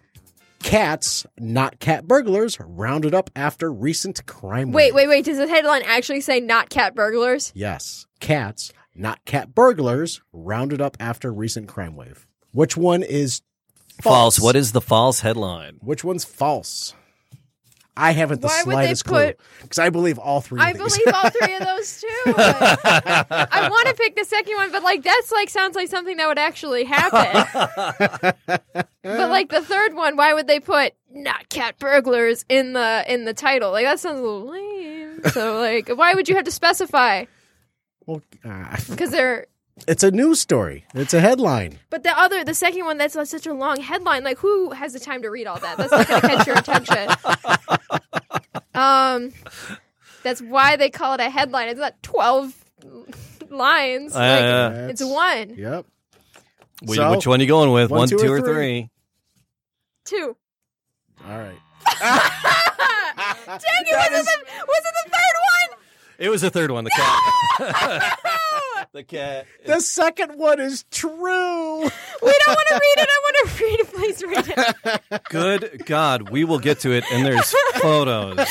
cats, 0.67 1.27
not 1.39 1.79
cat 1.79 2.07
burglars, 2.07 2.59
rounded 2.61 3.15
up 3.15 3.31
after 3.37 3.73
recent 3.73 4.27
crime 4.27 4.73
wait, 4.73 4.93
wave. 4.93 4.95
wait, 4.95 5.09
wait. 5.09 5.17
Wait, 5.19 5.25
does 5.25 5.39
the 5.39 5.49
headline 5.49 5.83
actually 5.87 6.21
say 6.21 6.41
not 6.41 6.69
cat 6.69 6.95
burglars? 6.95 7.53
Yes, 7.55 8.07
cats, 8.21 8.73
not 8.95 9.25
cat 9.25 9.55
burglars, 9.55 10.21
rounded 10.33 10.81
up 10.81 10.97
after 11.01 11.33
recent 11.33 11.69
crime 11.69 11.97
wave. 11.97 12.27
Which 12.53 12.77
one 12.77 13.03
is 13.03 13.43
False. 14.03 14.39
What 14.39 14.57
is 14.57 14.73
the 14.73 14.81
false 14.81 15.21
headline? 15.21 15.79
Which 15.81 16.05
one's 16.05 16.25
false? 16.25 16.95
I 17.97 18.13
haven't 18.13 18.43
the 18.43 18.49
Why 18.49 18.63
would 18.67 18.73
they 18.73 18.73
slightest 18.95 19.05
clue 19.07 19.27
put- 19.27 19.41
because 19.63 19.79
I 19.79 19.89
believe 19.91 20.19
all 20.19 20.41
three. 20.43 20.61
I 20.61 20.71
of 20.71 20.79
these. 20.79 20.99
believe 20.99 21.15
all 21.15 21.31
three 21.31 21.55
of 21.55 21.65
those 21.65 22.01
too. 22.03 22.35
I 22.37 23.69
want 23.71 23.89
to 23.89 23.95
pick 23.95 24.17
the 24.17 24.25
second 24.25 24.55
one, 24.57 24.71
but 24.73 24.83
like 24.83 25.03
that's 25.03 25.33
like 25.33 25.49
sounds 25.49 25.75
like 25.77 25.89
something 25.89 26.17
that 26.19 26.29
would 26.29 26.39
actually 26.39 26.85
happen. 26.85 28.35
but 29.03 29.31
like 29.31 29.49
the 29.51 29.63
third 29.63 29.95
one, 29.95 30.17
why 30.17 30.35
would 30.35 30.47
they 30.47 30.61
put 30.61 30.93
not 31.11 31.49
cat 31.49 31.79
burglars 31.79 32.45
in 32.49 32.73
the 32.75 33.05
in 33.09 33.25
the 33.25 33.35
title? 33.35 33.71
Like 33.73 33.87
that 33.87 33.99
sounds 34.01 34.19
a 34.21 34.23
little 34.23 34.47
lame. 34.51 35.21
So 35.33 35.59
like, 35.59 35.89
why 35.89 36.15
would 36.15 36.29
you 36.29 36.37
have 36.37 36.45
to 36.45 36.51
specify? 36.53 37.25
Well, 38.07 38.23
uh, 38.45 38.77
Because 38.91 39.11
they're. 39.11 39.47
It's 39.87 40.03
a 40.03 40.11
news 40.11 40.41
story. 40.41 40.85
It's 40.95 41.13
a 41.15 41.21
headline. 41.21 41.79
But 41.91 42.03
the 42.03 42.19
other, 42.19 42.45
the 42.45 42.55
second 42.55 42.85
one, 42.87 42.97
that's 42.99 43.15
like 43.15 43.27
such 43.27 43.47
a 43.47 43.53
long 43.55 43.81
headline. 43.81 44.25
Like, 44.25 44.39
who 44.39 44.71
has 44.71 44.93
the 44.93 45.01
time 45.01 45.23
to 45.23 45.29
read 45.31 45.47
all 45.47 45.59
that? 45.59 45.77
That's 45.77 45.93
not 45.93 46.09
going 46.09 46.21
to 46.23 46.27
catch 46.29 46.47
your 46.47 46.59
attention. 46.59 47.09
Um, 48.75 49.33
that's 50.23 50.43
why 50.43 50.77
they 50.77 50.91
call 50.91 51.15
it 51.15 51.21
a 51.21 51.31
headline. 51.31 51.69
It's 51.71 51.81
not 51.81 51.95
twelve 52.03 52.55
lines. 53.49 54.15
Uh, 54.15 54.19
Like, 54.19 54.41
yeah. 54.41 54.89
it's 54.89 55.03
one, 55.03 55.55
Yep. 55.57 55.87
Which, 56.83 56.99
So, 56.99 57.11
which 57.13 57.27
one 57.27 57.41
you 57.41 57.47
going 57.47 57.73
with? 57.73 57.91
one, 57.91 58.01
One, 58.01 58.09
two, 58.09 58.19
two, 58.19 58.31
or 58.31 58.37
or 58.37 58.41
three? 58.43 58.53
three? 58.53 58.91
two. 60.05 60.37
All 61.27 61.39
right. 61.39 61.57
Dang 63.47 63.85
it! 63.87 64.13
Was 64.13 64.21
it, 64.21 64.27
the, 64.27 64.67
was 64.67 64.83
it 64.85 64.95
the 65.05 65.11
third 65.11 65.37
one? 65.71 65.79
It 66.19 66.29
was 66.29 66.43
the 66.43 66.51
third 66.51 66.71
one. 66.71 66.85
The 66.85 66.91
cat. 66.91 68.19
the 68.97 69.05
cat. 69.05 69.47
The 69.65 69.81
second 69.81 70.37
one 70.39 70.61
is 70.61 70.85
true. 70.91 71.91
We 72.23 72.33
don't 72.47 72.57
want 72.57 72.69
to 72.69 72.75
read 72.75 73.03
it. 73.03 73.09
I 73.13 73.21
want 73.23 73.37
to 73.37 73.45
read 73.65 73.81
it. 73.81 73.93
Please 73.93 74.23
read 74.25 74.55
it. 74.57 74.75
Good 75.29 75.83
God, 75.85 76.31
we 76.31 76.45
will 76.45 76.59
get 76.59 76.81
to 76.81 76.93
it, 76.93 77.05
and 77.13 77.27
there's 77.27 77.55
photos. 77.75 78.39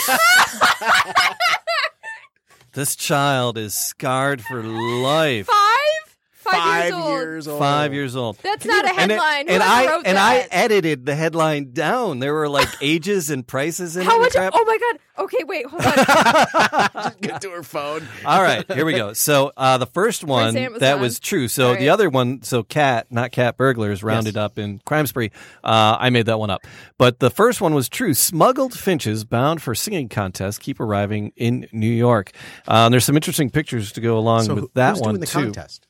this 2.74 2.96
child 2.96 3.58
is 3.58 3.74
scarred 3.74 4.44
for 4.44 4.62
life. 4.64 5.48
Five? 5.48 6.05
Five, 6.46 6.54
Five 6.54 6.84
years 6.86 6.94
old. 6.94 7.10
years 7.20 7.48
old. 7.48 7.60
Five 7.60 7.94
years 7.94 8.16
old. 8.16 8.38
That's 8.44 8.66
not 8.66 8.86
a 8.86 8.90
And, 8.90 9.12
it- 9.12 9.16
headline. 9.16 9.40
and 9.50 9.64
Whoever 9.64 9.64
I 9.64 9.86
wrote 9.88 10.06
and 10.06 10.18
that? 10.18 10.32
I 10.52 10.56
edited 10.56 11.06
the 11.06 11.16
headline 11.16 11.72
down. 11.74 12.20
There 12.20 12.34
were 12.34 12.48
like 12.48 12.68
ages 12.82 13.30
and 13.32 13.46
prices 13.46 13.96
in 13.98 14.04
it. 14.04 14.06
How 14.06 14.14
and 14.16 14.22
much? 14.22 14.32
crap. 14.34 14.54
Oh 14.56 14.64
my 14.66 14.78
god. 14.78 15.00
Okay, 15.18 15.44
wait. 15.46 15.66
Hold 15.66 15.82
on. 15.86 17.14
Get 17.22 17.42
to 17.42 17.50
her 17.52 17.64
phone. 17.64 18.06
All 18.26 18.42
right, 18.44 18.70
here 18.72 18.86
we 18.86 18.94
go. 18.94 19.14
So 19.14 19.52
uh, 19.56 19.78
the 19.78 19.86
first 19.86 20.24
one 20.26 20.56
Amazon. 20.58 20.80
that 20.82 21.00
was 21.00 21.20
true. 21.20 21.48
So 21.48 21.70
All 21.70 21.76
the 21.78 21.90
other 21.90 22.10
one, 22.10 22.42
so 22.44 22.64
cat, 22.64 23.08
not 23.12 23.32
cat 23.32 23.56
burglars, 23.58 24.04
rounded 24.04 24.36
up 24.38 24.60
in 24.60 24.80
crime 24.86 25.08
spree. 25.08 25.32
Uh, 25.64 25.96
I 26.00 26.10
made 26.10 26.26
that 26.26 26.38
one 26.38 26.50
up, 26.50 26.62
but 26.98 27.20
the 27.20 27.30
first 27.30 27.62
one 27.62 27.74
was 27.74 27.88
true. 27.90 28.14
Smuggled 28.14 28.78
finches 28.78 29.24
bound 29.24 29.62
for 29.62 29.74
singing 29.74 30.10
contest 30.10 30.60
keep 30.60 30.80
arriving 30.82 31.32
in 31.38 31.68
New 31.72 31.88
York. 31.92 32.32
Uh, 32.68 32.90
there's 32.90 33.06
some 33.06 33.16
interesting 33.16 33.50
pictures 33.50 33.94
to 33.94 34.02
go 34.02 34.18
along 34.18 34.44
So 34.44 34.54
with 34.56 34.64
who- 34.66 34.72
that 34.76 34.92
who's 34.96 35.02
one 35.02 35.10
doing 35.12 35.22
the 35.22 35.28
too. 35.28 35.40
contest? 35.44 35.88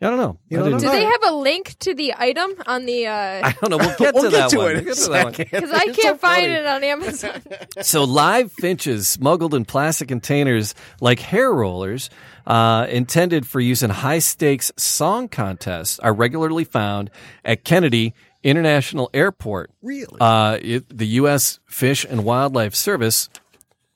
I 0.00 0.10
don't 0.10 0.18
know. 0.18 0.38
You 0.48 0.58
I 0.58 0.60
don't 0.60 0.70
didn't- 0.78 0.82
Do 0.82 0.90
they 0.90 1.04
have 1.04 1.22
a 1.26 1.32
link 1.32 1.76
to 1.80 1.92
the 1.92 2.14
item 2.16 2.52
on 2.66 2.86
the? 2.86 3.08
I 3.08 3.52
don't 3.60 3.70
know. 3.70 3.78
We'll 3.78 3.96
get 3.98 4.14
we'll 4.14 4.24
to 4.24 4.30
get 4.30 4.36
that 4.38 4.50
to 4.50 4.56
one. 4.58 4.70
it 4.70 4.74
We'll 4.76 4.84
get 4.84 4.96
to 4.96 5.10
that 5.10 5.24
one. 5.24 5.32
Because 5.32 5.70
I 5.72 5.86
can't 5.86 6.20
find 6.20 6.42
funny. 6.42 6.52
it 6.52 6.66
on 6.66 6.84
Amazon. 6.84 7.42
So 7.82 8.04
live 8.04 8.52
finches 8.52 9.08
smuggled 9.08 9.54
in 9.54 9.64
plastic 9.64 10.08
containers 10.08 10.74
like 11.00 11.18
hair 11.20 11.52
rollers, 11.52 12.10
uh, 12.46 12.86
intended 12.88 13.46
for 13.46 13.60
use 13.60 13.82
in 13.82 13.90
high 13.90 14.18
stakes 14.20 14.70
song 14.76 15.28
contests, 15.28 15.98
are 16.00 16.12
regularly 16.14 16.64
found 16.64 17.10
at 17.44 17.64
Kennedy 17.64 18.14
International 18.44 19.10
Airport. 19.14 19.70
Really? 19.82 20.16
Uh, 20.20 20.58
it, 20.62 20.96
the 20.96 21.06
U.S. 21.06 21.58
Fish 21.66 22.04
and 22.08 22.24
Wildlife 22.24 22.74
Service 22.74 23.28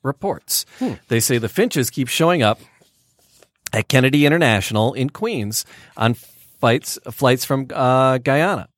reports. 0.01 0.65
They 1.07 1.19
say 1.21 1.37
the 1.37 1.47
finches 1.49 1.89
keep 1.89 2.07
showing 2.09 2.41
up 2.41 2.59
at 3.73 3.87
Kennedy 3.89 4.25
International 4.25 4.93
in 4.93 5.09
Queens 5.09 5.65
on 5.97 6.13
flights 6.13 6.97
flights 7.11 7.43
from 7.45 7.67
uh, 7.73 8.19
Guyana. 8.19 8.69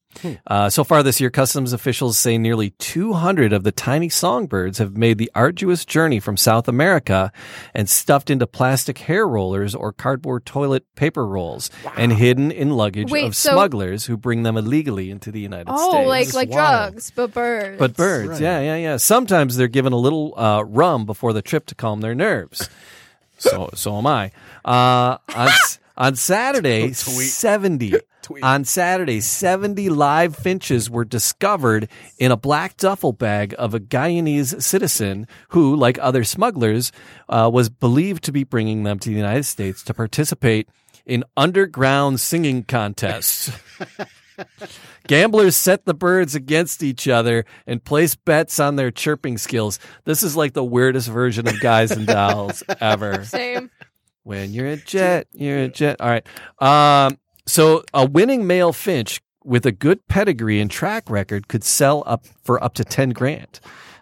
Uh, 0.47 0.69
so 0.69 0.85
far 0.85 1.03
this 1.03 1.19
year, 1.19 1.29
customs 1.29 1.73
officials 1.73 2.17
say 2.17 2.37
nearly 2.37 2.69
200 2.69 3.51
of 3.51 3.63
the 3.63 3.71
tiny 3.73 4.07
songbirds 4.07 4.77
have 4.77 4.95
made 4.95 5.17
the 5.17 5.29
arduous 5.35 5.83
journey 5.83 6.21
from 6.21 6.37
South 6.37 6.69
America 6.69 7.33
and 7.73 7.89
stuffed 7.89 8.29
into 8.29 8.47
plastic 8.47 8.97
hair 8.97 9.27
rollers 9.27 9.75
or 9.75 9.91
cardboard 9.91 10.45
toilet 10.45 10.85
paper 10.95 11.27
rolls 11.27 11.69
and 11.97 12.13
hidden 12.13 12.49
in 12.49 12.69
luggage 12.69 13.11
Wait, 13.11 13.25
of 13.25 13.35
so- 13.35 13.51
smugglers 13.51 14.05
who 14.05 14.15
bring 14.15 14.43
them 14.43 14.55
illegally 14.55 15.11
into 15.11 15.31
the 15.33 15.41
United 15.41 15.67
oh, 15.69 15.91
States. 15.91 16.07
like 16.07 16.33
like 16.33 16.49
wild. 16.57 16.91
drugs, 16.93 17.11
but 17.13 17.33
birds. 17.33 17.77
But 17.77 17.97
birds, 17.97 18.29
Right. 18.29 18.41
yeah, 18.41 18.61
yeah, 18.61 18.75
yeah. 18.77 18.95
Sometimes 18.97 19.57
they're 19.57 19.67
given 19.67 19.91
a 19.91 19.97
little 19.97 20.33
uh, 20.39 20.61
rum 20.63 21.05
before 21.05 21.33
the 21.33 21.41
trip 21.41 21.65
to 21.65 21.75
calm 21.75 21.99
their 21.99 22.15
nerves. 22.15 22.69
so, 23.37 23.69
so 23.73 23.97
am 23.97 24.07
I. 24.07 24.31
Uh, 24.65 25.17
on 25.35 25.49
on 25.97 26.15
Saturday, 26.15 26.91
seventy. 26.93 27.93
On 28.41 28.65
Saturday, 28.65 29.21
70 29.21 29.89
live 29.89 30.35
finches 30.35 30.89
were 30.89 31.05
discovered 31.05 31.87
in 32.17 32.31
a 32.31 32.35
black 32.35 32.75
duffel 32.75 33.13
bag 33.13 33.53
of 33.55 33.75
a 33.75 33.79
Guyanese 33.79 34.63
citizen 34.63 35.27
who, 35.49 35.75
like 35.75 35.99
other 35.99 36.23
smugglers, 36.23 36.91
uh, 37.29 37.47
was 37.53 37.69
believed 37.69 38.23
to 38.23 38.31
be 38.31 38.43
bringing 38.43 38.81
them 38.81 38.97
to 38.97 39.09
the 39.09 39.15
United 39.15 39.43
States 39.43 39.83
to 39.83 39.93
participate 39.93 40.67
in 41.05 41.23
underground 41.37 42.19
singing 42.19 42.63
contests. 42.63 43.51
Gamblers 45.07 45.55
set 45.55 45.85
the 45.85 45.93
birds 45.93 46.33
against 46.33 46.81
each 46.81 47.07
other 47.07 47.45
and 47.67 47.83
place 47.83 48.15
bets 48.15 48.59
on 48.59 48.75
their 48.75 48.89
chirping 48.89 49.37
skills. 49.37 49.77
This 50.05 50.23
is 50.23 50.35
like 50.35 50.53
the 50.53 50.63
weirdest 50.63 51.09
version 51.09 51.47
of 51.47 51.59
Guys 51.59 51.91
and 51.91 52.07
Dolls 52.07 52.63
ever. 52.81 53.23
Same. 53.23 53.69
When 54.25 54.51
you're 54.53 54.67
a 54.67 54.75
jet, 54.77 55.27
you're 55.33 55.59
a 55.59 55.67
jet. 55.69 56.01
All 56.01 56.09
right. 56.09 56.25
Um, 56.59 57.17
so 57.45 57.83
a 57.93 58.05
winning 58.05 58.47
male 58.47 58.73
finch 58.73 59.21
with 59.43 59.65
a 59.67 59.71
good 59.71 60.05
pedigree 60.07 60.59
and 60.59 60.69
track 60.69 61.09
record 61.11 61.47
could 61.47 61.63
sell 61.63 62.01
up 62.07 62.25
for 62.43 62.61
up 62.63 62.73
to 62.73 62.83
10 62.83 63.11
grand. 63.11 63.59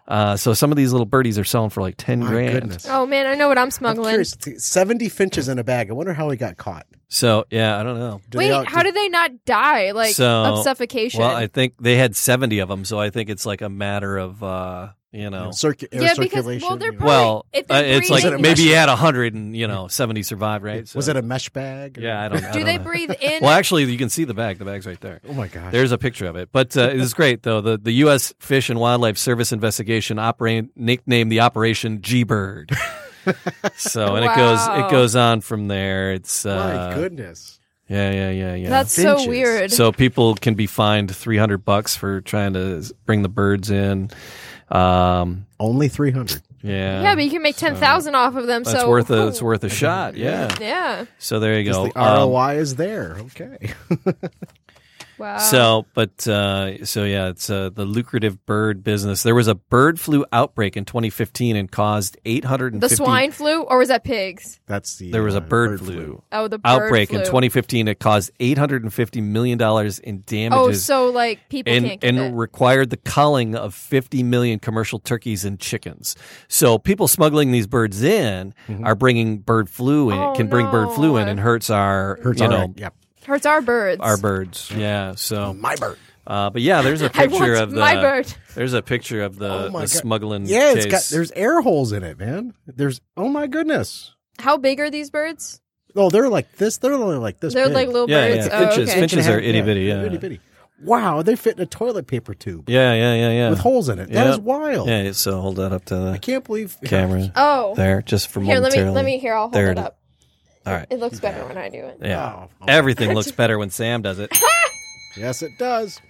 Uh, 0.08 0.38
so 0.38 0.54
some 0.54 0.72
of 0.72 0.78
these 0.78 0.94
little 0.94 1.06
birdies 1.06 1.38
are 1.38 1.44
selling 1.44 1.70
for 1.70 1.82
like 1.82 1.96
10 1.98 2.22
My 2.22 2.28
grand. 2.30 2.54
goodness. 2.54 2.88
Oh 2.90 3.06
man, 3.06 3.28
I 3.28 3.36
know 3.36 3.50
what 3.50 3.58
I'm 3.58 3.66
I'm 3.66 3.72
smuggling. 3.72 4.10
curious. 4.12 4.36
Seventy 4.58 5.10
finches 5.10 5.48
in 5.50 5.60
a 5.60 5.64
bag. 5.64 5.90
I 5.90 5.94
wonder 5.94 6.14
how 6.14 6.30
he 6.30 6.38
got 6.38 6.56
caught. 6.58 6.86
So 7.10 7.46
yeah, 7.52 7.80
I 7.80 7.84
don't 7.84 8.00
know. 8.00 8.22
Do 8.30 8.38
Wait, 8.40 8.48
they 8.48 8.52
all- 8.54 8.66
how 8.66 8.84
did 8.84 8.96
they 8.96 9.10
not 9.10 9.32
die? 9.46 9.92
Like 9.92 10.16
So, 10.16 10.28
of 10.28 10.64
suffocation? 10.64 11.20
Well, 11.22 11.36
I 11.36 11.48
think 11.48 11.74
they 11.80 11.96
had 11.96 12.16
70 12.16 12.60
of 12.60 12.70
them. 12.70 12.86
So 12.86 13.00
I 13.00 13.10
think 13.10 13.30
it's 13.30 13.46
like 13.46 13.62
a 13.62 13.70
matter 13.70 14.18
of, 14.18 14.42
uh, 14.44 14.90
you 15.12 15.30
know, 15.30 15.50
circu- 15.50 15.88
air 15.92 16.02
Yeah, 16.02 16.14
because- 16.18 16.44
well, 16.44 16.76
they're 16.78 16.92
probably- 16.92 17.06
well, 17.06 17.46
if 17.54 17.70
uh, 17.70 17.82
they're 17.84 17.98
it's 18.00 18.10
like 18.10 18.24
breathing- 18.24 18.42
maybe 18.42 18.62
he 18.64 18.70
had 18.72 18.90
100 18.90 19.36
and, 19.36 19.56
you 19.56 19.68
know, 19.68 19.88
70 19.88 20.24
survived, 20.24 20.64
right? 20.64 20.90
was 20.96 21.08
it 21.08 21.16
a 21.16 21.22
mesh 21.22 21.50
bag? 21.52 22.00
or- 22.00 22.02
Yeah, 22.02 22.20
I 22.20 22.30
don't, 22.30 22.44
I 22.44 22.52
Do 22.52 22.58
don't 22.60 22.66
they 22.66 22.78
know. 22.80 22.84
breathe 22.84 23.12
in? 23.22 23.44
Well, 23.44 23.52
actually, 23.52 23.84
you 23.84 23.98
can 24.00 24.10
see 24.10 24.24
the 24.24 24.34
bag. 24.34 24.58
The 24.58 24.66
bag's 24.66 24.88
right 24.88 25.00
there. 25.00 25.22
Oh 25.30 25.34
my 25.34 25.48
gosh. 25.50 25.72
There's 25.72 25.92
a 25.92 26.00
picture 26.00 26.26
of 26.26 26.36
it. 26.36 26.50
But 26.52 26.76
uh, 26.76 26.90
it 26.90 27.00
is 27.00 27.14
great, 27.14 27.44
though. 27.44 27.62
The, 27.62 27.78
the 27.78 27.92
U.S. 27.92 28.34
Fish 28.40 28.72
and 28.72 28.80
Wildlife 28.80 29.20
Service 29.20 29.52
investigation 29.52 30.18
operate, 30.18 30.66
nicknamed 30.76 31.32
the 31.32 31.42
Operation 31.42 32.02
G 32.02 32.24
Bird. 32.24 32.72
so, 33.76 34.16
and 34.16 34.26
it 34.26 34.36
goes 34.36 34.68
it 34.68 34.92
goes 34.92 35.16
on 35.16 35.42
from 35.42 35.68
there. 35.68 36.14
It's 36.14 36.46
uh, 36.46 36.90
my 36.90 36.96
goodness. 36.96 37.60
yeah, 37.88 38.12
yeah, 38.12 38.30
yeah, 38.32 38.56
yeah. 38.56 38.70
That's 38.70 38.96
Finches. 38.96 39.24
so 39.24 39.30
weird. 39.30 39.72
so 39.72 39.92
people 39.92 40.36
can 40.36 40.54
be 40.56 40.68
fined 40.68 41.16
300 41.16 41.60
bucks 41.66 41.96
for 41.96 42.22
trying 42.22 42.54
to 42.54 42.84
bring 43.06 43.22
the 43.22 43.30
birds 43.30 43.70
in. 43.70 44.10
Um, 44.70 45.46
Only 45.60 45.88
three 45.88 46.12
hundred. 46.12 46.42
yeah, 46.64 47.02
yeah, 47.04 47.16
but 47.16 47.24
you 47.24 47.30
can 47.30 47.44
make 47.44 47.58
ten 47.58 47.76
thousand 47.76 48.16
off 48.16 48.36
of 48.36 48.48
them. 48.48 48.64
that's 48.64 48.80
so 48.80 48.90
worth 48.90 49.10
a 49.12 49.28
it's 49.28 49.42
worth 49.42 49.64
a 49.64 49.70
shot. 49.70 50.16
Yeah. 50.16 50.54
Yeah. 50.60 51.06
So 51.20 51.40
there 51.40 51.60
you 51.60 51.72
go. 51.72 51.88
The 51.90 52.00
Um, 52.00 52.30
ROI 52.30 52.56
is 52.58 52.76
there. 52.76 53.18
Okay. 53.20 53.74
Wow. 55.18 55.38
So, 55.38 55.86
but 55.94 56.28
uh, 56.28 56.86
so 56.86 57.04
yeah, 57.04 57.30
it's 57.30 57.50
uh, 57.50 57.70
the 57.70 57.86
lucrative 57.86 58.46
bird 58.46 58.84
business. 58.84 59.24
There 59.24 59.36
was 59.36 59.48
a 59.48 59.56
bird 59.56 60.00
flu 60.00 60.26
outbreak 60.32 60.76
in 60.76 60.86
2015 60.86 61.56
and 61.56 61.72
caused 61.72 62.18
850 62.26 62.80
the 62.88 62.96
swine 62.96 63.32
flu, 63.32 63.62
or 63.64 63.78
was 63.78 63.90
that 63.90 64.04
pigs? 64.04 64.60
That's 64.68 64.98
the. 64.98 65.12
There 65.12 65.24
was 65.24 65.36
a 65.36 65.38
uh, 65.38 65.42
bird, 65.42 65.80
flu, 65.80 66.22
Oh, 66.32 66.48
the 66.48 66.58
bird 66.58 66.68
outbreak 66.70 67.12
in 67.12 67.20
2015. 67.20 67.88
It 67.88 68.00
caused 68.00 68.32
850 68.40 69.22
million 69.22 69.58
dollars 69.58 70.00
in 70.00 70.24
damages. 70.26 70.68
Oh, 70.68 70.72
so 70.74 71.10
like 71.10 71.48
people 71.50 71.72
and, 71.74 71.86
can't 71.86 72.02
get 72.02 72.08
and 72.08 72.18
it. 72.20 72.34
required 72.36 72.90
the 72.90 72.98
culling 72.98 73.56
of 73.56 73.74
50 73.76 74.24
million 74.24 74.60
commercial 74.60 75.00
turkeys 75.00 75.46
and 75.46 75.60
chickens. 75.60 76.16
So 76.48 76.78
people 76.78 77.08
smuggling 77.08 77.52
these 77.52 77.68
birds 77.68 78.02
in 78.04 78.54
are 78.84 78.96
bringing 78.96 79.40
bird 79.40 79.70
flu 79.70 80.10
in, 80.10 80.18
Oh, 80.18 80.34
can 80.34 80.48
bring 80.48 80.70
bird 80.72 80.92
flu 80.94 81.18
in 81.18 81.28
and 81.28 81.40
hurts 81.40 81.70
our, 81.70 82.20
Hurts 82.24 82.40
you 82.40 82.46
our- 82.48 82.52
know, 82.52 82.74
Yep. 82.78 82.96
Hurts 83.26 83.46
our 83.46 83.62
birds. 83.62 84.02
our 84.02 84.18
birds. 84.18 84.72
Yeah. 84.76 85.16
So, 85.16 85.54
My 85.54 85.76
bird. 85.76 85.98
uh, 86.28 86.50
but 86.50 86.62
yeah, 86.62 86.82
there's 86.82 87.02
a 87.02 87.06
I 87.14 87.28
picture 87.28 87.40
want 87.40 87.62
of 87.62 87.72
the, 87.72 87.80
my 87.80 87.96
bird. 87.96 88.34
There's 88.56 88.74
a 88.74 88.82
picture 88.82 89.22
of 89.24 89.38
the, 89.38 89.50
Oh 89.52 89.70
my 89.70 89.82
the 89.82 89.88
God. 89.88 89.90
smuggling. 89.90 90.46
Yeah, 90.46 90.74
it's 90.74 90.86
got. 90.86 91.04
There's 91.10 91.32
air 91.32 91.62
holes 91.62 91.92
in 91.92 92.04
it, 92.04 92.20
man. 92.20 92.54
There's. 92.68 93.02
Oh 93.18 93.28
my 93.30 93.48
goodness. 93.48 94.14
How 94.40 94.58
big 94.58 94.80
are 94.80 94.90
these 94.90 95.10
birds? 95.10 95.60
Oh, 95.96 96.10
they're 96.10 96.30
like 96.30 96.52
this. 96.58 96.78
They're 96.78 96.94
only 96.94 97.18
like 97.18 97.40
this. 97.40 97.54
They're 97.54 97.68
big. 97.68 97.76
like 97.76 97.88
little 97.88 98.10
Yeah, 98.10 98.28
birds. 98.30 98.48
yeah. 98.48 98.52
Oh, 98.54 98.60
Finches- 98.72 98.90
okay. 98.90 99.00
finches- 99.00 99.02
Inch 99.02 99.14
and 99.14 99.22
a 99.22 99.38
are 99.38 99.40
half- 99.42 99.50
itty 99.50 99.62
bitty, 99.62 99.82
yeah. 99.82 100.02
itty 100.04 100.18
bitty. 100.18 100.40
Wow, 100.82 101.22
they 101.22 101.36
fit 101.38 101.56
in 101.56 101.64
a 101.64 101.66
toilet 101.66 102.08
paper 102.08 102.34
tube 102.34 102.68
yeah, 102.68 102.94
yeah, 102.94 103.14
yeah, 103.14 103.30
yeah. 103.32 103.50
with 103.52 103.60
holes 103.60 103.88
in 103.88 104.00
it. 104.00 104.10
That 104.12 104.28
is 104.28 104.36
Yep. 104.38 104.44
wild. 104.44 104.88
Yeah, 104.90 105.12
so 105.14 105.40
hold 105.40 105.56
that 105.58 105.72
up 105.72 105.86
to 105.86 105.96
I 105.96 106.12
the 106.14 106.20
can't 106.20 106.44
believe. 106.44 106.76
camera 106.84 107.32
Oh, 107.38 107.74
there, 107.76 108.02
just 108.02 108.28
for 108.28 108.42
here. 108.42 108.56
Let 108.60 108.74
me 108.74 108.80
momentarily. 108.80 108.96
let 108.96 109.06
me 109.06 109.18
here. 109.20 109.34
I'll 109.34 109.42
hold 109.44 109.54
There 109.54 109.68
it 109.70 109.78
it 109.78 109.82
is. 109.82 109.86
up. 109.86 109.98
All 110.66 110.74
right. 110.74 110.88
It 110.90 111.00
looks 111.00 111.20
better 111.20 111.46
when 111.46 111.58
I 111.58 111.70
do 111.70 111.78
it. 111.86 111.98
Yeah. 112.02 112.34
Oh, 112.36 112.50
oh. 112.62 112.66
Everything 112.68 113.14
looks 113.16 113.32
better 113.32 113.58
when 113.58 113.70
Sam 113.70 114.02
does 114.02 114.20
it. 114.20 114.32
Yes, 115.16 115.44
it 115.44 115.60
does. 115.60 116.02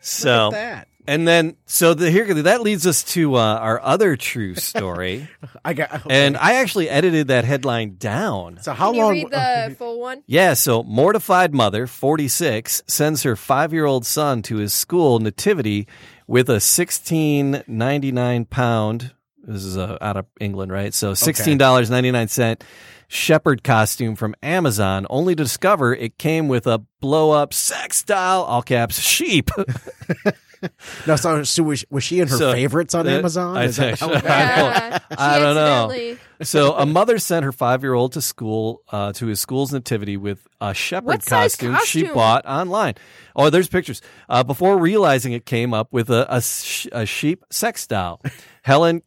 So, 0.00 0.46
Look 0.50 0.54
at 0.54 0.58
that. 0.76 0.88
and 1.08 1.26
then, 1.26 1.56
so 1.66 1.94
the, 1.94 2.12
here, 2.12 2.32
that 2.32 2.60
leads 2.60 2.86
us 2.86 3.02
to 3.14 3.34
uh, 3.34 3.40
our 3.56 3.82
other 3.82 4.16
true 4.16 4.54
story. 4.54 5.28
I 5.64 5.74
got. 5.74 6.08
and 6.08 6.36
I 6.36 6.54
actually 6.54 6.88
edited 6.88 7.26
that 7.26 7.44
headline 7.44 7.96
down. 7.96 8.60
so 8.62 8.72
how 8.72 8.92
Can 8.92 8.94
you 8.94 9.02
long? 9.02 9.12
read 9.14 9.30
the 9.32 9.74
full 9.76 9.98
one? 9.98 10.22
Yeah, 10.28 10.54
so 10.54 10.84
mortified 10.84 11.52
mother, 11.54 11.88
46, 11.88 12.84
sends 12.86 13.24
her 13.24 13.34
five 13.34 13.72
year 13.72 13.84
old 13.84 14.06
son 14.06 14.42
to 14.42 14.58
his 14.58 14.72
school 14.72 15.18
nativity 15.18 15.88
with 16.28 16.48
a 16.48 16.58
16.99 16.58 18.48
pound. 18.48 19.12
This 19.42 19.64
is 19.64 19.76
uh, 19.76 19.98
out 20.00 20.16
of 20.16 20.26
England, 20.40 20.70
right? 20.70 20.94
So 20.94 21.12
$16.99 21.14 22.60
shepherd 23.08 23.62
costume 23.64 24.16
from 24.16 24.34
Amazon, 24.42 25.06
only 25.10 25.34
to 25.34 25.42
discover 25.44 25.94
it 25.94 26.18
came 26.18 26.48
with 26.48 26.66
a 26.66 26.78
blow 27.00 27.30
up 27.30 27.52
sex 27.54 28.02
doll, 28.02 28.44
all 28.44 28.62
caps, 28.62 28.98
sheep. 29.00 29.50
no, 31.06 31.16
so, 31.16 31.42
so 31.44 31.62
was, 31.62 31.84
was 31.90 32.02
she 32.02 32.20
in 32.20 32.28
her 32.28 32.36
So, 32.36 32.52
favorites 32.52 32.94
on 32.94 33.06
that- 33.06 33.18
Amazon? 33.18 33.56
I 33.56 33.64
Is 33.64 33.76
that 33.76 33.98
think 33.98 34.00
how- 34.00 34.08
I 34.08 34.20
don't- 34.20 34.24
Yeah, 34.24 34.98
I 35.18 35.38
don't 35.38 35.54
know. 35.54 36.16
so 36.42 36.72
a 36.74 36.86
mother 36.86 37.18
sent 37.18 37.44
her 37.44 37.52
five 37.52 37.82
year 37.82 37.94
old 37.94 38.12
to 38.12 38.22
school 38.22 38.82
uh, 38.90 39.12
to 39.14 39.26
his 39.26 39.38
school's 39.40 39.72
nativity 39.72 40.16
with 40.16 40.46
a 40.60 40.74
shepherd 40.74 41.06
What 41.06 41.22
size 41.22 41.54
costume, 41.56 41.78
she 41.84 42.04
bought 42.04 42.44
online. 42.46 42.94
Oh, 43.36 43.50
there's 43.50 43.68
pictures. 43.68 44.00
Uh, 44.28 44.42
before 44.42 44.78
realizing 44.78 45.32
it 45.32 45.44
came 45.46 45.74
up 45.74 45.92
with 45.92 46.10
a, 46.10 46.26
a, 46.34 46.40
sh- 46.40 46.88
a 46.90 47.04
sheep 47.06 47.44
sex 47.50 47.86
doll. 47.86 48.20
Helen 48.62 49.02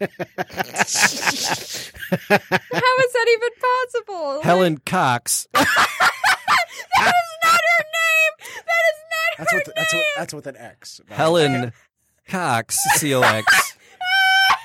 How 0.00 0.06
is 0.06 1.12
that 2.28 3.26
even 3.28 3.48
possible? 3.60 4.34
Like, 4.36 4.44
Helen 4.44 4.78
Cox 4.78 5.46
that 5.52 5.60
is 5.62 7.38
not 7.44 7.60
her 7.60 7.84
name. 7.84 8.32
That 8.56 8.84
is 8.90 8.98
not 9.10 9.38
That's 9.38 9.52
her 9.52 9.58
what. 9.58 9.74
That's 9.76 9.92
what. 9.94 9.98
name. 9.98 10.06
That's 10.16 10.34
with 10.34 10.46
an 10.46 10.56
X. 10.56 11.00
Helen 11.08 11.72
Cox 12.28 12.76
C 12.96 13.14
O 13.14 13.22
X 13.22 13.76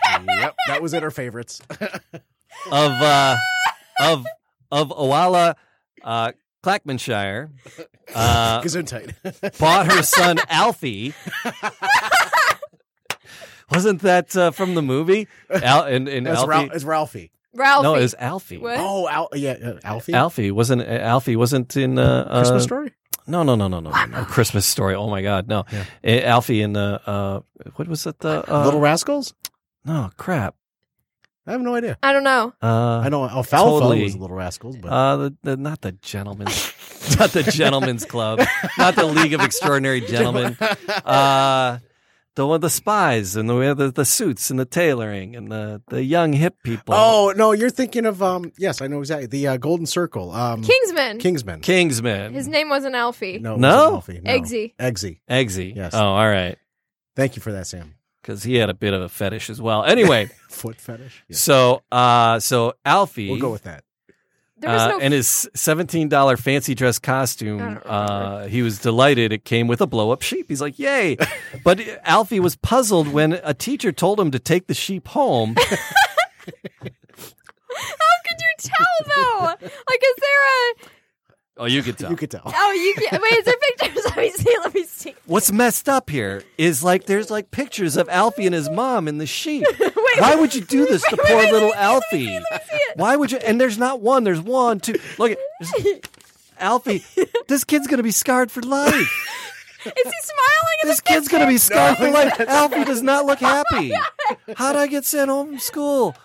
yep, 0.28 0.56
that 0.68 0.82
was 0.82 0.94
in 0.94 1.04
her 1.04 1.12
favorites. 1.12 1.62
of 1.72 2.92
uh, 2.92 3.38
of 4.02 4.26
of 4.72 4.90
Owala, 4.90 5.56
uh, 6.04 6.32
Clackmanshire. 6.64 7.50
Uh, 8.16 8.62
Gesundheit. 8.62 9.14
bought 9.60 9.92
her 9.92 10.02
son 10.02 10.38
Alfie. 10.50 11.14
Wasn't 13.72 14.02
that 14.02 14.36
uh, 14.36 14.52
from 14.52 14.76
the 14.76 14.82
movie? 14.82 15.28
Al- 15.50 15.84
and, 15.84 16.08
and 16.08 16.26
That's 16.26 16.40
Alfie, 16.40 16.50
Ralph, 16.50 16.72
it's 16.74 16.84
Ralphie. 16.84 17.32
Ralphie. 17.54 17.84
No, 17.84 17.96
it 17.96 18.02
was 18.02 18.16
Alfie. 18.20 18.58
What? 18.58 18.76
Oh, 18.80 19.08
Al- 19.10 19.30
yeah, 19.34 19.54
uh, 19.54 19.80
Alfie. 19.84 20.14
Alfie 20.14 20.52
wasn't 20.52 20.82
Alfie 20.88 21.36
wasn't 21.36 21.76
in 21.76 21.98
uh, 22.00 22.04
uh, 22.30 22.40
Christmas 22.40 22.64
story. 22.64 22.94
No, 23.26 23.44
no, 23.44 23.56
no, 23.56 23.68
no, 23.68 23.80
no, 23.82 23.90
no, 23.90 24.06
no. 24.06 24.24
Christmas 24.26 24.66
story. 24.66 24.96
Oh 24.96 25.10
my 25.10 25.22
God, 25.22 25.48
no. 25.50 25.66
Yeah. 25.72 25.84
Eh, 26.04 26.22
Alfie 26.24 26.62
in 26.62 26.74
the 26.74 27.02
uh, 27.06 27.42
what 27.76 27.88
was 27.90 28.06
it? 28.08 28.20
The 28.20 28.44
uh, 28.50 28.64
Little 28.66 28.80
Rascals. 28.80 29.34
no 29.84 30.10
crap. 30.18 30.56
I 31.46 31.52
have 31.52 31.62
no 31.62 31.76
idea. 31.76 31.98
I 32.04 32.12
don't 32.12 32.26
know. 32.26 32.54
Uh, 32.62 33.00
I 33.00 33.10
know 33.10 33.24
Alfalfa 33.24 33.70
totally. 33.70 34.04
was 34.04 34.16
Little 34.18 34.36
Rascals, 34.36 34.76
but 34.78 34.90
Uh, 34.92 35.16
the, 35.18 35.36
the 35.44 35.58
not 35.58 35.80
the 35.82 35.94
gentlemen, 35.94 36.48
not 37.20 37.32
the 37.32 37.44
gentlemen's 37.44 38.04
club, 38.06 38.42
not 38.78 38.96
the 38.96 39.06
League 39.06 39.34
of 39.34 39.40
Extraordinary 39.42 40.02
Gentlemen. 40.16 40.58
Uh, 41.06 41.80
the 42.38 42.48
one, 42.48 42.62
the 42.62 42.70
spies, 42.70 43.36
and 43.36 43.50
the 43.50 43.74
the, 43.74 43.92
the 43.92 44.06
suits 44.06 44.50
and 44.50 44.58
the 44.58 44.64
tailoring 44.66 45.36
and 45.36 45.52
the 45.52 45.82
the 45.90 46.02
young 46.04 46.32
hip 46.32 46.56
people. 46.64 46.94
oh 46.96 47.34
no, 47.36 47.52
you're 47.52 47.70
thinking 47.70 48.06
of 48.06 48.24
um. 48.24 48.54
Yes, 48.58 48.82
I 48.82 48.88
know 48.88 49.00
exactly 49.00 49.28
the 49.28 49.48
uh, 49.48 49.58
Golden 49.58 49.86
Circle. 49.86 50.32
Um, 50.32 50.64
Kingsman. 50.64 51.20
Kingsman. 51.20 51.60
Kingsman, 51.60 52.34
His 52.34 52.48
name 52.48 52.70
wasn't 52.70 52.96
Alfie. 52.96 53.40
no, 53.40 53.56
it 53.56 53.60
No? 53.60 53.92
wasn't 53.96 53.96
Alfie. 53.96 54.22
no. 54.24 54.32
Eggsy. 54.32 54.74
Eggsy. 54.80 55.20
Eggsy. 55.30 55.76
Yes. 55.76 55.94
Oh, 55.94 56.00
all 56.06 56.30
right, 56.30 56.58
Thank 57.18 57.36
you 57.36 57.42
for 57.42 57.52
that, 57.52 57.68
Sam. 57.68 57.96
because 58.22 58.44
he 58.44 58.56
had 58.56 58.70
a 58.70 58.74
bit 58.74 58.94
of 58.94 59.02
a 59.02 59.10
fetish 59.10 59.50
as 59.50 59.62
well. 59.62 59.84
Anyway, 59.84 60.30
Foot 60.50 60.80
fetish. 60.80 61.24
Yeah. 61.28 61.36
so 61.36 61.82
uh, 61.92 62.40
so 62.40 62.74
Alfie. 62.86 63.30
We'll 63.30 63.42
go 63.42 63.52
with 63.52 63.64
that. 63.64 63.84
There 64.60 64.72
was 64.72 64.82
Uh, 64.82 64.88
no. 64.90 65.00
and 65.00 65.14
his 65.14 65.48
seventeen 65.54 66.10
dollar 66.10 66.36
fancy 66.36 66.74
dress 66.74 66.98
costume, 66.98 67.58
I 67.58 67.60
don't 67.60 67.68
remember. 67.86 67.88
uh, 67.90 68.48
he 68.48 68.62
was 68.64 68.80
delighted. 68.80 69.32
It 69.32 69.46
came 69.46 69.68
with 69.68 69.82
a 69.82 69.88
blow 69.88 70.10
up 70.12 70.22
sheep. 70.24 70.46
He's 70.48 70.62
like, 70.62 70.80
"Yay!" 70.80 71.18
but 71.64 71.80
Alfie 72.04 72.40
was 72.40 72.56
puzzled 72.56 73.08
when 73.08 73.34
a 73.44 73.54
teacher 73.54 73.92
told 73.92 74.20
him 74.20 74.32
to 74.32 74.40
take 74.40 74.66
the 74.68 74.74
sheep 74.74 75.08
home. 75.10 75.56
How 77.78 78.16
could 78.26 78.40
you 78.40 78.54
tell 78.58 79.16
though? 79.16 79.46
Like, 79.62 80.02
is 80.04 80.16
there 80.20 80.44
a? 80.46 80.74
Oh, 81.60 81.66
you 81.66 81.84
could 81.84 81.98
tell. 81.98 82.10
You 82.12 82.16
could 82.18 82.32
tell. 82.32 82.42
Oh, 82.46 82.72
you 82.74 82.94
can 82.96 83.22
Wait, 83.22 83.34
is 83.34 83.46
there 83.46 83.56
pictures? 83.78 84.04
Let 84.06 84.18
me 84.18 84.30
see. 84.32 84.58
Let 84.64 84.74
me 84.74 84.84
see. 84.86 85.16
What's 85.26 85.52
messed 85.52 85.88
up 85.90 86.10
here 86.10 86.44
is 86.58 86.84
like 86.84 87.06
there's 87.06 87.30
like 87.30 87.52
pictures 87.52 87.98
of 87.98 88.08
Alfie 88.10 88.46
and 88.46 88.56
his 88.56 88.70
mom 88.70 89.08
and 89.08 89.20
the 89.20 89.26
sheep. 89.26 89.66
Wait, 89.80 89.94
Why 90.20 90.36
would 90.36 90.56
you 90.56 90.62
do 90.62 90.86
this 90.86 91.04
to 91.04 91.16
wait, 91.18 91.28
poor 91.28 91.38
wait, 91.38 91.52
little 91.52 91.70
let 91.70 91.78
me 91.78 92.02
see 92.12 92.28
Alfie? 92.28 92.36
it, 92.36 92.44
let 92.52 92.62
me 92.62 92.68
see 92.70 92.76
it. 92.84 92.98
Why 92.98 93.16
would 93.16 93.32
you? 93.32 93.38
And 93.40 93.60
there's 93.62 93.78
not 93.78 94.02
one. 94.02 94.24
There's 94.24 94.42
one, 94.42 94.80
two. 94.80 94.96
Look 95.18 95.32
at 95.32 95.38
there's- 95.60 96.00
Alfie. 96.60 97.04
This 97.48 97.64
kid's 97.64 97.86
gonna 97.88 98.02
be 98.04 98.12
scarred 98.12 98.50
for 98.52 98.62
life. 98.62 98.94
Is 99.86 99.94
he 99.94 100.02
smiling? 100.02 100.78
This 100.86 101.00
kid's 101.02 101.28
gonna 101.28 101.48
be 101.48 101.58
scarred 101.60 101.98
for 101.98 102.10
life. 102.10 102.40
Alfie 102.40 102.84
does 102.84 103.02
not 103.04 103.26
look 103.26 103.40
oh 103.44 103.46
happy. 103.72 103.94
How'd 104.56 104.76
I 104.76 104.88
get 104.88 105.06
sent 105.06 105.30
home 105.30 105.48
from 105.50 105.60
school, 105.60 106.16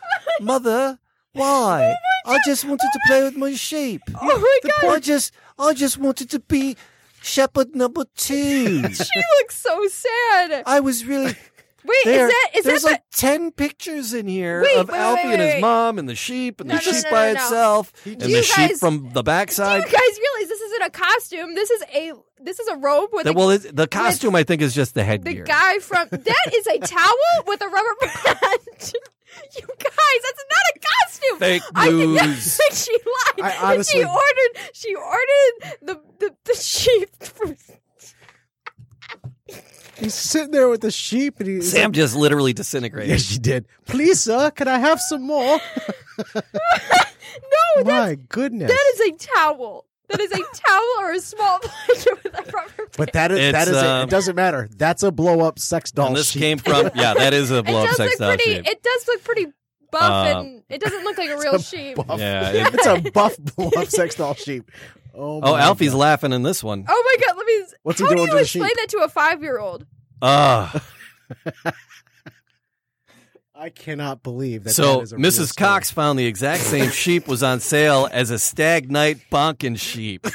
Mother? 0.41 0.99
Why? 1.35 1.95
I 2.27 2.39
just 2.47 2.65
wanted 2.65 2.89
to 2.93 3.01
play 3.07 3.23
with 3.25 3.37
my 3.37 3.55
sheep. 3.55 4.03
Oh 4.21 4.39
my 4.39 4.71
god, 4.83 4.95
I 4.97 5.01
just, 5.01 5.33
I 5.59 5.75
just 5.75 5.99
wanted 5.99 6.31
to 6.31 6.39
be 6.41 6.77
shepherd 7.23 7.75
number 7.75 8.05
two. 8.17 8.83
she 8.95 9.21
looks 9.41 9.57
so 9.57 9.87
sad. 9.89 10.63
I 10.67 10.81
was 10.81 11.05
really 11.05 11.35
Wait, 11.85 11.97
there. 12.05 12.27
is 12.29 12.33
that 12.33 12.49
is 12.59 12.65
there's 12.65 12.83
that 12.83 12.91
like 12.93 13.03
ten 13.13 13.51
pictures 13.51 14.15
in 14.15 14.29
here 14.29 14.63
Wait, 14.63 14.77
of 14.77 14.89
wait, 14.89 14.97
Alfie 14.99 15.25
wait, 15.29 15.33
and 15.35 15.43
his 15.43 15.61
mom 15.61 15.99
and 15.99 16.09
the 16.09 16.15
sheep 16.15 16.61
and 16.61 16.69
No, 16.69 16.77
the 16.77 16.87
no, 16.87 16.93
sheep 16.93 17.05
no, 17.07 17.11
by 17.11 17.29
itself 17.31 17.93
and 18.07 18.21
the 18.21 18.43
sheep 18.43 18.57
guys- 18.71 18.79
from 18.79 19.03
the 19.09 19.09
the? 19.15 19.23
Do 19.23 19.25
backside. 19.25 19.79
you 19.83 19.87
guys 19.91 19.93
realize 20.21 20.49
this 20.49 20.61
isn't 20.61 20.83
a 20.83 20.91
costume? 20.91 21.55
This 21.57 21.71
is 21.71 21.83
a 21.93 22.13
this 22.41 22.61
is 22.61 22.69
a 22.69 22.77
robe 22.77 23.11
with 23.13 23.25
The- 23.25 23.31
a, 23.31 23.35
well, 23.35 23.59
the 23.59 23.89
costume 23.89 24.37
I 24.37 24.45
think 24.45 24.63
is 24.63 24.75
just 24.77 24.95
the 24.95 25.03
headgear. 25.03 25.43
the 25.43 25.49
guy 25.49 25.81
from 25.81 26.07
that 26.13 26.53
is 26.55 26.67
a 26.69 26.79
towel 26.87 27.45
with 27.49 27.61
a 27.63 27.67
rubber 27.69 27.97
band. 28.25 28.93
you 29.57 29.67
guys, 29.67 30.21
that's 30.23 30.45
not 30.51 30.65
a 30.75 30.79
costume. 30.81 31.39
Fake 31.39 31.63
I 31.75 31.87
think, 31.89 31.99
news. 31.99 32.21
I 32.21 32.35
think 32.71 32.75
she 32.75 32.93
lied. 32.93 33.53
I 33.53 33.73
honestly- 33.73 34.01
she 34.01 34.05
ordered 34.05 34.71
she 34.73 34.95
ordered 34.95 35.79
the 35.83 36.01
the, 36.19 36.35
the 36.45 36.55
sheep 36.55 37.09
from 37.23 37.57
He's 39.99 40.15
sitting 40.15 40.51
there 40.51 40.69
with 40.69 40.81
the 40.81 40.91
sheep, 40.91 41.39
and 41.39 41.49
he's 41.49 41.71
Sam 41.71 41.85
like, 41.85 41.93
just 41.93 42.17
literally 42.17 42.53
disintegrated. 42.53 43.11
Yes, 43.11 43.23
she 43.23 43.39
did. 43.39 43.67
Please, 43.87 44.21
sir, 44.21 44.51
can 44.51 44.67
I 44.67 44.79
have 44.79 45.01
some 45.01 45.23
more? 45.23 45.61
No, 47.77 47.85
that's 47.85 47.87
My 47.89 48.15
goodness. 48.29 48.71
that 48.71 48.93
is 48.95 49.01
a 49.15 49.27
towel. 49.35 49.87
That 50.09 50.21
is 50.21 50.31
a 50.33 50.37
towel 50.37 50.95
or 51.01 51.13
a 51.13 51.21
small 51.21 51.59
blanket 51.87 52.25
with 52.25 52.35
a 52.35 52.43
rubber 52.53 52.73
band. 52.77 52.89
but 52.99 53.13
that 53.15 53.33
is 53.33 53.53
that 53.53 53.63
It's, 53.69 53.71
is 53.77 53.83
a, 53.83 53.89
um, 53.89 54.03
it 54.03 54.11
doesn't 54.11 54.35
matter. 54.37 54.69
That's 54.77 55.03
a 55.03 55.11
blow 55.11 55.41
up 55.41 55.59
sex 55.59 55.91
doll. 55.91 56.09
and 56.09 56.17
this 56.17 56.31
sheep. 56.31 56.41
came 56.41 56.59
from 56.59 56.91
yeah, 56.95 57.15
that 57.15 57.33
is 57.33 57.51
a 57.51 57.59
it 57.59 57.67
blow 57.67 57.83
up 57.83 57.89
does 57.89 57.97
sex 57.97 58.11
look 58.13 58.19
doll 58.19 58.29
pretty. 58.37 58.55
sheep. 58.57 58.69
It 58.69 58.83
does 58.83 59.09
look 59.09 59.25
pretty 59.25 59.47
buff, 59.91 60.03
Uh, 60.03 60.39
and 60.41 60.63
it 60.69 60.81
doesn't 60.81 61.05
look 61.05 61.17
like 61.19 61.31
a 61.31 61.39
real 61.39 61.59
sheep. 61.59 61.97
buff. 61.97 62.19
Yeah, 62.21 62.51
it- 62.51 62.75
it's 62.75 62.87
a 62.87 63.11
buff 63.11 63.37
blow 63.39 63.71
up 63.77 63.89
sex 63.89 64.17
doll 64.17 64.35
sheep. 64.35 64.71
Oh, 65.15 65.41
oh, 65.43 65.53
my 65.53 65.61
Alfie's 65.61 65.93
God. 65.93 65.99
laughing 65.99 66.33
in 66.33 66.43
this 66.43 66.63
one. 66.65 66.85
Oh 66.89 67.03
my 67.19 67.27
god! 67.27 67.37
Let 67.37 67.47
me. 67.47 67.65
What's 67.83 67.99
he 67.99 68.05
how 68.07 68.11
doing 68.15 68.25
do 68.25 68.27
to 68.27 68.33
you 68.33 68.37
the 68.39 68.43
explain 68.43 68.69
sheep? 68.69 68.77
that 68.79 68.89
to 68.91 68.99
a 68.99 69.09
five-year-old? 69.09 69.87
Ah. 70.23 70.83
I 73.63 73.71
cannot 73.71 74.25
believe 74.25 74.65
that. 74.65 74.71
so 74.71 74.97
that 74.97 75.03
is 75.03 75.13
a 75.13 75.17
real 75.17 75.31
Mrs. 75.31 75.53
story. 75.53 75.69
Cox 75.69 75.93
found 75.93 76.19
the 76.19 76.27
exact 76.27 76.63
same 76.63 76.91
sheep 76.91 77.29
was 77.29 77.45
on 77.45 77.61
sale 77.61 78.09
as 78.11 78.33
a 78.33 78.39
stag 78.41 78.91
night 78.91 79.19
bonkin 79.31 79.79
sheep. 79.79 80.27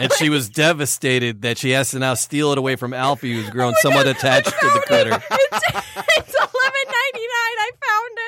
and 0.00 0.10
she 0.14 0.30
was 0.30 0.48
devastated 0.48 1.42
that 1.42 1.58
she 1.58 1.72
has 1.72 1.90
to 1.90 1.98
now 1.98 2.14
steal 2.14 2.50
it 2.52 2.56
away 2.56 2.74
from 2.76 2.94
Alfie, 2.94 3.34
who's 3.34 3.50
grown 3.50 3.74
oh 3.76 3.80
somewhat 3.82 4.06
attached 4.06 4.48
to 4.48 4.66
the 4.66 4.82
critter. 4.86 5.22
It's, 5.50 5.64
it's 6.16 6.34
eleven 6.34 6.84
ninety-nine. 6.86 7.56
I 7.58 7.70
found 7.86 8.18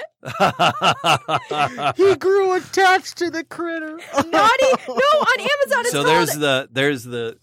it. 1.97 1.97
he 2.11 2.14
grew 2.16 2.53
attached 2.55 3.18
to 3.18 3.31
the 3.31 3.45
critter. 3.45 3.99
Naughty? 4.14 4.66
No, 4.89 4.95
on 4.95 5.41
Amazon 5.41 5.81
it's 5.81 5.91
so 5.91 6.03
called. 6.03 6.07
there's 6.07 6.35
the 6.35 6.68
there's 6.73 7.05
the 7.05 7.37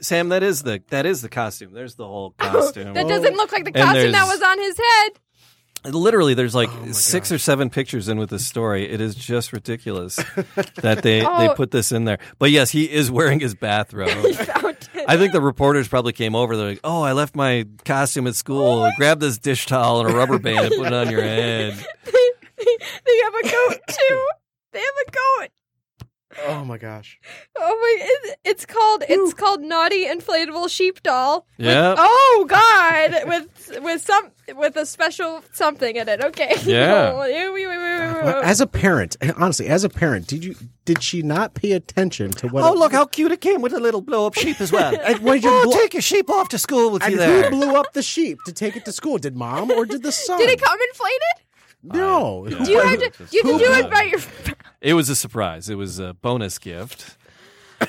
Sam. 0.00 0.28
That 0.30 0.42
is 0.42 0.62
the 0.62 0.82
that 0.90 1.06
is 1.06 1.22
the 1.22 1.28
costume. 1.28 1.72
There's 1.72 1.94
the 1.96 2.06
whole 2.06 2.30
costume. 2.38 2.94
that 2.94 3.08
doesn't 3.08 3.36
look 3.36 3.52
like 3.52 3.64
the 3.64 3.72
And 3.74 3.84
costume 3.84 4.12
that 4.12 4.26
was 4.26 4.42
on 4.42 4.58
his 4.58 4.78
head. 4.78 5.12
Literally, 5.90 6.34
there's 6.34 6.54
like 6.54 6.68
Oh 6.70 6.92
six 6.92 7.30
or 7.32 7.38
seven 7.38 7.70
pictures 7.70 8.08
in 8.08 8.18
with 8.18 8.30
this 8.30 8.46
story. 8.46 8.88
It 8.90 9.00
is 9.00 9.14
just 9.14 9.52
ridiculous 9.52 10.16
that 10.76 11.00
they 11.02 11.20
they 11.20 11.26
Oh. 11.26 11.54
put 11.54 11.70
this 11.70 11.92
in 11.92 12.04
there. 12.04 12.18
But 12.38 12.50
yes, 12.50 12.70
he 12.70 12.84
is 12.90 13.10
wearing 13.10 13.40
his 13.40 13.54
bathrobe. 13.54 14.08
He 14.26 14.32
found 14.32 14.64
it. 14.66 14.88
I 15.08 15.16
think 15.16 15.32
the 15.32 15.40
reporters 15.40 15.86
probably 15.88 16.12
came 16.12 16.34
over. 16.34 16.56
They're 16.56 16.68
like, 16.70 16.80
"Oh, 16.84 17.02
I 17.02 17.12
left 17.12 17.36
my 17.36 17.66
costume 17.84 18.26
at 18.26 18.34
school. 18.34 18.84
Oh 18.84 18.90
Grab 18.96 19.20
this 19.20 19.38
dish 19.38 19.66
towel 19.66 20.00
and 20.00 20.10
a 20.10 20.16
rubber 20.16 20.38
band 20.38 20.66
and 20.66 20.74
put 20.76 20.86
it 20.88 20.92
on 20.92 21.10
your 21.10 21.22
head." 21.36 21.74
they 21.76 23.18
have 23.24 23.34
a 23.34 23.42
goat 23.42 23.78
too. 23.88 24.28
They 24.72 24.80
have 24.80 24.88
a 25.06 25.10
goat. 25.10 25.50
Oh 26.46 26.64
my 26.64 26.78
gosh. 26.78 27.18
Oh 27.56 27.78
my! 27.80 28.06
It, 28.30 28.38
it's 28.44 28.66
called 28.66 29.04
it's 29.08 29.34
called 29.34 29.60
Naughty 29.62 30.04
Inflatable 30.06 30.68
Sheep 30.70 31.02
Doll. 31.02 31.46
With- 31.58 31.66
Yeah. 31.66 31.94
oh 31.98 32.46
God! 32.48 33.28
With 33.28 33.78
with 33.82 34.02
some 34.02 34.30
with 34.56 34.76
a 34.76 34.86
special 34.86 35.42
something 35.52 35.96
in 35.96 36.08
it. 36.08 36.22
Okay. 36.22 36.54
Yeah. 36.66 37.12
Oh, 37.14 37.20
uh, 37.20 37.52
wait. 37.52 38.44
As 38.44 38.60
a 38.60 38.66
parent, 38.66 39.16
honestly, 39.36 39.66
as 39.68 39.84
a 39.84 39.88
parent, 39.88 40.26
did 40.26 40.44
you 40.44 40.54
did 40.84 41.02
she 41.02 41.22
not 41.22 41.54
pay 41.54 41.72
attention 41.72 42.30
to 42.32 42.48
what? 42.48 42.64
Oh, 42.64 42.74
look 42.74 42.92
how 42.92 43.06
cute 43.06 43.32
it 43.32 43.40
came 43.40 43.60
with 43.62 43.72
a 43.72 43.80
little 43.80 44.00
blow 44.02 44.26
up 44.26 44.34
sheep 44.34 44.60
as 44.60 44.72
well. 44.72 44.96
And 45.06 45.20
when 45.20 45.42
you 45.42 45.48
oh, 45.50 45.64
blow- 45.64 45.72
take 45.72 45.94
your 45.94 46.02
sheep 46.02 46.28
off 46.30 46.48
to 46.50 46.58
school 46.58 46.90
with 46.90 47.02
and 47.02 47.14
you 47.14 47.20
who 47.22 47.50
blew 47.50 47.76
up 47.76 47.92
the 47.92 48.02
sheep 48.02 48.38
to 48.46 48.52
take 48.52 48.76
it 48.76 48.84
to 48.84 48.92
school? 48.92 49.18
Did 49.18 49.36
mom 49.36 49.70
or 49.70 49.84
did 49.86 50.02
the 50.02 50.12
son? 50.26 50.38
Did 50.38 50.50
it 50.50 50.60
come 50.60 50.78
inflated? 50.90 51.45
No. 51.82 52.46
Do 52.48 52.70
you 52.70 52.80
have 52.80 52.98
to? 53.00 53.26
You 53.30 53.42
have 53.44 53.52
to 53.52 53.58
do 53.58 53.72
it 53.72 53.90
by 53.90 54.02
your. 54.02 54.20
It 54.80 54.94
was 54.94 55.08
a 55.08 55.16
surprise. 55.16 55.68
It 55.68 55.76
was 55.76 55.98
a 55.98 56.14
bonus 56.14 56.58
gift. 56.58 57.16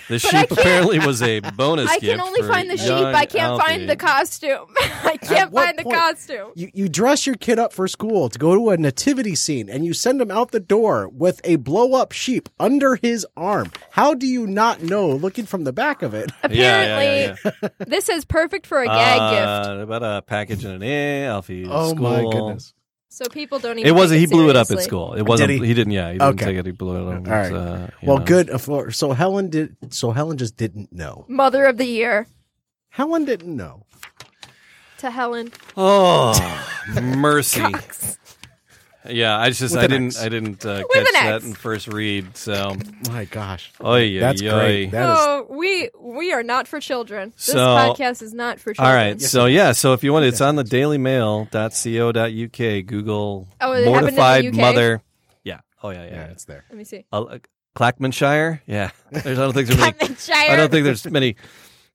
The 0.09 0.19
sheep 0.19 0.51
apparently 0.51 0.99
was 0.99 1.21
a 1.21 1.39
bonus 1.39 1.89
I 1.91 1.99
gift. 1.99 2.17
can 2.17 2.21
only 2.21 2.41
for 2.41 2.49
find 2.49 2.69
the 2.69 2.75
sheep. 2.75 2.91
I 2.91 3.25
can't 3.25 3.43
Alfie. 3.53 3.65
find 3.65 3.89
the 3.89 3.95
costume. 3.95 4.65
I 4.77 5.15
can't 5.15 5.49
what 5.49 5.65
find 5.67 5.79
the 5.79 5.83
point- 5.83 5.95
costume. 5.95 6.51
You, 6.55 6.69
you 6.73 6.89
dress 6.89 7.25
your 7.25 7.35
kid 7.37 7.57
up 7.57 7.71
for 7.71 7.87
school 7.87 8.27
to 8.27 8.37
go 8.37 8.53
to 8.53 8.69
a 8.71 8.77
nativity 8.77 9.33
scene 9.33 9.69
and 9.69 9.85
you 9.85 9.93
send 9.93 10.19
him 10.21 10.29
out 10.29 10.51
the 10.51 10.59
door 10.59 11.07
with 11.07 11.39
a 11.45 11.55
blow 11.55 11.93
up 11.93 12.11
sheep 12.11 12.49
under 12.59 12.97
his 12.97 13.25
arm. 13.37 13.71
How 13.91 14.13
do 14.13 14.27
you 14.27 14.45
not 14.45 14.81
know 14.83 15.07
looking 15.09 15.45
from 15.45 15.63
the 15.63 15.71
back 15.73 16.01
of 16.01 16.13
it? 16.13 16.31
Yeah, 16.49 16.51
yeah, 16.51 16.83
Apparently, 16.83 17.05
yeah, 17.45 17.51
yeah. 17.63 17.69
this 17.87 18.09
is 18.09 18.25
perfect 18.25 18.67
for 18.67 18.81
a 18.81 18.87
gag 18.87 19.31
gift. 19.31 19.69
Uh, 19.69 19.81
About 19.83 20.03
a 20.03 20.21
package 20.21 20.65
and 20.65 20.73
an 20.75 20.83
A, 20.83 21.25
Alfie. 21.27 21.65
Oh 21.65 21.91
school. 21.91 22.03
my 22.03 22.21
goodness. 22.23 22.73
So 23.17 23.25
people 23.31 23.57
don't 23.57 23.79
even. 23.79 23.87
It 23.89 23.95
wasn't. 23.97 24.19
take 24.21 24.29
He 24.29 24.35
blew 24.35 24.51
it 24.51 24.55
up 24.55 24.61
at 24.61 24.67
seriously. 24.67 24.87
school. 24.89 25.13
It 25.15 25.23
wasn't. 25.23 25.47
Did 25.47 25.61
he? 25.61 25.67
he? 25.69 25.73
didn't. 25.73 25.91
Yeah, 25.91 26.11
he 26.11 26.19
didn't 26.19 26.35
Okay. 26.35 26.45
take 26.45 26.57
it. 26.57 26.65
He 26.67 26.71
blew 26.71 26.97
it 27.09 27.15
up. 27.15 27.25
All 27.27 27.33
right. 27.33 27.51
Uh, 27.51 27.87
you 27.99 28.07
well, 28.09 28.19
know. 28.19 28.25
good. 28.25 28.61
For, 28.61 28.91
so 28.91 29.11
Helen 29.13 29.49
did. 29.49 29.75
So 29.89 30.11
Helen 30.11 30.37
just 30.37 30.55
didn't 30.55 30.93
know. 30.93 31.25
Mother 31.27 31.65
of 31.65 31.77
the 31.77 31.85
year 31.85 32.27
Helen 32.89 33.25
didn't 33.25 33.55
know. 33.55 33.87
to 34.99 35.09
Helen. 35.09 35.51
Oh, 35.75 36.35
mercy. 37.01 37.63
Yeah, 39.09 39.37
I 39.37 39.49
just 39.49 39.61
With 39.61 39.75
I 39.77 39.83
an 39.85 39.89
didn't 39.91 40.07
X. 40.07 40.21
I 40.21 40.29
didn't 40.29 40.65
uh, 40.65 40.83
With 40.87 40.91
catch 40.93 41.07
an 41.07 41.13
that 41.27 41.35
X. 41.35 41.45
in 41.45 41.53
first 41.53 41.87
read. 41.87 42.35
So, 42.37 42.75
My 43.09 43.25
gosh. 43.25 43.71
oy, 43.83 44.19
That's 44.19 44.41
oy, 44.41 44.49
great. 44.49 44.87
oy. 44.87 44.89
That 44.91 45.09
is. 45.11 45.17
oh, 45.19 45.45
we 45.49 45.89
we 45.99 46.33
are 46.33 46.43
not 46.43 46.67
for 46.67 46.79
children. 46.79 47.31
This 47.35 47.45
So- 47.45 47.57
podcast 47.57 48.21
is 48.21 48.33
not 48.33 48.59
for 48.59 48.71
All 48.71 48.75
children. 48.75 48.95
right. 48.95 49.21
So 49.21 49.45
yeah. 49.45 49.71
So 49.73 49.93
if 49.93 50.03
you 50.03 50.13
want, 50.13 50.25
it's 50.25 50.41
on 50.41 50.55
the 50.55 50.63
dailymail.co.uk. 50.63 52.85
Google 52.85 53.47
Oh, 53.61 53.71
it 53.73 53.77
happened 53.77 53.77
in 53.77 53.85
the 53.85 53.91
mortified 54.01 54.45
UK? 54.47 54.53
mother. 54.55 55.01
Yeah. 55.43 55.59
Oh 55.83 55.89
yeah, 55.89 56.03
yeah. 56.03 56.09
Yeah, 56.09 56.15
yeah. 56.15 56.25
it's 56.31 56.45
there. 56.45 56.65
Let 56.69 56.77
me 56.77 56.83
see. 56.83 57.05
Uh, 57.11 57.37
Clackmanshire. 57.75 58.61
Yeah. 58.65 58.91
There's, 59.11 59.37
I 59.37 59.41
don't 59.41 59.53
think 59.53 59.67
there's 59.67 59.79
many. 59.79 59.91
Clackmanshire. 59.93 60.49
I 60.49 60.55
don't 60.55 60.71
think 60.71 60.83
there's 60.85 61.05
many 61.05 61.35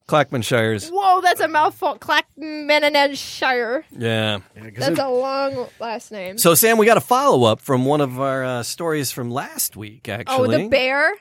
Clackmanshires. 0.08 0.90
Whoa, 0.92 1.20
that's 1.20 1.40
a 1.40 1.48
mouthful. 1.48 1.96
Clackmanshire. 1.98 3.84
Yeah. 3.90 4.38
Yeah, 4.56 4.70
'cause 4.70 4.72
That's 4.76 4.98
a 4.98 5.08
long 5.08 5.68
last 5.80 6.12
name. 6.12 6.38
So 6.38 6.54
Sam, 6.54 6.76
we 6.78 6.86
got 6.86 6.96
a 6.96 7.00
follow 7.02 7.44
up 7.50 7.60
from 7.60 7.84
one 7.84 8.00
of 8.00 8.20
our 8.20 8.44
uh, 8.44 8.62
stories 8.62 9.10
from 9.10 9.30
last 9.30 9.76
week. 9.76 10.08
Actually. 10.08 10.56
Oh, 10.56 10.62
the 10.62 10.68
bear. 10.68 11.12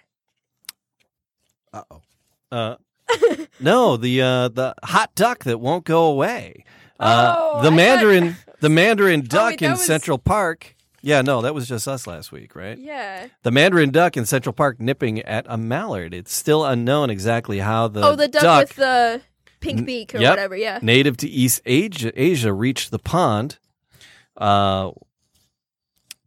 Uh-oh. 1.73 2.01
Uh, 2.51 2.75
no, 3.59 3.97
the 3.97 4.21
uh, 4.21 4.47
the 4.49 4.73
hot 4.83 5.13
duck 5.15 5.43
that 5.45 5.59
won't 5.59 5.85
go 5.85 6.05
away. 6.05 6.63
Uh, 6.99 7.35
Oh, 7.37 7.53
the 7.53 7.59
I 7.59 7.63
thought- 7.71 7.75
Mandarin, 7.75 8.35
the 8.59 8.69
Mandarin 8.69 9.21
duck 9.21 9.51
wait, 9.51 9.61
in 9.61 9.71
was- 9.71 9.85
Central 9.85 10.17
Park. 10.17 10.75
Yeah, 11.01 11.21
no, 11.21 11.41
that 11.41 11.53
was 11.55 11.67
just 11.67 11.87
us 11.87 12.05
last 12.05 12.31
week, 12.31 12.55
right? 12.55 12.77
Yeah. 12.77 13.27
The 13.43 13.51
Mandarin 13.51 13.89
duck 13.89 14.17
in 14.17 14.25
Central 14.25 14.53
Park 14.53 14.79
nipping 14.79 15.19
at 15.21 15.45
a 15.49 15.57
mallard. 15.57 16.13
It's 16.13 16.33
still 16.33 16.63
unknown 16.63 17.09
exactly 17.09 17.59
how 17.59 17.87
the 17.87 18.05
oh, 18.05 18.15
the 18.15 18.27
duck, 18.27 18.67
with 18.67 18.75
the 18.75 19.21
pink 19.59 19.85
beak 19.85 20.13
or 20.13 20.19
yep. 20.19 20.33
whatever. 20.33 20.55
Yeah. 20.55 20.79
native 20.81 21.17
to 21.17 21.27
East 21.27 21.61
Asia, 21.65 22.11
Asia 22.15 22.53
reached 22.53 22.91
the 22.91 22.99
pond. 22.99 23.57
Uh, 24.37 24.91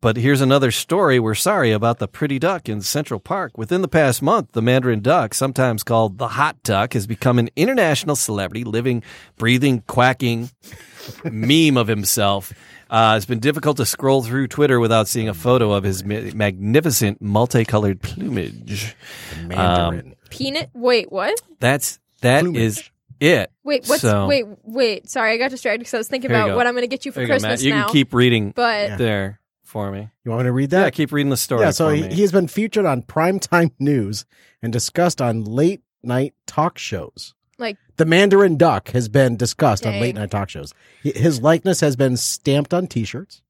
but 0.05 0.19
here's 0.19 0.43
another 0.43 0.71
story. 0.71 1.19
We're 1.19 1.35
sorry 1.35 1.73
about 1.73 1.99
the 1.99 2.07
pretty 2.07 2.39
duck 2.39 2.69
in 2.69 2.83
Central 2.83 3.19
Park. 3.19 3.57
Within 3.57 3.81
the 3.81 3.89
past 3.89 4.21
month, 4.21 4.53
the 4.53 4.61
Mandarin 4.61 5.01
duck, 5.01 5.33
sometimes 5.33 5.83
called 5.83 6.19
the 6.19 6.29
hot 6.29 6.63
duck, 6.63 6.93
has 6.93 7.07
become 7.07 7.39
an 7.39 7.49
international 7.57 8.15
celebrity, 8.15 8.65
living, 8.65 9.03
breathing, 9.39 9.83
quacking 9.87 10.51
meme 11.25 11.79
of 11.79 11.89
himself. 11.89 12.53
Uh, 12.91 13.15
it's 13.17 13.27
been 13.27 13.41
difficult 13.41 13.77
to 13.79 13.87
scroll 13.87 14.23
through 14.23 14.47
Twitter 14.49 14.79
without 14.79 15.09
seeing 15.09 15.29
a 15.29 15.35
photo 15.35 15.73
of 15.73 15.85
his 15.85 16.05
ma- 16.05 16.21
magnificent 16.35 17.21
multicolored 17.23 18.01
plumage. 18.03 18.95
The 19.43 19.49
Mandarin. 19.49 20.15
Peanut. 20.31 20.71
Wait, 20.75 21.11
what? 21.11 21.41
That's 21.61 21.99
that 22.21 22.43
Plumage. 22.45 22.61
is 22.63 22.91
it. 23.21 23.51
Wait, 23.65 23.85
what's 23.87 24.03
So- 24.03 24.27
wait, 24.27 24.45
wait. 24.65 25.09
Sorry, 25.09 25.33
I 25.33 25.39
got 25.39 25.51
distracted 25.51 25.79
because 25.81 25.95
I 25.95 25.99
was 25.99 26.09
thinking 26.09 26.31
Here 26.31 26.39
you 26.39 26.45
about 26.45 26.53
go. 26.53 26.57
what 26.57 26.67
I'm 26.67 26.75
going 26.75 26.83
to 26.83 26.89
get 26.89 27.05
you 27.07 27.13
for 27.13 27.17
There 27.17 27.23
you 27.25 27.29
go, 27.29 27.33
Christmas 27.35 27.61
Matt. 27.61 27.67
You 27.67 27.71
now. 27.75 27.85
can 27.87 27.93
keep 27.93 28.13
reading 28.15 28.51
but 28.55 28.89
Yeah. 28.91 28.97
there 28.97 29.41
for 29.63 29.91
me. 29.91 30.09
you 30.25 30.31
want 30.31 30.43
me 30.43 30.49
to 30.49 30.53
read 30.53 30.71
that? 30.71 30.83
Yeah, 30.85 30.91
keep 30.91 31.13
reading 31.13 31.31
the 31.31 31.37
story. 31.37 31.63
Yeah, 31.63 31.71
so 31.71 31.89
for 31.89 31.95
he, 31.95 32.03
me. 32.03 32.15
he 32.15 32.21
has 32.23 32.33
been 32.33 32.49
featured 32.49 32.85
on 32.87 33.03
primetime 33.03 33.71
news 33.79 34.25
and 34.63 34.73
discussed 34.73 35.21
on 35.23 35.45
late 35.45 35.83
night 36.03 36.35
talk 36.47 36.79
shows. 36.79 37.35
Like- 37.59 37.77
the 37.97 38.05
Mandarin 38.05 38.57
Duck 38.57 38.89
has 38.91 39.09
been 39.09 39.37
discussed 39.37 39.87
on 39.87 40.01
late 40.01 40.15
night 40.15 40.31
talk 40.31 40.49
shows. 40.51 40.73
His 41.03 41.41
likeness 41.41 41.81
has 41.81 41.95
been 41.97 42.17
stamped 42.17 42.75
on 42.75 42.87
T-shirts. 42.87 43.43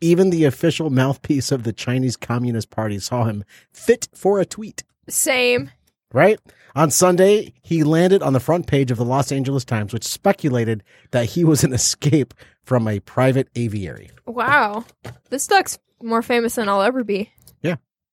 Even 0.00 0.30
the 0.30 0.44
official 0.44 0.88
mouthpiece 0.90 1.52
of 1.52 1.62
the 1.62 1.72
Chinese 1.72 2.16
Communist 2.16 2.70
Party 2.70 2.98
saw 2.98 3.24
him 3.24 3.44
fit 3.72 4.08
for 4.14 4.40
a 4.40 4.46
tweet. 4.46 4.82
same. 5.08 5.70
Right 6.12 6.40
on 6.74 6.90
Sunday, 6.90 7.52
he 7.62 7.84
landed 7.84 8.20
on 8.22 8.32
the 8.32 8.40
front 8.40 8.66
page 8.66 8.90
of 8.90 8.96
the 8.98 9.04
Los 9.04 9.30
Angeles 9.30 9.64
Times, 9.64 9.92
which 9.92 10.02
speculated 10.04 10.82
that 11.12 11.26
he 11.26 11.44
was 11.44 11.62
an 11.62 11.72
escape 11.72 12.34
from 12.64 12.88
a 12.88 12.98
private 13.00 13.48
aviary. 13.54 14.10
Wow, 14.26 14.84
this 15.28 15.46
duck's 15.46 15.78
more 16.02 16.22
famous 16.22 16.56
than 16.56 16.68
I'll 16.68 16.82
ever 16.82 17.04
be. 17.04 17.30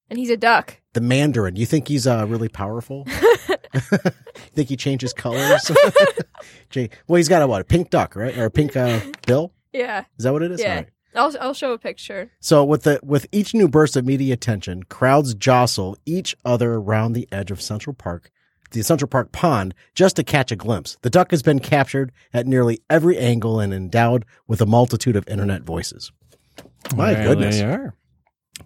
Yeah. 0.08 0.12
and 0.12 0.20
he's 0.20 0.30
a 0.30 0.38
duck. 0.38 0.80
The 0.94 1.02
Mandarin. 1.02 1.56
You 1.56 1.66
think 1.66 1.88
he's 1.88 2.08
uh, 2.08 2.26
really 2.28 2.50
powerful? 2.50 3.06
think 4.56 4.70
he 4.70 4.78
changes 4.78 5.14
colors? 5.14 5.70
Well, 7.08 7.18
he's 7.18 7.30
got 7.30 7.42
a 7.42 7.48
what? 7.48 7.62
A 7.62 7.64
pink 7.64 7.90
duck, 7.90 8.16
right? 8.16 8.38
Or 8.38 8.46
a 8.46 8.52
pink 8.52 8.76
uh, 8.76 9.00
bill? 9.26 9.54
Yeah, 9.74 10.04
Is 10.18 10.24
that 10.24 10.34
what 10.34 10.44
it 10.44 10.52
is? 10.52 10.62
Yeah. 10.62 10.70
All 10.70 10.76
right. 10.76 10.90
I'll 11.16 11.36
I'll 11.42 11.54
show 11.54 11.72
a 11.74 11.78
picture. 11.78 12.32
So 12.40 12.64
with 12.64 12.84
the 12.84 13.00
with 13.04 13.26
each 13.32 13.54
new 13.54 13.68
burst 13.68 13.96
of 13.96 14.06
media 14.06 14.34
attention, 14.34 14.84
crowds 14.84 15.34
jostle 15.34 15.98
each 16.06 16.36
other 16.46 16.74
around 16.74 17.14
the 17.14 17.28
edge 17.32 17.50
of 17.50 17.62
Central 17.62 17.94
Park, 17.94 18.30
the 18.72 18.84
Central 18.84 19.08
Park 19.10 19.32
pond, 19.32 19.74
just 19.96 20.16
to 20.18 20.24
catch 20.24 20.52
a 20.52 20.56
glimpse. 20.56 20.98
The 21.02 21.10
duck 21.10 21.32
has 21.32 21.42
been 21.42 21.60
captured 21.60 22.12
at 22.34 22.46
nearly 22.46 22.80
every 22.90 23.18
angle 23.18 23.60
and 23.60 23.74
endowed 23.74 24.26
with 24.48 24.62
a 24.62 24.66
multitude 24.68 25.16
of 25.16 25.28
internet 25.28 25.64
voices. 25.64 26.12
My 26.96 27.14
There 27.14 27.24
goodness! 27.24 27.58
they 27.58 27.64
are. 27.66 27.96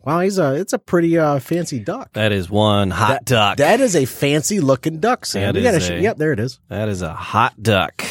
Wow, 0.04 0.22
he's 0.22 0.38
a 0.40 0.56
it's 0.56 0.74
a 0.74 0.80
pretty 0.80 1.18
uh, 1.18 1.40
fancy 1.40 1.80
duck. 1.80 2.14
That 2.14 2.32
is 2.32 2.50
one 2.50 2.90
hot 2.92 3.26
duck. 3.26 3.58
That 3.58 3.80
is 3.82 3.96
a 3.96 4.06
fancy 4.06 4.60
looking 4.60 5.00
duck, 5.00 5.26
Sam. 5.26 5.54
That 5.54 5.56
We 5.56 5.64
gotta 5.64 5.78
is 5.78 5.86
sh- 5.86 5.90
a- 5.92 6.02
yep, 6.02 6.18
there 6.18 6.32
it 6.34 6.40
is. 6.40 6.60
that 6.70 6.90
is 6.90 7.02
a 7.02 7.14
hot 7.14 7.62
duck. 7.62 8.04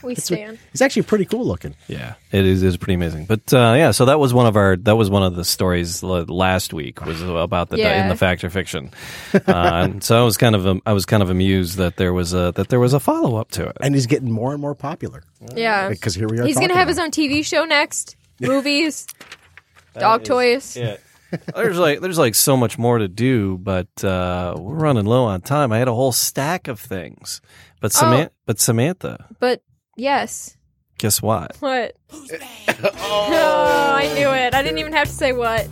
We 0.00 0.14
stand. 0.14 0.58
It's 0.72 0.80
actually 0.80 1.02
pretty 1.02 1.24
cool 1.24 1.44
looking. 1.44 1.74
Yeah, 1.88 2.14
it 2.30 2.46
is. 2.46 2.62
It's 2.62 2.76
pretty 2.76 2.94
amazing. 2.94 3.24
But 3.26 3.52
uh, 3.52 3.74
yeah, 3.76 3.90
so 3.90 4.04
that 4.04 4.20
was 4.20 4.32
one 4.32 4.46
of 4.46 4.56
our. 4.56 4.76
That 4.76 4.96
was 4.96 5.10
one 5.10 5.24
of 5.24 5.34
the 5.34 5.44
stories 5.44 6.02
last 6.04 6.72
week 6.72 7.04
was 7.04 7.20
about 7.20 7.70
the 7.70 7.78
du- 7.78 7.96
in 8.02 8.08
the 8.08 8.14
fact 8.16 8.44
or 8.44 8.50
fiction. 8.50 8.92
Uh, 9.34 9.40
and 9.48 10.04
so 10.04 10.20
I 10.20 10.24
was 10.24 10.36
kind 10.36 10.54
of 10.54 10.66
um, 10.68 10.82
I 10.86 10.92
was 10.92 11.04
kind 11.04 11.20
of 11.22 11.30
amused 11.30 11.78
that 11.78 11.96
there 11.96 12.12
was 12.12 12.32
a 12.32 12.52
that 12.56 12.68
there 12.68 12.78
was 12.78 12.92
a 12.94 13.00
follow 13.00 13.36
up 13.36 13.50
to 13.52 13.66
it. 13.66 13.76
And 13.80 13.92
he's 13.94 14.06
getting 14.06 14.30
more 14.30 14.52
and 14.52 14.60
more 14.60 14.74
popular. 14.76 15.24
Yeah, 15.56 15.88
Because 15.88 16.14
here 16.14 16.28
we 16.28 16.38
are. 16.38 16.46
he's 16.46 16.54
gonna 16.56 16.68
talking 16.68 16.78
have 16.78 16.88
his 16.88 16.98
own 17.00 17.10
TV 17.10 17.44
show 17.44 17.64
next. 17.64 18.14
Movies, 18.40 19.06
dog 19.98 20.22
toys. 20.22 20.76
Yeah. 20.76 20.98
There's 21.54 21.78
like 21.78 22.00
there's 22.00 22.18
like 22.18 22.34
so 22.34 22.56
much 22.56 22.78
more 22.78 22.98
to 22.98 23.08
do, 23.08 23.58
but 23.58 23.88
uh, 24.04 24.54
we're 24.56 24.74
running 24.74 25.04
low 25.04 25.24
on 25.24 25.40
time. 25.40 25.72
I 25.72 25.78
had 25.78 25.88
a 25.88 25.94
whole 25.94 26.12
stack 26.12 26.68
of 26.68 26.80
things, 26.80 27.40
but 27.80 27.92
Samantha, 27.92 28.32
but 28.46 28.58
Samantha, 28.60 29.26
But 29.38 29.62
yes, 29.96 30.56
guess 30.98 31.20
what? 31.20 31.56
what? 31.60 31.96
oh, 32.10 33.92
I 33.94 34.10
knew 34.14 34.28
it. 34.30 34.54
I 34.54 34.62
didn't 34.62 34.78
even 34.78 34.92
have 34.92 35.08
to 35.08 35.14
say 35.14 35.32
what. 35.32 35.68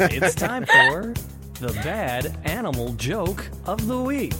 it's 0.00 0.34
time 0.34 0.64
for 0.66 1.14
the 1.60 1.72
bad 1.82 2.36
animal 2.44 2.92
joke 2.94 3.48
of 3.64 3.86
the 3.86 3.98
week. 3.98 4.36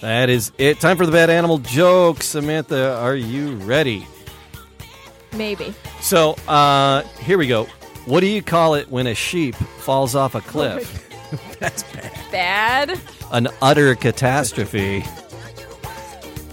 That 0.00 0.28
is 0.28 0.52
it. 0.58 0.80
Time 0.80 0.98
for 0.98 1.06
the 1.06 1.12
bad 1.12 1.30
animal 1.30 1.58
joke. 1.58 2.22
Samantha, 2.22 2.96
are 2.98 3.16
you 3.16 3.54
ready? 3.56 4.06
Maybe. 5.36 5.74
So, 6.00 6.32
uh, 6.48 7.02
here 7.20 7.38
we 7.38 7.46
go. 7.46 7.64
What 8.06 8.20
do 8.20 8.26
you 8.26 8.42
call 8.42 8.74
it 8.74 8.90
when 8.90 9.06
a 9.06 9.14
sheep 9.14 9.54
falls 9.54 10.14
off 10.14 10.34
a 10.34 10.40
cliff? 10.40 11.00
That's 11.58 11.82
bad. 11.84 12.12
Bad? 12.30 13.00
An 13.32 13.48
utter 13.62 13.94
catastrophe. 13.94 15.04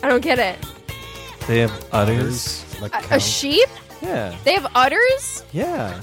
I 0.04 0.08
don't 0.10 0.22
get 0.24 0.40
it. 0.40 0.58
They 1.48 1.60
have 1.60 1.88
udders. 1.92 2.64
Like 2.82 2.94
A, 2.96 3.02
cow. 3.02 3.16
a 3.16 3.20
sheep? 3.20 3.68
Yeah, 4.02 4.36
They 4.46 4.54
have 4.56 4.66
udders? 4.74 5.44
yeah. 5.52 6.02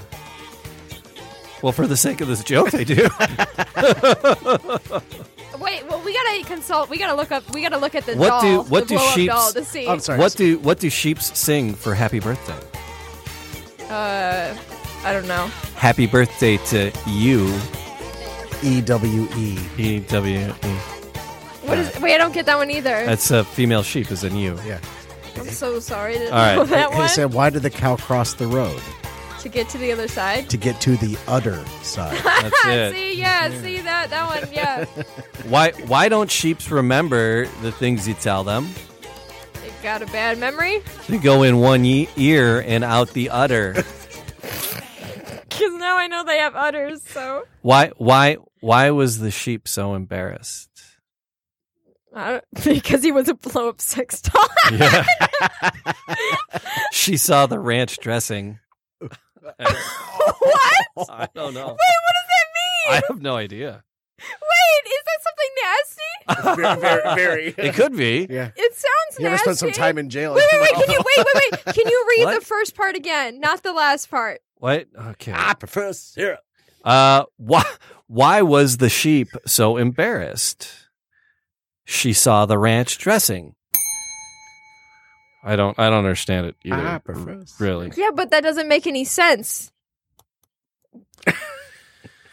Well, 1.61 1.73
for 1.73 1.85
the 1.87 1.97
sake 1.97 2.21
of 2.21 2.29
this 2.29 2.41
joke, 2.45 2.71
they 2.71 2.85
do. 2.85 3.09
Wait, 5.59 5.85
well, 5.89 6.01
we 6.03 6.13
gotta 6.13 6.43
consult. 6.45 6.89
We 6.89 6.97
gotta 6.97 7.15
look 7.15 7.31
up. 7.31 7.43
We 7.53 7.61
gotta 7.61 7.77
look 7.77 7.95
at 7.95 8.05
the 8.05 8.15
What 8.15 8.29
doll. 8.29 8.41
do- 8.41 8.61
what 8.69 8.87
the 8.87 8.97
do 9.15 9.25
blow-up 9.27 9.53
to 9.53 9.63
see? 9.65 9.87
I'm 9.87 9.99
sorry. 9.99 10.19
what 10.19 10.35
do 10.35 10.57
what 10.59 10.79
do 10.79 10.89
sheeps 10.89 11.37
sing 11.37 11.73
for 11.73 11.93
happy 11.93 12.19
birthday? 12.19 12.57
Uh, 13.89 14.55
I 15.03 15.13
don't 15.13 15.27
know. 15.27 15.47
Happy 15.75 16.05
birthday 16.05 16.57
to 16.57 16.91
you, 17.07 17.53
E 18.61 18.81
W 18.81 19.27
E. 19.35 19.57
E 19.77 19.99
W 19.99 20.39
E. 20.39 20.51
What 21.65 21.77
is? 21.77 21.99
Wait, 21.99 22.15
I 22.15 22.17
don't 22.17 22.33
get 22.33 22.45
that 22.45 22.57
one 22.57 22.69
either. 22.71 23.05
That's 23.05 23.31
a 23.31 23.43
female 23.43 23.83
sheep, 23.83 24.11
is 24.11 24.23
in 24.23 24.35
you. 24.35 24.57
Yeah. 24.65 24.79
I'm 25.37 25.45
so 25.49 25.79
sorry 25.79 26.15
to 26.15 26.25
All 26.25 26.31
right. 26.31 26.55
know 26.55 26.65
that 26.65 26.91
Hey 26.91 26.97
one. 26.97 27.07
Sam, 27.09 27.31
why 27.31 27.49
did 27.49 27.61
the 27.61 27.69
cow 27.69 27.95
cross 27.95 28.33
the 28.33 28.47
road? 28.47 28.81
To 29.41 29.49
get 29.49 29.69
to 29.69 29.77
the 29.77 29.91
other 29.91 30.07
side. 30.07 30.49
To 30.49 30.57
get 30.57 30.79
to 30.81 30.97
the 30.97 31.17
udder 31.27 31.63
side. 31.81 32.17
That's 32.23 32.65
it. 32.65 32.93
see, 32.93 33.19
yeah, 33.19 33.49
see 33.61 33.79
that 33.81 34.09
that 34.09 34.41
one, 34.41 34.51
yeah. 34.53 34.85
Why 35.49 35.71
why 35.87 36.09
don't 36.09 36.29
sheeps 36.29 36.69
remember 36.69 37.45
the 37.61 37.71
things 37.71 38.07
you 38.07 38.13
tell 38.15 38.43
them? 38.43 38.69
they 39.53 39.71
got 39.83 40.01
a 40.01 40.05
bad 40.07 40.37
memory 40.37 40.81
They 41.07 41.17
go 41.17 41.43
in 41.43 41.59
one 41.59 41.85
ye- 41.85 42.09
ear 42.17 42.59
and 42.65 42.83
out 42.83 43.09
the 43.11 43.29
other. 43.29 43.73
because 44.41 45.73
now 45.73 45.97
I 45.97 46.07
know 46.07 46.23
they 46.23 46.37
have 46.39 46.55
udders. 46.55 47.01
So 47.03 47.43
why 47.61 47.91
why 47.97 48.37
why 48.59 48.91
was 48.91 49.19
the 49.19 49.31
sheep 49.31 49.67
so 49.67 49.95
embarrassed? 49.95 50.67
Because 52.63 53.01
he 53.03 53.11
was 53.11 53.29
a 53.29 53.33
blow 53.35 53.69
up 53.69 53.79
sex 53.79 54.21
doll. 54.21 54.43
Yeah. 54.71 55.05
she 56.91 57.15
saw 57.17 57.45
the 57.45 57.59
ranch 57.59 57.97
dressing. 57.99 58.59
what? 59.59 61.09
I 61.09 61.27
don't 61.33 61.53
know. 61.53 61.67
Wait, 61.67 61.67
what 61.67 62.15
does 62.15 62.27
that 62.27 62.47
mean? 62.55 62.93
I 62.93 63.01
have 63.09 63.21
no 63.21 63.35
idea. 63.35 63.83
Wait, 64.19 64.83
is 64.85 65.03
that 65.05 65.19
something 65.23 66.55
nasty? 66.55 66.81
very, 66.81 67.15
very. 67.15 67.47
It 67.69 67.73
could 67.73 67.95
be. 67.95 68.27
Yeah. 68.29 68.51
It 68.55 68.73
sounds 68.73 69.19
You 69.19 69.25
ever 69.27 69.33
nasty. 69.35 69.43
spent 69.43 69.57
some 69.57 69.71
time 69.71 69.97
in 69.97 70.09
jail? 70.09 70.33
Wait, 70.33 70.43
wait, 70.51 70.61
wait! 70.61 70.73
Can 70.73 70.91
you 70.91 70.99
wait, 71.05 71.25
wait, 71.33 71.51
wait? 71.65 71.75
Can 71.75 71.87
you 71.87 72.05
read 72.17 72.25
What? 72.25 72.39
the 72.39 72.45
first 72.45 72.75
part 72.75 72.95
again, 72.95 73.39
not 73.39 73.63
the 73.63 73.73
last 73.73 74.09
part? 74.09 74.41
What? 74.55 74.87
Okay. 74.97 75.31
I 75.33 75.53
prefer 75.53 75.93
syrup. 75.93 76.39
Uh, 76.83 77.23
why? 77.37 77.63
Why 78.07 78.41
was 78.41 78.77
the 78.77 78.89
sheep 78.89 79.27
so 79.45 79.77
embarrassed? 79.77 80.69
She 81.85 82.11
saw 82.13 82.45
the 82.45 82.57
ranch 82.57 82.97
dressing. 82.97 83.55
I 85.43 85.55
don't. 85.55 85.77
I 85.79 85.89
don't 85.89 85.99
understand 85.99 86.47
it 86.47 86.55
either. 86.63 86.75
Ah, 86.75 86.99
Professor. 86.99 87.63
Really. 87.63 87.91
Yeah, 87.95 88.11
but 88.13 88.31
that 88.31 88.43
doesn't 88.43 88.67
make 88.67 88.85
any 88.87 89.05
sense. 89.05 89.71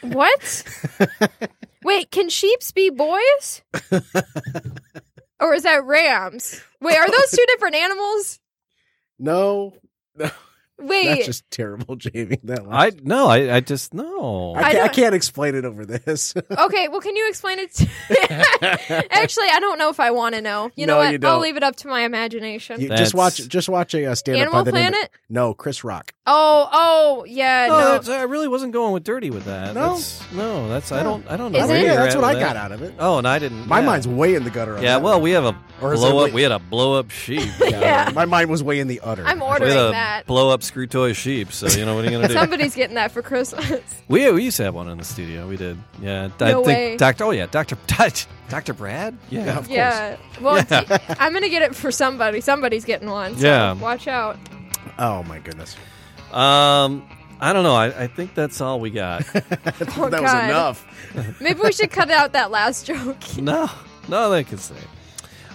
what? 0.01 0.65
Wait, 1.85 2.11
can 2.11 2.29
sheeps 2.29 2.73
be 2.73 2.91
boys? 2.91 3.63
or 5.41 5.55
is 5.55 5.63
that 5.63 5.85
rams? 5.85 6.61
Wait, 6.81 6.97
are 6.97 7.09
those 7.09 7.31
two 7.31 7.45
different 7.49 7.77
animals? 7.77 8.41
No, 9.19 9.73
Wait, 10.79 11.07
that's 11.07 11.27
just 11.27 11.51
terrible, 11.51 11.97
Jamie. 11.97 12.39
That 12.45 12.61
I 12.61 12.87
last- 12.87 13.03
no. 13.03 13.29
I. 13.29 13.57
I 13.57 13.61
just 13.61 13.95
no. 13.95 14.55
I, 14.55 14.61
I 14.61 14.73
can't, 14.73 14.85
I 14.85 14.89
can't 14.89 15.15
explain 15.15 15.55
it 15.55 15.65
over 15.65 15.87
this. 15.87 16.35
okay, 16.59 16.89
well, 16.89 17.01
can 17.01 17.17
you 17.17 17.29
explain 17.29 17.59
it? 17.59 17.73
To- 17.75 17.89
Actually, 19.13 19.49
I 19.53 19.59
don't 19.61 19.79
know 19.79 19.89
if 19.89 20.01
I 20.01 20.11
want 20.11 20.35
to 20.35 20.43
know. 20.43 20.71
You 20.77 20.87
know 20.87 20.99
what? 20.99 21.13
you 21.13 21.19
I'll 21.27 21.41
leave 21.41 21.57
it 21.57 21.63
up 21.63 21.77
to 21.77 21.89
my 21.89 22.03
imagination. 22.03 22.81
You 22.81 22.89
just 22.91 23.15
watch, 23.15 23.47
just 23.49 23.69
watch 23.69 23.95
a 23.95 24.07
uh, 24.07 24.15
stand 24.15 24.39
Animal 24.39 24.61
up 24.61 24.65
by 24.67 24.71
the 24.71 24.77
name. 24.77 24.93
Planet? 24.93 25.11
Of, 25.13 25.21
no, 25.31 25.55
Chris 25.55 25.83
Rock. 25.83 26.13
Oh, 26.29 26.69
oh, 26.73 27.25
yeah, 27.29 27.67
no, 27.69 27.79
no. 27.79 27.93
that's, 27.93 28.09
I 28.09 28.23
really 28.23 28.49
wasn't 28.49 28.73
going 28.73 28.93
with 28.93 29.05
dirty 29.05 29.31
with 29.31 29.45
that. 29.45 29.75
No? 29.75 29.95
That's, 29.95 30.33
no, 30.33 30.69
that's 30.69 30.91
I 30.91 31.05
don't. 31.05 31.25
I 31.31 31.37
don't 31.37 31.53
know. 31.53 31.59
Is 31.61 31.69
where 31.69 31.77
it? 31.77 31.83
yeah, 31.85 31.93
you're 31.93 32.03
that's 32.03 32.15
at 32.17 32.21
what 32.21 32.31
I 32.31 32.35
with 32.35 32.43
got 32.43 32.57
out 32.57 32.73
of 32.73 32.83
it. 32.83 32.95
Oh, 32.99 33.19
and 33.19 33.29
I 33.29 33.39
didn't. 33.39 33.69
My 33.69 33.79
yeah. 33.79 33.87
mind's 33.87 34.09
way 34.09 34.35
in 34.35 34.43
the 34.43 34.51
gutter. 34.51 34.77
On 34.77 34.83
Yeah, 34.83 34.95
that 34.99 35.03
well, 35.05 35.15
one. 35.15 35.23
we 35.23 35.31
have 35.31 35.45
a 35.45 35.57
Or 35.81 35.95
is 35.95 36.01
blow 36.01 36.09
it 36.09 36.13
up. 36.17 36.25
wait- 36.25 36.35
We 36.35 36.43
had 36.43 36.51
a 36.51 36.59
blow 36.59 36.99
up 36.99 37.11
sheep. 37.13 37.49
Yeah. 37.61 38.11
my 38.13 38.25
mind 38.25 38.51
was 38.51 38.61
way 38.63 38.81
in 38.81 38.89
the 38.89 38.99
udder. 39.01 39.25
I'm 39.25 39.39
We 39.39 39.47
ordering 39.47 39.71
had 39.71 39.79
a 39.79 39.91
that. 39.93 40.27
blow 40.27 40.51
up 40.51 40.65
screw 40.65 40.89
toy 40.89 41.13
sheep. 41.13 41.53
So 41.53 41.69
you 41.69 41.85
know 41.87 41.95
what 41.95 42.05
are 42.05 42.11
you 42.11 42.17
gonna 42.17 42.27
do? 42.29 42.35
Somebody's 42.35 42.75
getting 42.75 42.97
that 42.97 43.13
for 43.13 43.23
Christmas. 43.23 43.81
we 44.09 44.29
we 44.33 44.43
used 44.45 44.57
to 44.57 44.65
have 44.65 44.75
one 44.75 44.89
in 44.89 44.99
the 44.99 45.05
studio. 45.05 45.47
We 45.47 45.57
did. 45.57 45.79
Yeah. 46.03 46.31
I 46.41 46.51
No 46.51 46.65
think 46.65 46.67
way. 46.67 46.97
Doctor. 46.97 47.25
Oh 47.25 47.31
yeah, 47.31 47.47
Doctor. 47.47 47.77
Doctor 48.49 48.75
Brad. 48.75 49.17
Yeah. 49.31 49.45
Yeah, 49.45 49.51
of 49.51 49.57
course. 49.67 49.69
yeah. 49.71 50.17
Well, 50.41 50.57
Yeah. 50.71 50.85
d- 50.99 51.15
I'm 51.21 51.33
gonna 51.33 51.49
get 51.49 51.63
it 51.63 51.75
for 51.77 51.93
somebody. 51.93 52.41
Somebody's 52.41 52.85
getting 52.85 53.11
one. 53.11 53.37
So 53.37 53.47
Yeah. 53.47 53.73
Watch 53.75 54.09
out. 54.09 54.39
Oh 54.99 55.23
my 55.25 55.39
goodness, 55.41 55.77
Um. 56.33 57.09
I 57.39 57.53
don't 57.53 57.65
know. 57.65 57.75
I, 57.75 58.05
I 58.05 58.07
think 58.07 58.35
that's 58.35 58.61
all 58.63 58.81
we 58.81 58.91
got. 58.91 59.23
Oh, 59.99 60.09
that 60.11 60.23
was 60.23 60.33
God. 60.33 60.45
enough. 60.45 61.41
Maybe 61.41 61.61
we 61.61 61.73
should 61.73 61.91
cut 61.91 62.11
out 62.11 62.33
that 62.33 62.51
last 62.51 62.87
joke. 62.87 63.17
no. 63.39 63.71
No, 64.09 64.31
they 64.31 64.45
can 64.45 64.59
say. 64.59 64.77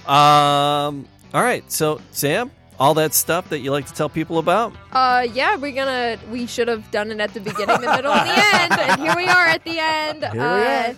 Um. 0.05 1.07
All 1.33 1.41
right. 1.41 1.69
So 1.71 2.01
Sam, 2.11 2.51
all 2.79 2.93
that 2.95 3.13
stuff 3.13 3.49
that 3.49 3.59
you 3.59 3.71
like 3.71 3.85
to 3.87 3.93
tell 3.93 4.09
people 4.09 4.37
about. 4.39 4.73
Uh, 4.91 5.27
yeah, 5.33 5.55
we're 5.55 5.71
gonna. 5.71 6.17
We 6.31 6.47
should 6.47 6.67
have 6.67 6.89
done 6.91 7.11
it 7.11 7.19
at 7.19 7.33
the 7.33 7.39
beginning, 7.39 7.81
the 7.81 7.95
middle, 7.95 8.11
and 8.11 8.29
the 8.29 8.75
end. 8.75 8.81
And 8.91 9.01
here 9.01 9.15
we 9.15 9.25
are 9.25 9.45
at 9.45 9.63
the 9.63 9.79
end. 9.79 10.23
Here 10.23 10.33
we 10.33 10.39
uh, 10.39 10.89
are. 10.89 10.95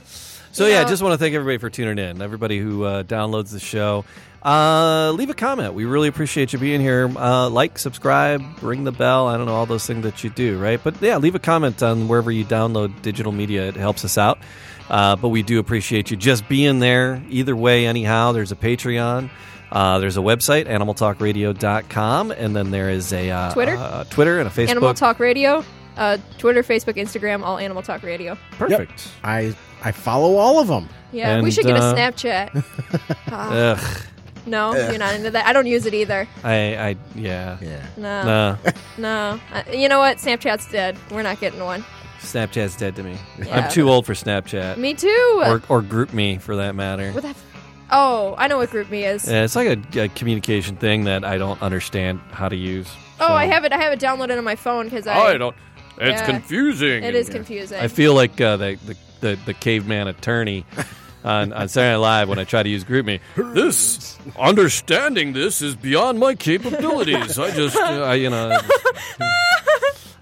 So 0.54 0.68
yeah, 0.68 0.82
I 0.82 0.86
just 0.86 1.02
want 1.02 1.14
to 1.14 1.18
thank 1.18 1.34
everybody 1.34 1.58
for 1.58 1.70
tuning 1.70 1.98
in. 1.98 2.22
Everybody 2.22 2.60
who 2.60 2.84
uh, 2.84 3.04
downloads 3.04 3.52
the 3.52 3.60
show, 3.60 4.06
uh, 4.44 5.12
leave 5.12 5.32
a 5.32 5.34
comment. 5.34 5.74
We 5.74 5.86
really 5.86 6.08
appreciate 6.08 6.54
you 6.54 6.60
being 6.60 6.80
here. 6.80 7.12
Uh, 7.16 7.50
like, 7.50 7.80
subscribe, 7.80 8.44
ring 8.62 8.84
the 8.84 8.92
bell. 8.92 9.28
I 9.28 9.36
don't 9.36 9.48
know 9.48 9.56
all 9.56 9.66
those 9.66 9.88
things 9.88 10.04
that 10.04 10.24
you 10.24 10.30
do, 10.30 10.60
right? 10.60 10.80
But 10.82 11.02
yeah, 11.02 11.18
leave 11.18 11.34
a 11.34 11.40
comment 11.40 11.82
on 11.82 12.08
wherever 12.08 12.32
you 12.32 12.46
download 12.46 13.02
digital 13.02 13.32
media. 13.32 13.68
It 13.68 13.76
helps 13.76 14.06
us 14.06 14.18
out. 14.18 14.38
Uh, 14.90 15.16
but 15.16 15.30
we 15.30 15.42
do 15.42 15.58
appreciate 15.60 16.12
you 16.12 16.18
just 16.18 16.48
being 16.48 16.80
there. 16.80 17.24
Either 17.30 17.56
way, 17.56 17.88
anyhow, 17.88 18.32
there's 18.32 18.52
a 18.52 18.56
Patreon. 18.56 19.32
Uh, 19.72 19.98
there's 19.98 20.18
a 20.18 20.22
website, 20.22 20.68
animaltalkradio.com, 20.68 22.32
and 22.32 22.56
then 22.56 22.70
there 22.70 22.92
is 22.92 23.12
a 23.12 23.32
uh, 23.32 23.54
Twitter? 23.54 23.76
uh, 23.76 24.04
Twitter, 24.04 24.40
and 24.40 24.48
a 24.48 24.52
Facebook. 24.52 24.70
Animal 24.70 24.94
Talk 24.94 25.20
Radio. 25.20 25.66
Uh, 25.98 26.18
Twitter, 26.38 26.62
Facebook, 26.62 26.96
Instagram, 26.96 27.44
all 27.44 27.58
Animal 27.58 27.82
Talk 27.82 28.04
Radio. 28.04 28.38
Perfect. 28.52 29.10
I 29.24 29.56
I 29.84 29.92
follow 29.92 30.36
all 30.38 30.60
of 30.60 30.68
them. 30.68 30.88
Yeah, 31.12 31.38
we 31.40 31.46
And, 31.46 31.54
should 31.54 31.66
get 31.66 31.76
uh, 31.78 31.94
a 31.94 31.96
Snapchat. 31.96 32.64
Uh, 33.32 33.32
Ugh. 33.78 34.02
no, 34.46 34.74
you're 34.74 34.98
not 34.98 35.14
into 35.16 35.30
that. 35.32 35.46
I 35.46 35.54
don't 35.54 35.68
use 35.68 35.86
it 35.86 35.94
either. 35.94 36.28
I, 36.44 36.54
I, 36.76 36.96
yeah. 37.16 37.58
Yeah. 37.62 37.86
No, 37.98 38.24
Nah. 38.24 38.58
no. 38.98 39.40
Uh, 39.54 39.64
you 39.72 39.90
know 39.90 40.00
what? 40.00 40.18
Snapchat's 40.18 40.72
dead. 40.72 40.98
We're 41.12 41.22
not 41.24 41.40
getting 41.40 41.60
one. 41.64 41.86
Snapchat's 42.20 42.78
dead 42.78 42.96
to 42.96 43.04
me. 43.04 43.18
Yeah. 43.38 43.60
I'm 43.60 43.72
too 43.72 43.90
old 43.90 44.06
for 44.06 44.14
Snapchat. 44.14 44.78
Me 44.78 44.94
too. 44.94 45.42
Or, 45.46 45.62
or 45.70 45.82
GroupMe, 45.82 46.40
for 46.42 46.56
that 46.56 46.74
matter. 46.76 47.12
what 47.12 47.24
the? 47.24 47.30
F- 47.30 47.46
oh, 47.92 48.34
I 48.38 48.48
know 48.48 48.58
what 48.58 48.70
GroupMe 48.70 49.04
is. 49.14 49.28
Yeah, 49.30 49.44
it's 49.44 49.56
like 49.56 49.68
a, 49.96 50.02
a 50.04 50.08
communication 50.10 50.78
thing 50.78 51.04
that 51.04 51.24
I 51.26 51.38
don't 51.38 51.62
understand 51.62 52.22
how 52.32 52.48
to 52.50 52.56
use. 52.56 52.88
Oh, 53.20 53.34
I 53.34 53.46
have 53.46 53.66
it. 53.66 53.72
I 53.74 53.78
have 53.78 53.94
it 53.94 54.00
downloaded 54.00 54.38
on 54.38 54.44
my 54.44 54.56
phone 54.56 54.86
because 54.86 55.06
I. 55.06 55.38
don't. 55.38 55.56
It's 56.00 56.22
Yeah. 56.22 56.26
confusing. 56.26 57.04
It 57.04 57.14
is 57.14 57.30
confusing. 57.30 57.80
I 57.80 57.88
feel 57.88 58.16
like 58.16 58.42
uh, 58.42 58.58
the, 58.58 58.80
the, 58.86 58.98
the 59.24 59.40
the 59.46 59.54
caveman 59.56 60.08
attorney 60.08 60.66
on, 61.24 61.52
on 61.54 61.68
Saturday 61.70 61.94
Night 61.94 61.98
Live 61.98 62.30
when 62.30 62.38
I 62.38 62.44
try 62.44 62.62
to 62.62 62.70
use 62.70 62.84
GroupMe. 62.84 63.20
This 63.56 64.18
understanding 64.38 65.34
this 65.34 65.62
is 65.62 65.76
beyond 65.76 66.20
my 66.20 66.36
capabilities. 66.36 67.40
I 67.40 67.50
just, 67.52 67.76
uh, 67.78 68.04
I, 68.04 68.16
you 68.16 68.30
know. 68.30 68.60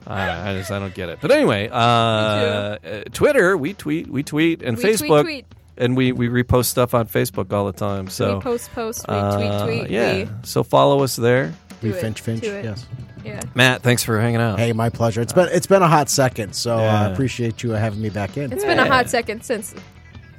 I, 0.07 0.51
I 0.51 0.53
just 0.57 0.71
I 0.71 0.79
don't 0.79 0.93
get 0.93 1.09
it. 1.09 1.19
But 1.21 1.31
anyway, 1.31 1.69
uh, 1.69 1.75
uh, 1.75 2.77
Twitter 3.13 3.55
we 3.57 3.73
tweet 3.73 4.07
we 4.07 4.23
tweet 4.23 4.61
and 4.61 4.77
We 4.77 4.83
tweet, 4.83 4.95
Facebook 4.99 5.21
tweet. 5.23 5.45
and 5.77 5.95
we 5.95 6.11
we 6.11 6.27
repost 6.27 6.65
stuff 6.65 6.93
on 6.93 7.07
Facebook 7.07 7.53
all 7.53 7.65
the 7.65 7.71
time. 7.73 8.07
So 8.09 8.35
we 8.37 8.41
post, 8.41 8.71
post, 8.73 9.05
we 9.07 9.13
uh, 9.15 9.65
tweet, 9.65 9.79
tweet. 9.79 9.89
yeah. 9.91 10.13
We, 10.23 10.29
So 10.43 10.63
follow 10.63 11.03
us 11.03 11.15
there. 11.15 11.53
We 11.81 11.89
it. 11.91 12.01
finch 12.01 12.21
finch. 12.21 12.41
Do 12.41 12.53
it. 12.53 12.65
Yes. 12.65 12.85
Yeah. 13.23 13.41
Matt, 13.55 13.81
thanks 13.81 14.03
for 14.03 14.19
hanging 14.19 14.41
out. 14.41 14.59
Hey, 14.59 14.73
my 14.73 14.89
pleasure. 14.89 15.21
It's 15.21 15.33
been 15.33 15.49
it's 15.51 15.67
been 15.67 15.81
a 15.81 15.87
hot 15.87 16.09
second, 16.09 16.53
so 16.55 16.77
I 16.77 16.81
Yeah. 16.83 17.01
uh, 17.07 17.11
appreciate 17.13 17.63
you 17.63 17.71
having 17.71 18.01
me 18.01 18.09
back 18.09 18.37
in. 18.37 18.51
It's 18.51 18.63
been 18.65 18.79
a 18.79 18.85
hot 18.87 19.09
second 19.09 19.43
since 19.43 19.73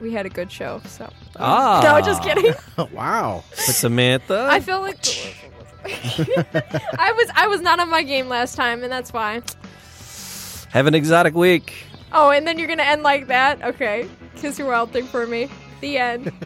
we 0.01 0.12
had 0.12 0.26
a 0.26 0.30
good 0.30 0.51
show. 0.51 0.80
So. 0.87 1.09
Ah. 1.37 1.80
No, 1.83 2.05
just 2.05 2.22
kidding. 2.22 2.53
wow. 2.93 3.45
Samantha. 3.55 4.49
I 4.51 4.61
feel 4.61 4.80
like 4.80 4.99
I 5.85 7.12
was 7.16 7.30
I 7.35 7.47
was 7.49 7.61
not 7.61 7.80
on 7.80 7.89
my 7.91 8.03
game 8.03 8.28
last 8.28 8.55
time, 8.57 8.83
and 8.83 8.93
that's 8.93 9.11
fine. 9.11 9.43
Have 10.70 10.87
an 10.87 10.95
exotic 10.95 11.35
week. 11.35 11.85
Oh, 12.12 12.30
and 12.30 12.47
then 12.47 12.59
you're 12.59 12.68
gonna 12.68 12.83
end 12.83 13.03
like 13.03 13.26
that? 13.28 13.62
Okay, 13.62 14.09
kiss 14.37 14.59
your 14.59 14.68
wild 14.68 14.91
thing 14.93 15.07
for 15.07 15.26
me. 15.26 15.49
The 15.80 15.99
end. 15.99 16.33